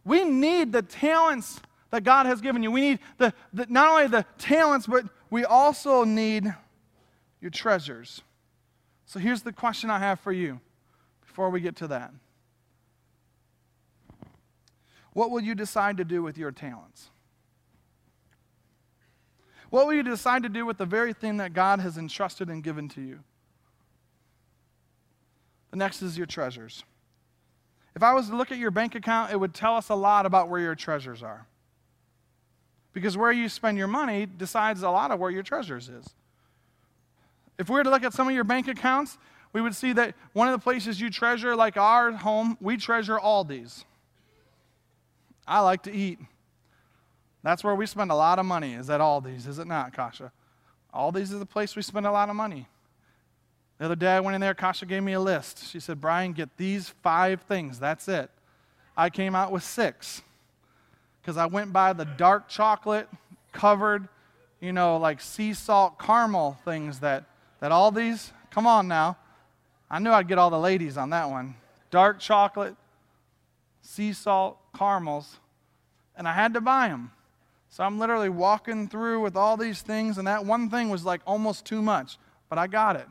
We 0.05 0.23
need 0.23 0.71
the 0.71 0.81
talents 0.81 1.61
that 1.91 2.03
God 2.03 2.25
has 2.25 2.41
given 2.41 2.63
you. 2.63 2.71
We 2.71 2.81
need 2.81 2.99
the, 3.17 3.33
the, 3.53 3.65
not 3.69 3.89
only 3.89 4.07
the 4.07 4.25
talents, 4.37 4.87
but 4.87 5.05
we 5.29 5.45
also 5.45 6.03
need 6.03 6.53
your 7.41 7.51
treasures. 7.51 8.21
So 9.05 9.19
here's 9.19 9.41
the 9.41 9.51
question 9.51 9.89
I 9.89 9.99
have 9.99 10.19
for 10.19 10.31
you 10.31 10.59
before 11.39 11.49
we 11.49 11.61
get 11.61 11.77
to 11.77 11.87
that. 11.87 12.11
What 15.13 15.31
will 15.31 15.39
you 15.39 15.55
decide 15.55 15.95
to 15.95 16.03
do 16.03 16.21
with 16.21 16.37
your 16.37 16.51
talents? 16.51 17.11
What 19.69 19.87
will 19.87 19.93
you 19.93 20.03
decide 20.03 20.43
to 20.43 20.49
do 20.49 20.65
with 20.65 20.77
the 20.77 20.85
very 20.85 21.13
thing 21.13 21.37
that 21.37 21.53
God 21.53 21.79
has 21.79 21.97
entrusted 21.97 22.49
and 22.49 22.61
given 22.61 22.89
to 22.89 23.01
you? 23.01 23.19
The 25.71 25.77
next 25.77 26.01
is 26.01 26.17
your 26.17 26.27
treasures. 26.27 26.83
If 27.95 28.03
I 28.03 28.13
was 28.13 28.27
to 28.27 28.35
look 28.35 28.51
at 28.51 28.57
your 28.57 28.71
bank 28.71 28.95
account, 28.95 29.31
it 29.31 29.39
would 29.39 29.53
tell 29.53 29.77
us 29.77 29.87
a 29.87 29.95
lot 29.95 30.25
about 30.25 30.49
where 30.49 30.59
your 30.59 30.75
treasures 30.75 31.23
are. 31.23 31.47
Because 32.91 33.15
where 33.15 33.31
you 33.31 33.47
spend 33.47 33.77
your 33.77 33.87
money 33.87 34.25
decides 34.25 34.83
a 34.83 34.89
lot 34.89 35.09
of 35.09 35.21
where 35.21 35.31
your 35.31 35.43
treasures 35.43 35.87
is. 35.87 36.05
If 37.57 37.69
we 37.69 37.75
were 37.75 37.83
to 37.85 37.89
look 37.89 38.03
at 38.03 38.11
some 38.11 38.27
of 38.27 38.33
your 38.33 38.43
bank 38.43 38.67
accounts, 38.67 39.17
we 39.51 39.61
would 39.61 39.75
see 39.75 39.93
that 39.93 40.15
one 40.33 40.47
of 40.47 40.53
the 40.53 40.63
places 40.63 41.01
you 41.01 41.09
treasure, 41.09 41.55
like 41.55 41.77
our 41.77 42.11
home, 42.11 42.57
we 42.61 42.77
treasure 42.77 43.17
Aldi's. 43.17 43.85
I 45.47 45.61
like 45.61 45.83
to 45.83 45.91
eat. 45.91 46.19
That's 47.43 47.63
where 47.63 47.73
we 47.73 47.85
spend 47.85 48.11
a 48.11 48.15
lot 48.15 48.37
of 48.37 48.45
money, 48.45 48.73
is 48.73 48.89
at 48.89 49.01
Aldi's, 49.01 49.47
is 49.47 49.59
it 49.59 49.67
not, 49.67 49.93
Kasha? 49.93 50.31
Aldi's 50.93 51.31
is 51.31 51.39
the 51.39 51.45
place 51.45 51.75
we 51.75 51.81
spend 51.81 52.05
a 52.05 52.11
lot 52.11 52.29
of 52.29 52.35
money. 52.35 52.67
The 53.77 53.85
other 53.85 53.95
day 53.95 54.11
I 54.11 54.19
went 54.19 54.35
in 54.35 54.41
there, 54.41 54.53
Kasha 54.53 54.85
gave 54.85 55.01
me 55.03 55.13
a 55.13 55.19
list. 55.19 55.69
She 55.69 55.79
said, 55.79 56.01
Brian, 56.01 56.33
get 56.33 56.57
these 56.57 56.89
five 57.01 57.41
things. 57.43 57.79
That's 57.79 58.07
it. 58.07 58.29
I 58.97 59.09
came 59.09 59.35
out 59.35 59.51
with 59.51 59.63
six 59.63 60.21
because 61.21 61.37
I 61.37 61.45
went 61.45 61.71
by 61.71 61.93
the 61.93 62.03
dark 62.03 62.49
chocolate 62.49 63.07
covered, 63.53 64.09
you 64.59 64.73
know, 64.73 64.97
like 64.97 65.21
sea 65.21 65.53
salt 65.53 65.97
caramel 65.97 66.57
things 66.65 66.99
that, 66.99 67.23
that 67.61 67.71
all 67.71 67.91
these, 67.91 68.33
come 68.51 68.67
on 68.67 68.87
now. 68.89 69.17
I 69.89 69.99
knew 69.99 70.11
I'd 70.11 70.27
get 70.27 70.37
all 70.37 70.49
the 70.49 70.59
ladies 70.59 70.97
on 70.97 71.09
that 71.11 71.29
one. 71.29 71.55
Dark 71.89 72.19
chocolate, 72.19 72.75
sea 73.81 74.13
salt 74.13 74.57
caramels, 74.77 75.39
and 76.15 76.27
I 76.27 76.33
had 76.33 76.53
to 76.53 76.61
buy 76.61 76.89
them. 76.89 77.11
So 77.69 77.83
I'm 77.83 77.99
literally 77.99 78.29
walking 78.29 78.87
through 78.87 79.21
with 79.21 79.35
all 79.35 79.57
these 79.57 79.81
things, 79.81 80.17
and 80.17 80.27
that 80.27 80.45
one 80.45 80.69
thing 80.69 80.89
was 80.89 81.05
like 81.05 81.21
almost 81.25 81.65
too 81.65 81.81
much, 81.81 82.17
but 82.49 82.57
I 82.57 82.67
got 82.67 82.95
it 82.95 83.07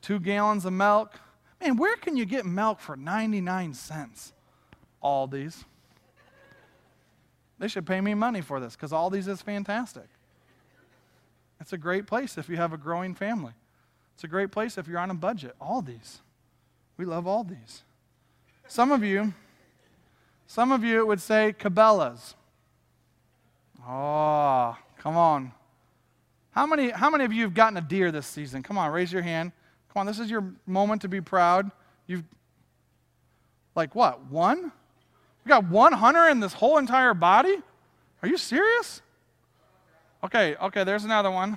two 0.00 0.20
gallons 0.20 0.64
of 0.64 0.72
milk. 0.72 1.20
Man, 1.60 1.76
where 1.76 1.96
can 1.96 2.16
you 2.16 2.24
get 2.24 2.46
milk 2.46 2.80
for 2.80 2.96
99 2.96 3.74
cents? 3.74 4.32
Aldi's. 5.02 5.64
They 7.58 7.68
should 7.68 7.86
pay 7.86 8.00
me 8.00 8.14
money 8.14 8.40
for 8.40 8.60
this 8.60 8.76
because 8.76 8.92
Aldi's 8.92 9.26
is 9.26 9.42
fantastic. 9.42 10.06
It's 11.60 11.72
a 11.72 11.78
great 11.78 12.06
place 12.06 12.38
if 12.38 12.48
you 12.48 12.56
have 12.56 12.72
a 12.72 12.76
growing 12.76 13.14
family. 13.14 13.52
It's 14.18 14.24
a 14.24 14.26
great 14.26 14.50
place 14.50 14.76
if 14.76 14.88
you're 14.88 14.98
on 14.98 15.12
a 15.12 15.14
budget. 15.14 15.54
Aldi's. 15.62 16.22
We 16.96 17.04
love 17.04 17.26
Aldi's. 17.26 17.84
Some 18.66 18.90
of 18.90 19.04
you, 19.04 19.32
some 20.48 20.72
of 20.72 20.82
you 20.82 21.06
would 21.06 21.20
say 21.20 21.54
Cabela's. 21.56 22.34
Oh, 23.88 24.76
come 24.98 25.16
on. 25.16 25.52
How 26.50 26.66
many, 26.66 26.90
how 26.90 27.10
many 27.10 27.26
of 27.26 27.32
you 27.32 27.44
have 27.44 27.54
gotten 27.54 27.76
a 27.76 27.80
deer 27.80 28.10
this 28.10 28.26
season? 28.26 28.64
Come 28.64 28.76
on, 28.76 28.90
raise 28.90 29.12
your 29.12 29.22
hand. 29.22 29.52
Come 29.94 30.00
on, 30.00 30.06
this 30.06 30.18
is 30.18 30.28
your 30.28 30.52
moment 30.66 31.02
to 31.02 31.08
be 31.08 31.20
proud. 31.20 31.70
You've, 32.08 32.24
like 33.76 33.94
what, 33.94 34.24
one? 34.24 34.72
We 35.44 35.48
got 35.48 35.68
one 35.68 35.92
hunter 35.92 36.26
in 36.26 36.40
this 36.40 36.54
whole 36.54 36.78
entire 36.78 37.14
body? 37.14 37.54
Are 38.24 38.28
you 38.28 38.36
serious? 38.36 39.00
Okay, 40.24 40.56
okay, 40.56 40.82
there's 40.82 41.04
another 41.04 41.30
one. 41.30 41.56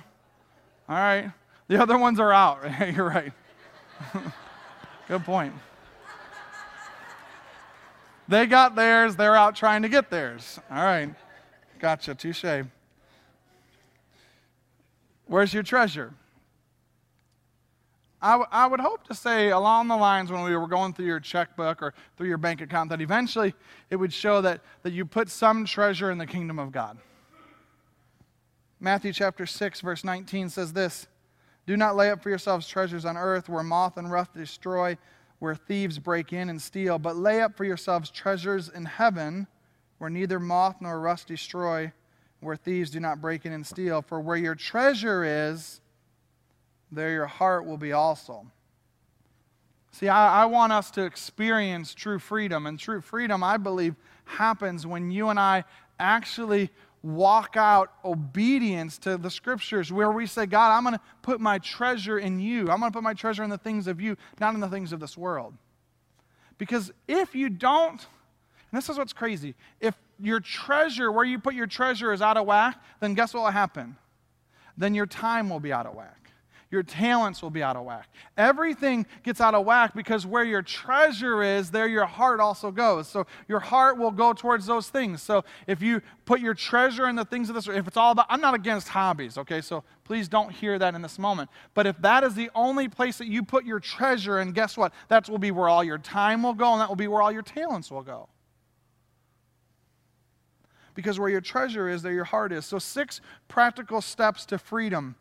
All 0.88 0.94
right. 0.94 1.32
The 1.72 1.80
other 1.80 1.96
ones 1.96 2.20
are 2.20 2.34
out. 2.34 2.60
You're 2.94 3.08
right. 3.08 3.32
Good 5.08 5.24
point. 5.24 5.54
They 8.28 8.44
got 8.44 8.74
theirs, 8.76 9.16
they're 9.16 9.34
out 9.34 9.56
trying 9.56 9.80
to 9.80 9.88
get 9.88 10.10
theirs. 10.10 10.60
All 10.70 10.84
right. 10.84 11.14
Gotcha, 11.78 12.14
touche. 12.14 12.66
Where's 15.24 15.54
your 15.54 15.62
treasure? 15.62 16.12
I, 18.20 18.32
w- 18.32 18.48
I 18.52 18.66
would 18.66 18.80
hope 18.80 19.04
to 19.08 19.14
say 19.14 19.48
along 19.48 19.88
the 19.88 19.96
lines 19.96 20.30
when 20.30 20.42
we 20.42 20.54
were 20.54 20.68
going 20.68 20.92
through 20.92 21.06
your 21.06 21.20
checkbook 21.20 21.80
or 21.80 21.94
through 22.18 22.28
your 22.28 22.36
bank 22.36 22.60
account 22.60 22.90
that 22.90 23.00
eventually 23.00 23.54
it 23.88 23.96
would 23.96 24.12
show 24.12 24.42
that, 24.42 24.60
that 24.82 24.92
you 24.92 25.06
put 25.06 25.30
some 25.30 25.64
treasure 25.64 26.10
in 26.10 26.18
the 26.18 26.26
kingdom 26.26 26.58
of 26.58 26.70
God. 26.70 26.98
Matthew 28.78 29.14
chapter 29.14 29.46
6, 29.46 29.80
verse 29.80 30.04
19 30.04 30.50
says 30.50 30.74
this 30.74 31.06
Do 31.66 31.76
not 31.76 31.96
lay 31.96 32.10
up 32.10 32.22
for 32.22 32.28
yourselves 32.28 32.66
treasures 32.66 33.04
on 33.04 33.16
earth 33.16 33.48
where 33.48 33.62
moth 33.62 33.96
and 33.96 34.10
rust 34.10 34.34
destroy, 34.34 34.98
where 35.38 35.54
thieves 35.54 35.98
break 35.98 36.32
in 36.32 36.48
and 36.48 36.60
steal, 36.60 36.98
but 36.98 37.16
lay 37.16 37.40
up 37.40 37.56
for 37.56 37.64
yourselves 37.64 38.10
treasures 38.10 38.68
in 38.68 38.84
heaven 38.84 39.46
where 40.02 40.10
neither 40.10 40.40
moth 40.40 40.76
nor 40.80 40.98
rust 40.98 41.28
destroy, 41.28 41.92
where 42.40 42.56
thieves 42.56 42.90
do 42.90 42.98
not 42.98 43.20
break 43.20 43.46
in 43.46 43.52
and 43.52 43.64
steal. 43.64 44.02
For 44.02 44.20
where 44.20 44.36
your 44.36 44.56
treasure 44.56 45.22
is, 45.22 45.80
there 46.90 47.12
your 47.12 47.26
heart 47.26 47.64
will 47.66 47.76
be 47.76 47.92
also. 47.92 48.44
See, 49.92 50.08
I, 50.08 50.42
I, 50.42 50.46
want 50.46 50.72
us 50.72 50.90
to 50.92 51.04
experience 51.04 51.94
true 51.94 52.18
freedom. 52.18 52.66
And 52.66 52.80
true 52.80 53.00
freedom, 53.00 53.44
I 53.44 53.58
believe, 53.58 53.94
happens 54.24 54.88
when 54.88 55.12
you 55.12 55.28
and 55.28 55.38
I 55.38 55.62
actually 56.00 56.70
walk 57.02 57.56
out 57.56 57.92
obedience 58.04 58.96
to 58.98 59.16
the 59.16 59.30
scriptures 59.30 59.92
where 59.92 60.10
we 60.10 60.26
say, 60.26 60.46
God, 60.46 60.76
I'm 60.76 60.84
going 60.84 60.94
to 60.94 61.00
put 61.22 61.40
my 61.40 61.58
treasure 61.58 62.18
in 62.18 62.38
you. 62.38 62.70
I'm 62.70 62.78
going 62.78 62.92
to 62.92 62.96
put 62.96 63.02
my 63.02 63.14
treasure 63.14 63.42
in 63.42 63.50
the 63.50 63.58
things 63.58 63.86
of 63.86 64.00
you, 64.00 64.16
not 64.40 64.54
in 64.54 64.60
the 64.60 64.68
things 64.68 64.92
of 64.92 65.00
this 65.00 65.16
world. 65.16 65.54
Because 66.58 66.92
if 67.08 67.34
you 67.34 67.48
don't, 67.48 67.90
and 67.90 68.78
this 68.78 68.88
is 68.88 68.96
what's 68.96 69.12
crazy, 69.12 69.54
if 69.80 69.96
your 70.20 70.38
treasure, 70.38 71.10
where 71.10 71.24
you 71.24 71.38
put 71.38 71.54
your 71.54 71.66
treasure, 71.66 72.12
is 72.12 72.22
out 72.22 72.36
of 72.36 72.46
whack, 72.46 72.80
then 73.00 73.14
guess 73.14 73.34
what 73.34 73.42
will 73.42 73.50
happen? 73.50 73.96
Then 74.76 74.94
your 74.94 75.06
time 75.06 75.50
will 75.50 75.60
be 75.60 75.72
out 75.72 75.86
of 75.86 75.94
whack. 75.94 76.21
Your 76.72 76.82
talents 76.82 77.42
will 77.42 77.50
be 77.50 77.62
out 77.62 77.76
of 77.76 77.84
whack. 77.84 78.08
Everything 78.38 79.06
gets 79.24 79.42
out 79.42 79.54
of 79.54 79.66
whack 79.66 79.94
because 79.94 80.24
where 80.24 80.42
your 80.42 80.62
treasure 80.62 81.42
is, 81.42 81.70
there 81.70 81.86
your 81.86 82.06
heart 82.06 82.40
also 82.40 82.70
goes. 82.70 83.06
So 83.06 83.26
your 83.46 83.60
heart 83.60 83.98
will 83.98 84.10
go 84.10 84.32
towards 84.32 84.64
those 84.64 84.88
things. 84.88 85.22
So 85.22 85.44
if 85.66 85.82
you 85.82 86.00
put 86.24 86.40
your 86.40 86.54
treasure 86.54 87.10
in 87.10 87.14
the 87.14 87.26
things 87.26 87.50
of 87.50 87.54
this, 87.56 87.68
if 87.68 87.86
it's 87.86 87.98
all 87.98 88.12
about, 88.12 88.24
I'm 88.30 88.40
not 88.40 88.54
against 88.54 88.88
hobbies, 88.88 89.36
okay? 89.36 89.60
So 89.60 89.84
please 90.04 90.28
don't 90.28 90.50
hear 90.50 90.78
that 90.78 90.94
in 90.94 91.02
this 91.02 91.18
moment. 91.18 91.50
But 91.74 91.86
if 91.86 92.00
that 92.00 92.24
is 92.24 92.34
the 92.34 92.48
only 92.54 92.88
place 92.88 93.18
that 93.18 93.26
you 93.26 93.42
put 93.42 93.66
your 93.66 93.78
treasure, 93.78 94.38
and 94.38 94.54
guess 94.54 94.74
what? 94.74 94.94
That 95.08 95.28
will 95.28 95.36
be 95.36 95.50
where 95.50 95.68
all 95.68 95.84
your 95.84 95.98
time 95.98 96.42
will 96.42 96.54
go, 96.54 96.72
and 96.72 96.80
that 96.80 96.88
will 96.88 96.96
be 96.96 97.06
where 97.06 97.20
all 97.20 97.30
your 97.32 97.42
talents 97.42 97.90
will 97.90 98.02
go 98.02 98.30
because 100.94 101.18
where 101.18 101.30
your 101.30 101.40
treasure 101.40 101.88
is, 101.88 102.02
there 102.02 102.12
your 102.12 102.24
heart 102.24 102.52
is. 102.52 102.66
So, 102.66 102.78
six 102.78 103.22
practical 103.48 104.02
steps 104.02 104.44
to 104.46 104.58
freedom 104.58 105.16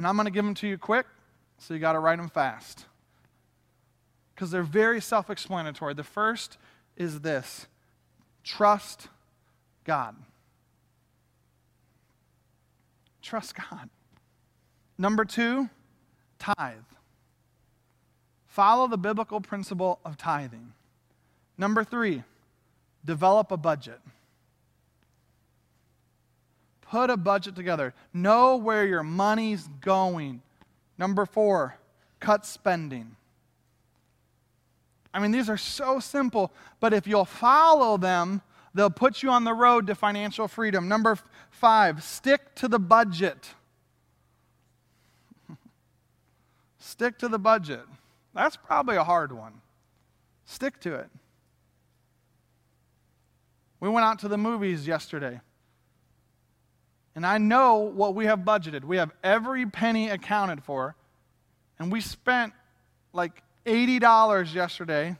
and 0.00 0.06
I'm 0.06 0.16
going 0.16 0.24
to 0.24 0.30
give 0.30 0.46
them 0.46 0.54
to 0.54 0.66
you 0.66 0.78
quick, 0.78 1.04
so 1.58 1.74
you 1.74 1.80
got 1.80 1.92
to 1.92 1.98
write 1.98 2.16
them 2.16 2.30
fast. 2.30 2.86
Because 4.34 4.50
they're 4.50 4.62
very 4.62 4.98
self 4.98 5.28
explanatory. 5.28 5.92
The 5.92 6.02
first 6.02 6.56
is 6.96 7.20
this 7.20 7.66
trust 8.42 9.08
God. 9.84 10.16
Trust 13.20 13.54
God. 13.54 13.90
Number 14.96 15.26
two, 15.26 15.68
tithe. 16.38 16.78
Follow 18.46 18.88
the 18.88 18.96
biblical 18.96 19.42
principle 19.42 20.00
of 20.02 20.16
tithing. 20.16 20.72
Number 21.58 21.84
three, 21.84 22.22
develop 23.04 23.52
a 23.52 23.58
budget. 23.58 24.00
Put 26.90 27.08
a 27.08 27.16
budget 27.16 27.54
together. 27.54 27.94
Know 28.12 28.56
where 28.56 28.84
your 28.84 29.04
money's 29.04 29.68
going. 29.80 30.42
Number 30.98 31.24
four, 31.24 31.78
cut 32.18 32.44
spending. 32.44 33.14
I 35.14 35.20
mean, 35.20 35.30
these 35.30 35.48
are 35.48 35.56
so 35.56 36.00
simple, 36.00 36.52
but 36.80 36.92
if 36.92 37.06
you'll 37.06 37.24
follow 37.24 37.96
them, 37.96 38.42
they'll 38.74 38.90
put 38.90 39.22
you 39.22 39.30
on 39.30 39.44
the 39.44 39.54
road 39.54 39.86
to 39.86 39.94
financial 39.94 40.48
freedom. 40.48 40.88
Number 40.88 41.16
five, 41.50 42.02
stick 42.02 42.56
to 42.56 42.66
the 42.66 42.80
budget. 42.80 43.50
stick 46.78 47.18
to 47.18 47.28
the 47.28 47.38
budget. 47.38 47.82
That's 48.34 48.56
probably 48.56 48.96
a 48.96 49.04
hard 49.04 49.30
one. 49.30 49.60
Stick 50.44 50.80
to 50.80 50.94
it. 50.94 51.08
We 53.78 53.88
went 53.88 54.04
out 54.04 54.18
to 54.20 54.28
the 54.28 54.38
movies 54.38 54.88
yesterday. 54.88 55.40
And 57.14 57.26
I 57.26 57.38
know 57.38 57.78
what 57.78 58.14
we 58.14 58.26
have 58.26 58.40
budgeted. 58.40 58.84
We 58.84 58.96
have 58.98 59.10
every 59.22 59.66
penny 59.66 60.10
accounted 60.10 60.62
for. 60.62 60.94
And 61.78 61.90
we 61.90 62.00
spent 62.00 62.52
like 63.12 63.42
$80 63.66 64.54
yesterday 64.54 65.16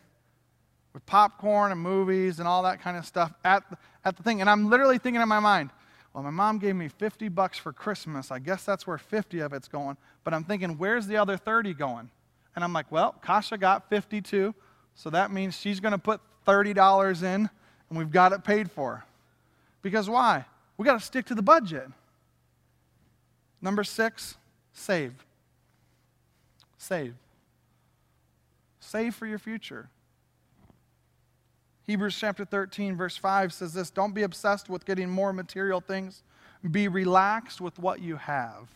with 0.93 1.05
popcorn 1.07 1.73
and 1.73 1.81
movies 1.81 2.39
and 2.39 2.49
all 2.49 2.63
that 2.65 2.81
kind 2.81 2.97
of 2.97 3.07
stuff 3.07 3.33
at 3.45 3.65
at 4.05 4.17
the 4.17 4.23
thing. 4.23 4.41
And 4.41 4.49
I'm 4.49 4.71
literally 4.71 4.99
thinking 4.99 5.23
in 5.23 5.29
my 5.29 5.41
mind, 5.41 5.71
well, 6.15 6.25
my 6.25 6.31
mom 6.31 6.59
gave 6.59 6.75
me 6.75 6.89
50 6.89 7.29
bucks 7.29 7.59
for 7.59 7.73
Christmas. 7.73 8.31
I 8.31 8.39
guess 8.39 8.65
that's 8.65 8.87
where 8.87 8.99
50 8.99 9.41
of 9.41 9.53
it's 9.53 9.69
going. 9.69 9.97
But 10.25 10.35
I'm 10.35 10.45
thinking, 10.45 10.77
where's 10.79 11.07
the 11.07 11.17
other 11.17 11.37
30 11.37 11.75
going? 11.75 12.11
And 12.57 12.65
I'm 12.65 12.73
like, 12.73 12.91
well, 12.91 13.15
Kasha 13.23 13.59
got 13.59 13.89
52, 13.89 14.55
so 14.97 15.11
that 15.11 15.31
means 15.31 15.57
she's 15.57 15.79
going 15.79 15.93
to 15.93 15.99
put 15.99 16.21
$30 16.47 17.23
in, 17.23 17.49
and 17.89 17.99
we've 17.99 18.11
got 18.11 18.33
it 18.33 18.43
paid 18.43 18.71
for. 18.71 19.05
Because 19.83 20.11
why? 20.11 20.45
We 20.81 20.87
got 20.87 20.99
to 20.99 21.05
stick 21.05 21.27
to 21.27 21.35
the 21.35 21.43
budget. 21.43 21.89
Number 23.61 23.85
six, 23.85 24.39
save. 24.73 25.13
Save. 26.79 27.13
Save 28.81 29.15
for 29.15 29.27
your 29.27 29.39
future. 29.39 29.91
Hebrews 31.83 32.17
chapter 32.19 32.47
13, 32.47 32.97
verse 32.97 33.15
5 33.15 33.53
says 33.53 33.75
this 33.75 33.91
Don't 33.91 34.15
be 34.15 34.23
obsessed 34.23 34.71
with 34.71 34.87
getting 34.87 35.11
more 35.11 35.35
material 35.35 35.83
things, 35.83 36.23
be 36.71 36.89
relaxed 36.89 37.61
with 37.61 37.79
what 37.79 38.01
you 38.01 38.17
have. 38.17 38.71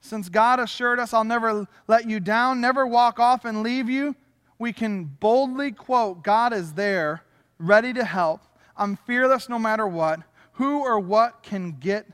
Since 0.00 0.28
God 0.28 0.60
assured 0.60 1.00
us, 1.00 1.12
I'll 1.12 1.24
never 1.24 1.66
let 1.88 2.08
you 2.08 2.20
down, 2.20 2.60
never 2.60 2.86
walk 2.86 3.18
off 3.18 3.44
and 3.44 3.64
leave 3.64 3.90
you, 3.90 4.14
we 4.60 4.72
can 4.72 5.02
boldly 5.02 5.72
quote, 5.72 6.22
God 6.22 6.52
is 6.52 6.74
there, 6.74 7.24
ready 7.58 7.92
to 7.92 8.04
help. 8.04 8.42
I'm 8.76 8.94
fearless 8.94 9.48
no 9.48 9.58
matter 9.58 9.88
what. 9.88 10.20
Who 10.60 10.80
or 10.80 11.00
what 11.00 11.42
can 11.42 11.78
get 11.80 12.04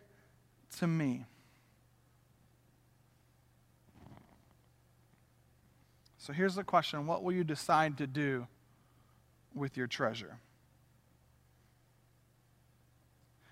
to 0.79 0.87
me? 0.87 1.25
So 6.19 6.33
here's 6.33 6.55
the 6.55 6.63
question 6.63 7.09
What 7.09 7.25
will 7.25 7.33
you 7.33 7.43
decide 7.43 7.99
to 7.99 8.07
do 8.07 8.47
with 9.53 9.77
your 9.77 9.89
treasure? 9.89 10.39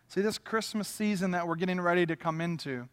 See, 0.07 0.21
this 0.21 0.39
Christmas 0.39 0.87
season 0.87 1.33
that 1.33 1.49
we're 1.49 1.57
getting 1.57 1.81
ready 1.81 2.07
to 2.07 2.15
come 2.15 2.41
into 2.41 2.89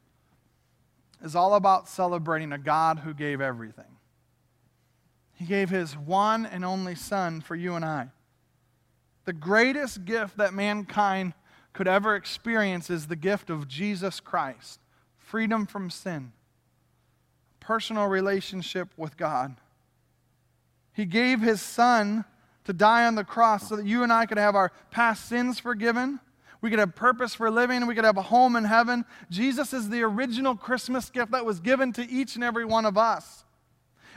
is 1.23 1.35
all 1.35 1.53
about 1.53 1.87
celebrating 1.87 2.51
a 2.51 2.57
God 2.57 2.97
who 2.97 3.13
gave 3.13 3.41
everything. 3.41 3.99
He 5.35 5.45
gave 5.45 5.69
his 5.69 5.95
one 5.95 6.47
and 6.47 6.65
only 6.65 6.95
Son 6.95 7.41
for 7.41 7.55
you 7.55 7.75
and 7.75 7.85
I. 7.85 8.07
The 9.25 9.33
greatest 9.33 10.03
gift 10.03 10.37
that 10.37 10.55
mankind 10.55 11.35
could 11.73 11.87
ever 11.87 12.15
experience 12.15 12.89
is 12.89 13.07
the 13.07 13.15
gift 13.15 13.49
of 13.49 13.67
Jesus 13.67 14.19
Christ 14.19 14.79
freedom 15.17 15.65
from 15.65 15.89
sin, 15.89 16.33
personal 17.61 18.07
relationship 18.07 18.89
with 18.97 19.15
God. 19.15 19.55
He 20.93 21.05
gave 21.05 21.39
his 21.39 21.61
son 21.61 22.25
to 22.65 22.73
die 22.73 23.07
on 23.07 23.15
the 23.15 23.23
cross 23.23 23.69
so 23.69 23.77
that 23.77 23.85
you 23.85 24.03
and 24.03 24.11
I 24.11 24.25
could 24.25 24.37
have 24.37 24.55
our 24.55 24.73
past 24.91 25.29
sins 25.29 25.57
forgiven. 25.57 26.19
We 26.59 26.69
could 26.69 26.79
have 26.79 26.95
purpose 26.95 27.33
for 27.33 27.49
living. 27.49 27.87
We 27.87 27.95
could 27.95 28.03
have 28.03 28.17
a 28.17 28.21
home 28.21 28.55
in 28.55 28.65
heaven. 28.65 29.05
Jesus 29.29 29.73
is 29.73 29.89
the 29.89 30.03
original 30.03 30.55
Christmas 30.55 31.09
gift 31.09 31.31
that 31.31 31.45
was 31.45 31.59
given 31.59 31.93
to 31.93 32.07
each 32.07 32.35
and 32.35 32.43
every 32.43 32.65
one 32.65 32.85
of 32.85 32.97
us. 32.97 33.45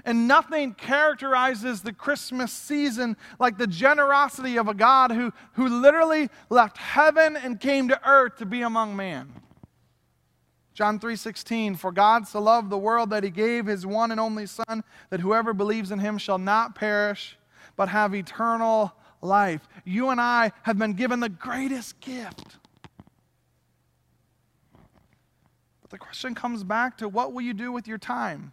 And 0.05 0.29
nothing 0.29 0.75
characterizes 0.75 1.83
the 1.83 1.93
Christmas 1.93 2.53
season 2.53 3.17
like 3.39 3.59
the 3.59 3.67
generosity 3.67 4.57
of 4.57 4.69
a 4.69 4.75
God 4.75 5.11
who, 5.11 5.33
who 5.53 5.69
literally 5.69 6.31
left 6.51 6.79
heaven 6.79 7.37
and 7.37 7.61
came 7.61 7.89
to 7.89 8.09
earth 8.09 8.37
to 8.39 8.47
be 8.47 8.63
among 8.63 8.97
man. 8.97 9.33
John 10.75 10.99
3:16 10.99 11.79
For 11.79 11.93
God 11.93 12.27
so 12.27 12.41
loved 12.41 12.69
the 12.69 12.79
world 12.79 13.11
that 13.11 13.23
he 13.23 13.31
gave 13.31 13.67
his 13.67 13.87
one 13.87 14.11
and 14.11 14.21
only 14.21 14.47
son 14.47 14.83
that 15.11 15.21
whoever 15.21 15.55
believes 15.55 15.93
in 15.93 16.01
him 16.01 16.19
shall 16.19 16.39
not 16.39 16.75
perish 16.75 17.39
but 17.77 17.89
have 17.89 18.15
eternal 18.15 18.93
life. 19.21 19.67
You 19.85 20.11
and 20.11 20.21
I 20.21 20.53
have 20.63 20.79
been 20.79 20.95
given 20.95 21.21
the 21.21 21.29
greatest 21.29 22.01
gift. 22.01 22.57
But 25.83 25.91
the 25.91 25.99
question 25.99 26.35
comes 26.35 26.65
back 26.65 26.99
to 26.99 27.09
what 27.09 27.33
will 27.33 27.43
you 27.43 27.55
do 27.55 27.73
with 27.73 27.87
your 27.87 27.99
time? 27.99 28.53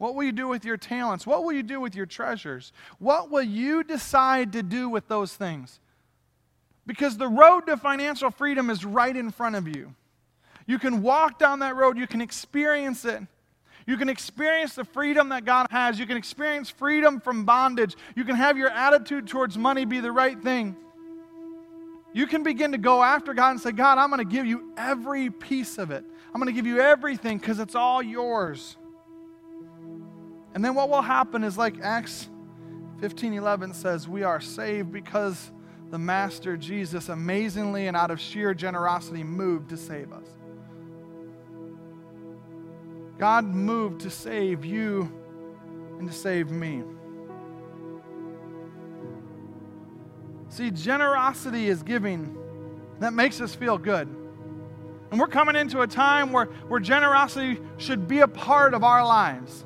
What 0.00 0.14
will 0.14 0.24
you 0.24 0.32
do 0.32 0.48
with 0.48 0.64
your 0.64 0.78
talents? 0.78 1.26
What 1.26 1.44
will 1.44 1.52
you 1.52 1.62
do 1.62 1.78
with 1.78 1.94
your 1.94 2.06
treasures? 2.06 2.72
What 3.00 3.30
will 3.30 3.42
you 3.42 3.84
decide 3.84 4.54
to 4.54 4.62
do 4.62 4.88
with 4.88 5.08
those 5.08 5.34
things? 5.34 5.78
Because 6.86 7.18
the 7.18 7.28
road 7.28 7.66
to 7.66 7.76
financial 7.76 8.30
freedom 8.30 8.70
is 8.70 8.82
right 8.82 9.14
in 9.14 9.30
front 9.30 9.56
of 9.56 9.68
you. 9.68 9.94
You 10.66 10.78
can 10.78 11.02
walk 11.02 11.38
down 11.38 11.58
that 11.58 11.76
road, 11.76 11.98
you 11.98 12.06
can 12.06 12.22
experience 12.22 13.04
it. 13.04 13.20
You 13.86 13.98
can 13.98 14.08
experience 14.08 14.74
the 14.74 14.86
freedom 14.86 15.28
that 15.28 15.44
God 15.44 15.66
has. 15.70 15.98
You 15.98 16.06
can 16.06 16.16
experience 16.16 16.70
freedom 16.70 17.20
from 17.20 17.44
bondage. 17.44 17.94
You 18.16 18.24
can 18.24 18.36
have 18.36 18.56
your 18.56 18.70
attitude 18.70 19.26
towards 19.26 19.58
money 19.58 19.84
be 19.84 20.00
the 20.00 20.12
right 20.12 20.40
thing. 20.42 20.76
You 22.14 22.26
can 22.26 22.42
begin 22.42 22.72
to 22.72 22.78
go 22.78 23.02
after 23.02 23.34
God 23.34 23.50
and 23.50 23.60
say, 23.60 23.72
God, 23.72 23.98
I'm 23.98 24.08
going 24.08 24.26
to 24.26 24.34
give 24.34 24.46
you 24.46 24.72
every 24.78 25.28
piece 25.28 25.76
of 25.76 25.90
it. 25.90 26.06
I'm 26.32 26.40
going 26.40 26.46
to 26.46 26.58
give 26.58 26.66
you 26.66 26.80
everything 26.80 27.36
because 27.36 27.58
it's 27.58 27.74
all 27.74 28.02
yours. 28.02 28.78
And 30.54 30.64
then 30.64 30.74
what 30.74 30.88
will 30.88 31.02
happen 31.02 31.44
is 31.44 31.56
like 31.56 31.80
Acts 31.80 32.28
15:11 33.00 33.74
says, 33.74 34.08
we 34.08 34.22
are 34.22 34.40
saved 34.40 34.92
because 34.92 35.52
the 35.90 35.98
master 35.98 36.56
Jesus 36.56 37.08
amazingly 37.08 37.86
and 37.86 37.96
out 37.96 38.10
of 38.10 38.20
sheer 38.20 38.54
generosity 38.54 39.24
moved 39.24 39.70
to 39.70 39.76
save 39.76 40.12
us. 40.12 40.26
God 43.18 43.44
moved 43.44 44.00
to 44.02 44.10
save 44.10 44.64
you 44.64 45.12
and 45.98 46.08
to 46.08 46.14
save 46.14 46.50
me. 46.50 46.82
See, 50.48 50.70
generosity 50.70 51.68
is 51.68 51.82
giving 51.82 52.36
that 53.00 53.12
makes 53.12 53.40
us 53.40 53.54
feel 53.54 53.78
good. 53.78 54.08
And 55.10 55.18
we're 55.18 55.26
coming 55.26 55.56
into 55.56 55.80
a 55.80 55.86
time 55.86 56.32
where, 56.32 56.46
where 56.68 56.80
generosity 56.80 57.60
should 57.78 58.06
be 58.06 58.20
a 58.20 58.28
part 58.28 58.74
of 58.74 58.84
our 58.84 59.04
lives. 59.04 59.64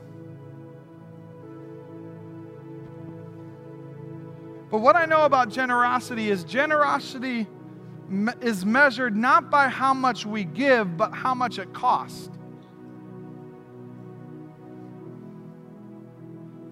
But 4.74 4.80
what 4.80 4.96
I 4.96 5.04
know 5.04 5.24
about 5.24 5.50
generosity 5.50 6.30
is 6.30 6.42
generosity 6.42 7.46
is 8.42 8.66
measured 8.66 9.16
not 9.16 9.48
by 9.48 9.68
how 9.68 9.94
much 9.94 10.26
we 10.26 10.42
give, 10.42 10.96
but 10.96 11.14
how 11.14 11.32
much 11.32 11.60
it 11.60 11.72
costs. 11.72 12.28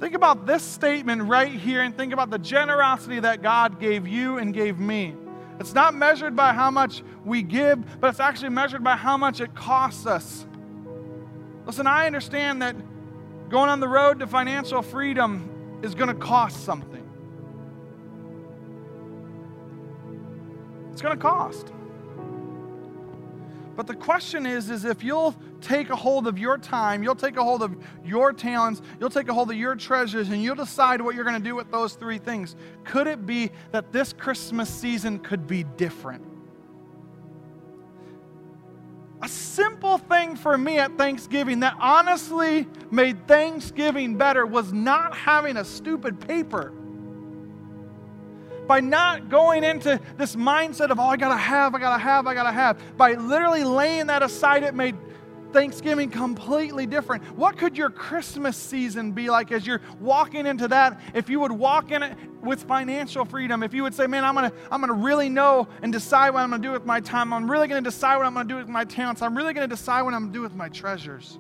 Think 0.01 0.17
about 0.17 0.47
this 0.47 0.65
statement 0.65 1.23
right 1.23 1.53
here 1.53 1.83
and 1.83 1.97
think 1.97 2.13
about 2.13 2.31
the 2.31 2.41
generosity 2.41 3.21
that 3.21 3.41
God 3.41 3.79
gave 3.79 4.09
you 4.09 4.39
and 4.39 4.53
gave 4.53 4.81
me. 4.81 5.15
It's 5.61 5.73
not 5.73 5.95
measured 5.95 6.35
by 6.35 6.55
how 6.55 6.73
much 6.73 7.05
we 7.25 7.41
give, 7.45 8.01
but 8.01 8.09
it's 8.09 8.19
actually 8.19 8.49
measured 8.49 8.83
by 8.83 8.97
how 8.97 9.17
much 9.17 9.41
it 9.41 9.55
costs 9.55 10.07
us. 10.07 10.45
Listen, 11.67 11.87
I 11.87 12.07
understand 12.09 12.63
that 12.63 12.75
going 13.49 13.71
on 13.71 13.79
the 13.79 13.87
road 13.87 14.19
to 14.19 14.27
financial 14.27 14.83
freedom 14.83 15.79
is 15.85 15.95
going 15.95 16.09
to 16.09 16.15
cost 16.15 16.65
something. 16.65 17.02
It's 20.93 21.01
going 21.01 21.17
to 21.17 21.21
cost. 21.23 21.73
But 23.75 23.87
the 23.87 23.95
question 23.95 24.45
is, 24.45 24.69
is 24.69 24.85
if 24.85 25.03
you'll 25.03 25.35
take 25.63 25.89
a 25.89 25.97
hold 25.97 26.27
of 26.27 26.39
your 26.39 26.59
time, 26.59 27.03
you'll 27.03 27.15
take 27.15 27.39
a 27.39 27.43
hold 27.43 27.63
of 27.63 27.75
your 28.05 28.33
talents, 28.35 28.83
you'll 29.01 29.11
take 29.11 29.29
a 29.29 29.35
hold 29.35 29.51
of 29.51 29.57
your 29.57 29.75
treasures, 29.75 30.29
and 30.29 30.43
you'll 30.43 30.55
decide 30.55 31.01
what 31.01 31.15
you're 31.15 31.25
going 31.25 31.43
to 31.43 31.49
do 31.49 31.55
with 31.55 31.71
those 31.71 31.95
three 31.95 32.19
things. 32.19 32.55
Could 32.85 33.07
it 33.07 33.25
be 33.25 33.51
that 33.71 33.91
this 33.91 34.13
Christmas 34.13 34.69
season 34.69 35.19
could 35.19 35.47
be 35.47 35.65
different? 35.65 36.23
A 39.23 39.29
simple 39.29 39.97
thing 39.97 40.37
for 40.37 40.59
me 40.59 40.79
at 40.79 40.99
Thanksgiving 40.99 41.61
that 41.61 41.77
honestly 41.81 42.67
made 42.91 43.27
Thanksgiving 43.27 44.17
better 44.19 44.45
was 44.45 44.73
not 44.73 45.17
having 45.17 45.57
a 45.57 45.65
stupid 45.65 46.21
paper 46.21 46.73
by 48.67 48.81
not 48.81 49.29
going 49.29 49.65
into 49.65 50.01
this 50.17 50.37
mindset 50.37 50.91
of, 50.91 50.99
oh, 50.99 51.05
I 51.05 51.17
gotta 51.17 51.37
have, 51.37 51.75
I 51.75 51.79
gotta 51.79 52.03
have, 52.03 52.27
I 52.27 52.35
gotta 52.35 52.53
have, 52.53 52.79
by 52.97 53.15
literally 53.15 53.65
laying 53.65 54.07
that 54.07 54.23
aside, 54.23 54.63
it 54.63 54.75
made 54.75 54.97
Thanksgiving 55.53 56.11
completely 56.11 56.87
different. 56.87 57.23
What 57.37 57.59
could 57.59 57.77
your 57.77 57.91
Christmas 57.91 58.57
season 58.57 59.13
be 59.13 59.29
like 59.29 59.53
as 59.53 59.67
you're 59.67 59.83
walking 60.01 60.47
into 60.47 60.67
that? 60.69 61.01
If 61.15 61.29
you 61.29 61.41
would 61.41 61.53
walk 61.53 61.91
in 61.91 62.03
it 62.03 62.17
with 62.43 62.63
financial 62.65 63.25
freedom, 63.25 63.63
if 63.63 63.75
you 63.75 63.83
would 63.83 63.95
say, 63.95 64.07
Man, 64.07 64.25
I'm 64.25 64.35
gonna, 64.35 64.53
I'm 64.71 64.81
gonna 64.81 64.95
really 64.95 65.29
know 65.29 65.69
and 65.83 65.93
decide 65.93 66.31
what 66.31 66.41
I'm 66.41 66.51
gonna 66.51 66.63
do 66.63 66.73
with 66.73 66.87
my 66.87 67.01
time, 67.01 67.33
I'm 67.33 67.51
really 67.51 67.69
gonna 67.69 67.83
decide 67.83 68.17
what 68.17 68.27
I'm 68.27 68.35
gonna 68.35 68.49
do 68.49 68.57
with 68.57 68.69
my 68.69 68.85
talents, 68.85 69.23
I'm 69.23 69.37
really 69.37 69.53
gonna 69.53 69.69
decide 69.69 70.03
what 70.03 70.15
I'm 70.15 70.23
gonna 70.23 70.33
do 70.33 70.43
with 70.43 70.55
my 70.55 70.69
treasures. 70.69 71.39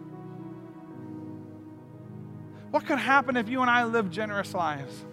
What 2.70 2.86
could 2.86 2.98
happen 2.98 3.36
if 3.36 3.48
you 3.48 3.60
and 3.60 3.70
I 3.70 3.84
lived 3.84 4.12
generous 4.12 4.54
lives? 4.54 5.04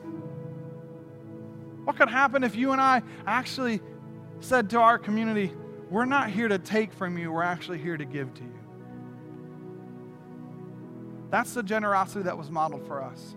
What 1.89 1.97
could 1.97 2.09
happen 2.09 2.43
if 2.43 2.55
you 2.55 2.71
and 2.71 2.79
I 2.79 3.01
actually 3.25 3.81
said 4.41 4.69
to 4.69 4.79
our 4.79 4.99
community, 4.99 5.51
We're 5.89 6.05
not 6.05 6.29
here 6.29 6.47
to 6.47 6.59
take 6.59 6.93
from 6.93 7.17
you, 7.17 7.31
we're 7.31 7.41
actually 7.41 7.79
here 7.79 7.97
to 7.97 8.05
give 8.05 8.31
to 8.35 8.43
you? 8.43 8.59
That's 11.31 11.55
the 11.55 11.63
generosity 11.63 12.21
that 12.25 12.37
was 12.37 12.51
modeled 12.51 12.85
for 12.85 13.01
us 13.01 13.35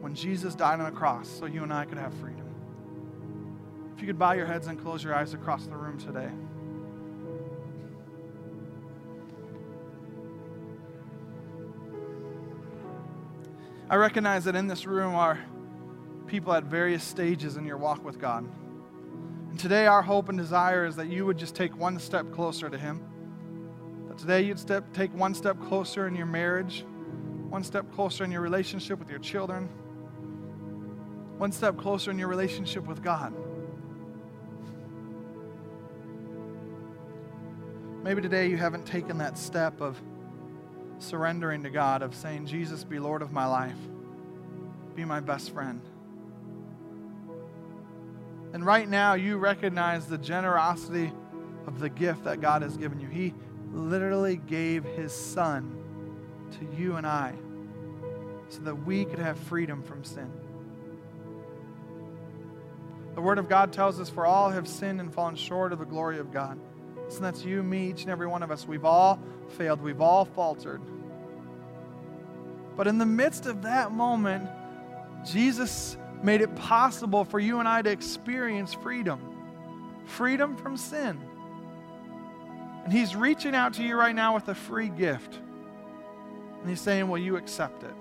when 0.00 0.14
Jesus 0.14 0.54
died 0.54 0.78
on 0.78 0.86
a 0.86 0.92
cross 0.92 1.28
so 1.28 1.46
you 1.46 1.64
and 1.64 1.72
I 1.72 1.86
could 1.86 1.98
have 1.98 2.14
freedom. 2.14 2.46
If 3.96 4.00
you 4.00 4.06
could 4.06 4.16
bow 4.16 4.30
your 4.30 4.46
heads 4.46 4.68
and 4.68 4.80
close 4.80 5.02
your 5.02 5.16
eyes 5.16 5.34
across 5.34 5.66
the 5.66 5.76
room 5.76 5.98
today. 5.98 6.30
I 13.90 13.96
recognize 13.96 14.44
that 14.44 14.54
in 14.54 14.68
this 14.68 14.86
room 14.86 15.16
are 15.16 15.40
people 16.26 16.52
at 16.52 16.64
various 16.64 17.02
stages 17.02 17.56
in 17.56 17.64
your 17.64 17.76
walk 17.76 18.04
with 18.04 18.18
God. 18.18 18.48
And 19.50 19.58
today, 19.58 19.86
our 19.86 20.02
hope 20.02 20.28
and 20.28 20.36
desire 20.36 20.84
is 20.84 20.96
that 20.96 21.08
you 21.08 21.26
would 21.26 21.38
just 21.38 21.54
take 21.54 21.76
one 21.76 21.98
step 21.98 22.32
closer 22.32 22.68
to 22.68 22.76
Him. 22.76 23.02
That 24.08 24.18
today, 24.18 24.42
you'd 24.42 24.58
step, 24.58 24.92
take 24.92 25.14
one 25.14 25.34
step 25.34 25.60
closer 25.60 26.06
in 26.08 26.16
your 26.16 26.26
marriage, 26.26 26.84
one 27.48 27.62
step 27.62 27.92
closer 27.92 28.24
in 28.24 28.32
your 28.32 28.40
relationship 28.40 28.98
with 28.98 29.08
your 29.08 29.20
children, 29.20 29.68
one 31.38 31.52
step 31.52 31.76
closer 31.76 32.10
in 32.10 32.18
your 32.18 32.28
relationship 32.28 32.84
with 32.84 33.02
God. 33.02 33.32
Maybe 38.02 38.20
today 38.20 38.48
you 38.48 38.56
haven't 38.56 38.86
taken 38.86 39.18
that 39.18 39.38
step 39.38 39.80
of 39.80 40.00
surrendering 40.98 41.62
to 41.62 41.70
God, 41.70 42.02
of 42.02 42.14
saying, 42.14 42.46
Jesus, 42.46 42.84
be 42.84 42.98
Lord 42.98 43.22
of 43.22 43.32
my 43.32 43.46
life, 43.46 43.78
be 44.94 45.04
my 45.04 45.20
best 45.20 45.52
friend. 45.52 45.80
And 48.54 48.64
right 48.64 48.88
now, 48.88 49.14
you 49.14 49.36
recognize 49.36 50.06
the 50.06 50.16
generosity 50.16 51.12
of 51.66 51.80
the 51.80 51.88
gift 51.88 52.22
that 52.22 52.40
God 52.40 52.62
has 52.62 52.76
given 52.76 53.00
you. 53.00 53.08
He 53.08 53.34
literally 53.72 54.36
gave 54.36 54.84
His 54.84 55.12
Son 55.12 55.76
to 56.52 56.80
you 56.80 56.94
and 56.94 57.04
I 57.04 57.34
so 58.48 58.60
that 58.60 58.76
we 58.86 59.06
could 59.06 59.18
have 59.18 59.36
freedom 59.40 59.82
from 59.82 60.04
sin. 60.04 60.30
The 63.16 63.20
Word 63.20 63.38
of 63.38 63.48
God 63.48 63.72
tells 63.72 63.98
us, 63.98 64.08
For 64.08 64.24
all 64.24 64.50
have 64.50 64.68
sinned 64.68 65.00
and 65.00 65.12
fallen 65.12 65.34
short 65.34 65.72
of 65.72 65.80
the 65.80 65.84
glory 65.84 66.20
of 66.20 66.32
God. 66.32 66.56
So 67.08 67.18
that's 67.18 67.44
you, 67.44 67.60
me, 67.64 67.90
each 67.90 68.02
and 68.02 68.10
every 68.10 68.28
one 68.28 68.44
of 68.44 68.52
us. 68.52 68.68
We've 68.68 68.84
all 68.84 69.20
failed, 69.48 69.82
we've 69.82 70.00
all 70.00 70.24
faltered. 70.24 70.80
But 72.76 72.86
in 72.86 72.98
the 72.98 73.06
midst 73.06 73.46
of 73.46 73.62
that 73.62 73.90
moment, 73.90 74.48
Jesus 75.24 75.96
made 76.24 76.40
it 76.40 76.54
possible 76.56 77.24
for 77.24 77.38
you 77.38 77.58
and 77.60 77.68
I 77.68 77.82
to 77.82 77.90
experience 77.90 78.74
freedom 78.74 79.20
freedom 80.06 80.56
from 80.56 80.76
sin. 80.76 81.18
And 82.84 82.92
He's 82.92 83.16
reaching 83.16 83.54
out 83.54 83.74
to 83.74 83.82
you 83.82 83.96
right 83.96 84.14
now 84.14 84.34
with 84.34 84.48
a 84.48 84.54
free 84.54 84.90
gift. 84.90 85.38
And 86.60 86.68
He's 86.68 86.80
saying, 86.80 87.08
Will 87.08 87.18
you 87.18 87.36
accept 87.36 87.82
it? 87.82 87.94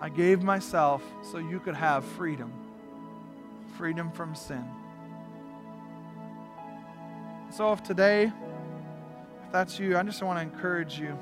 I 0.00 0.08
gave 0.08 0.42
myself 0.42 1.02
so 1.22 1.38
you 1.38 1.60
could 1.60 1.74
have 1.74 2.04
freedom 2.04 2.52
freedom 3.76 4.10
from 4.12 4.34
sin. 4.34 4.64
So, 7.50 7.72
if 7.72 7.82
today, 7.82 8.24
if 8.24 9.52
that's 9.52 9.78
you, 9.78 9.96
I 9.96 10.02
just 10.02 10.22
want 10.22 10.38
to 10.38 10.42
encourage 10.42 10.98
you 10.98 11.18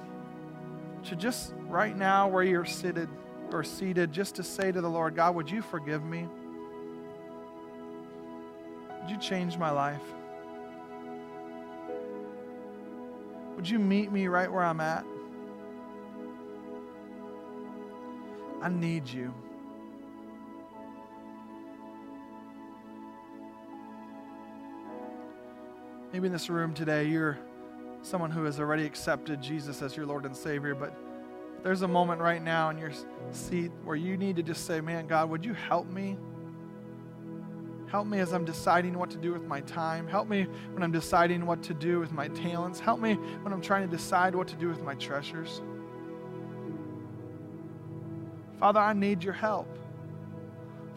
to 1.05 1.15
just 1.15 1.55
right 1.69 1.97
now, 1.97 2.27
where 2.27 2.43
you're 2.43 2.65
seated, 2.65 3.09
or 3.53 3.65
seated, 3.65 4.13
just 4.13 4.35
to 4.37 4.43
say 4.43 4.71
to 4.71 4.81
the 4.81 4.89
Lord, 4.89 5.17
God, 5.17 5.35
would 5.35 5.51
you 5.51 5.63
forgive 5.63 6.05
me? 6.05 6.29
Would 9.01 9.11
you 9.11 9.19
change 9.19 9.57
my 9.57 9.71
life? 9.71 10.03
Would 13.57 13.69
you 13.69 13.79
meet 13.79 14.13
me 14.13 14.29
right 14.29 14.51
where 14.51 14.63
I'm 14.63 14.81
at? 14.81 15.05
I 18.61 18.69
need 18.69 19.09
you. 19.09 19.33
Maybe 26.13 26.27
in 26.27 26.33
this 26.33 26.49
room 26.51 26.75
today, 26.75 27.05
you're 27.05 27.39
someone 28.03 28.31
who 28.31 28.45
has 28.45 28.61
already 28.61 28.85
accepted 28.85 29.43
Jesus 29.43 29.83
as 29.83 29.97
your 29.97 30.07
Lord 30.07 30.25
and 30.25 30.37
Savior, 30.37 30.75
but 30.75 30.97
there's 31.63 31.83
a 31.83 31.89
moment 31.89 32.21
right 32.21 32.43
now 32.43 32.71
in 32.71 32.79
your 32.79 32.93
seat 33.33 33.71
where 33.85 33.97
you 33.97 34.17
need 34.17 34.37
to 34.37 34.43
just 34.43 34.67
say, 34.67 34.81
Man, 34.81 35.07
God, 35.07 35.31
would 35.31 35.45
you 35.45 35.55
help 35.55 35.87
me? 35.89 36.17
Help 37.89 38.07
me 38.07 38.19
as 38.21 38.33
I'm 38.33 38.45
deciding 38.45 38.99
what 38.99 39.11
to 39.11 39.17
do 39.17 39.33
with 39.33 39.45
my 39.45 39.63
time. 39.63 40.07
Help 40.07 40.29
me 40.29 40.47
when 40.73 40.83
I'm 40.83 40.93
deciding 40.93 41.47
what 41.47 41.63
to 41.65 41.75
do 41.75 41.99
with 41.99 42.13
my 42.13 42.29
talents. 42.29 42.79
Help 42.79 43.01
me 43.01 43.15
when 43.15 43.53
I'm 43.53 43.63
trying 43.63 43.89
to 43.89 43.97
decide 43.97 44.35
what 44.35 44.47
to 44.49 44.57
do 44.57 44.69
with 44.69 44.83
my 44.83 44.95
treasures. 44.95 45.63
Father, 48.61 48.81
I 48.81 48.93
need 48.93 49.25
your 49.25 49.33
help. 49.33 49.79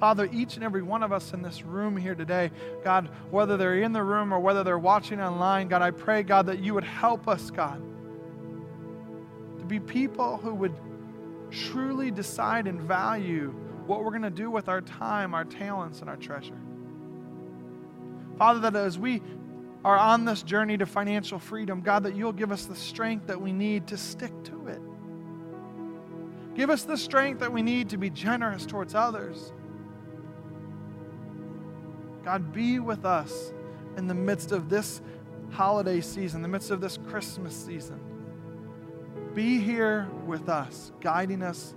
Father, 0.01 0.27
each 0.33 0.55
and 0.55 0.65
every 0.65 0.81
one 0.81 1.01
of 1.03 1.13
us 1.13 1.31
in 1.31 1.41
this 1.41 1.63
room 1.63 1.95
here 1.95 2.15
today, 2.15 2.51
God, 2.83 3.09
whether 3.29 3.55
they're 3.55 3.81
in 3.81 3.93
the 3.93 4.03
room 4.03 4.33
or 4.33 4.39
whether 4.39 4.63
they're 4.63 4.79
watching 4.79 5.21
online, 5.21 5.69
God, 5.69 5.81
I 5.81 5.91
pray, 5.91 6.23
God, 6.23 6.47
that 6.47 6.59
you 6.59 6.73
would 6.73 6.83
help 6.83 7.27
us, 7.27 7.51
God 7.51 7.81
be 9.71 9.79
people 9.79 10.37
who 10.37 10.53
would 10.53 10.75
truly 11.49 12.11
decide 12.11 12.67
and 12.67 12.79
value 12.81 13.55
what 13.87 14.03
we're 14.03 14.11
going 14.11 14.21
to 14.21 14.29
do 14.29 14.51
with 14.51 14.67
our 14.67 14.81
time, 14.81 15.33
our 15.33 15.45
talents, 15.45 16.01
and 16.01 16.09
our 16.09 16.17
treasure. 16.17 16.59
Father, 18.37 18.59
that 18.59 18.75
as 18.75 18.99
we 18.99 19.21
are 19.85 19.97
on 19.97 20.25
this 20.25 20.43
journey 20.43 20.77
to 20.77 20.85
financial 20.85 21.39
freedom, 21.39 21.79
God, 21.79 22.03
that 22.03 22.15
you'll 22.15 22.33
give 22.33 22.51
us 22.51 22.65
the 22.65 22.75
strength 22.75 23.27
that 23.27 23.41
we 23.41 23.53
need 23.53 23.87
to 23.87 23.97
stick 23.97 24.31
to 24.43 24.67
it. 24.67 24.81
Give 26.53 26.69
us 26.69 26.83
the 26.83 26.97
strength 26.97 27.39
that 27.39 27.53
we 27.53 27.61
need 27.61 27.89
to 27.89 27.97
be 27.97 28.09
generous 28.09 28.65
towards 28.65 28.93
others. 28.93 29.53
God, 32.25 32.51
be 32.51 32.79
with 32.79 33.05
us 33.05 33.53
in 33.95 34.07
the 34.07 34.13
midst 34.13 34.51
of 34.51 34.69
this 34.69 35.01
holiday 35.51 36.01
season, 36.01 36.41
the 36.41 36.49
midst 36.49 36.71
of 36.71 36.81
this 36.81 36.99
Christmas 37.07 37.55
season. 37.55 38.10
Be 39.33 39.59
here 39.59 40.09
with 40.25 40.49
us, 40.49 40.91
guiding 40.99 41.41
us 41.41 41.73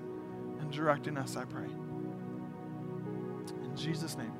and 0.59 0.71
directing 0.73 1.17
us, 1.17 1.37
I 1.37 1.45
pray. 1.45 1.69
In 3.65 3.77
Jesus' 3.77 4.17
name. 4.17 4.33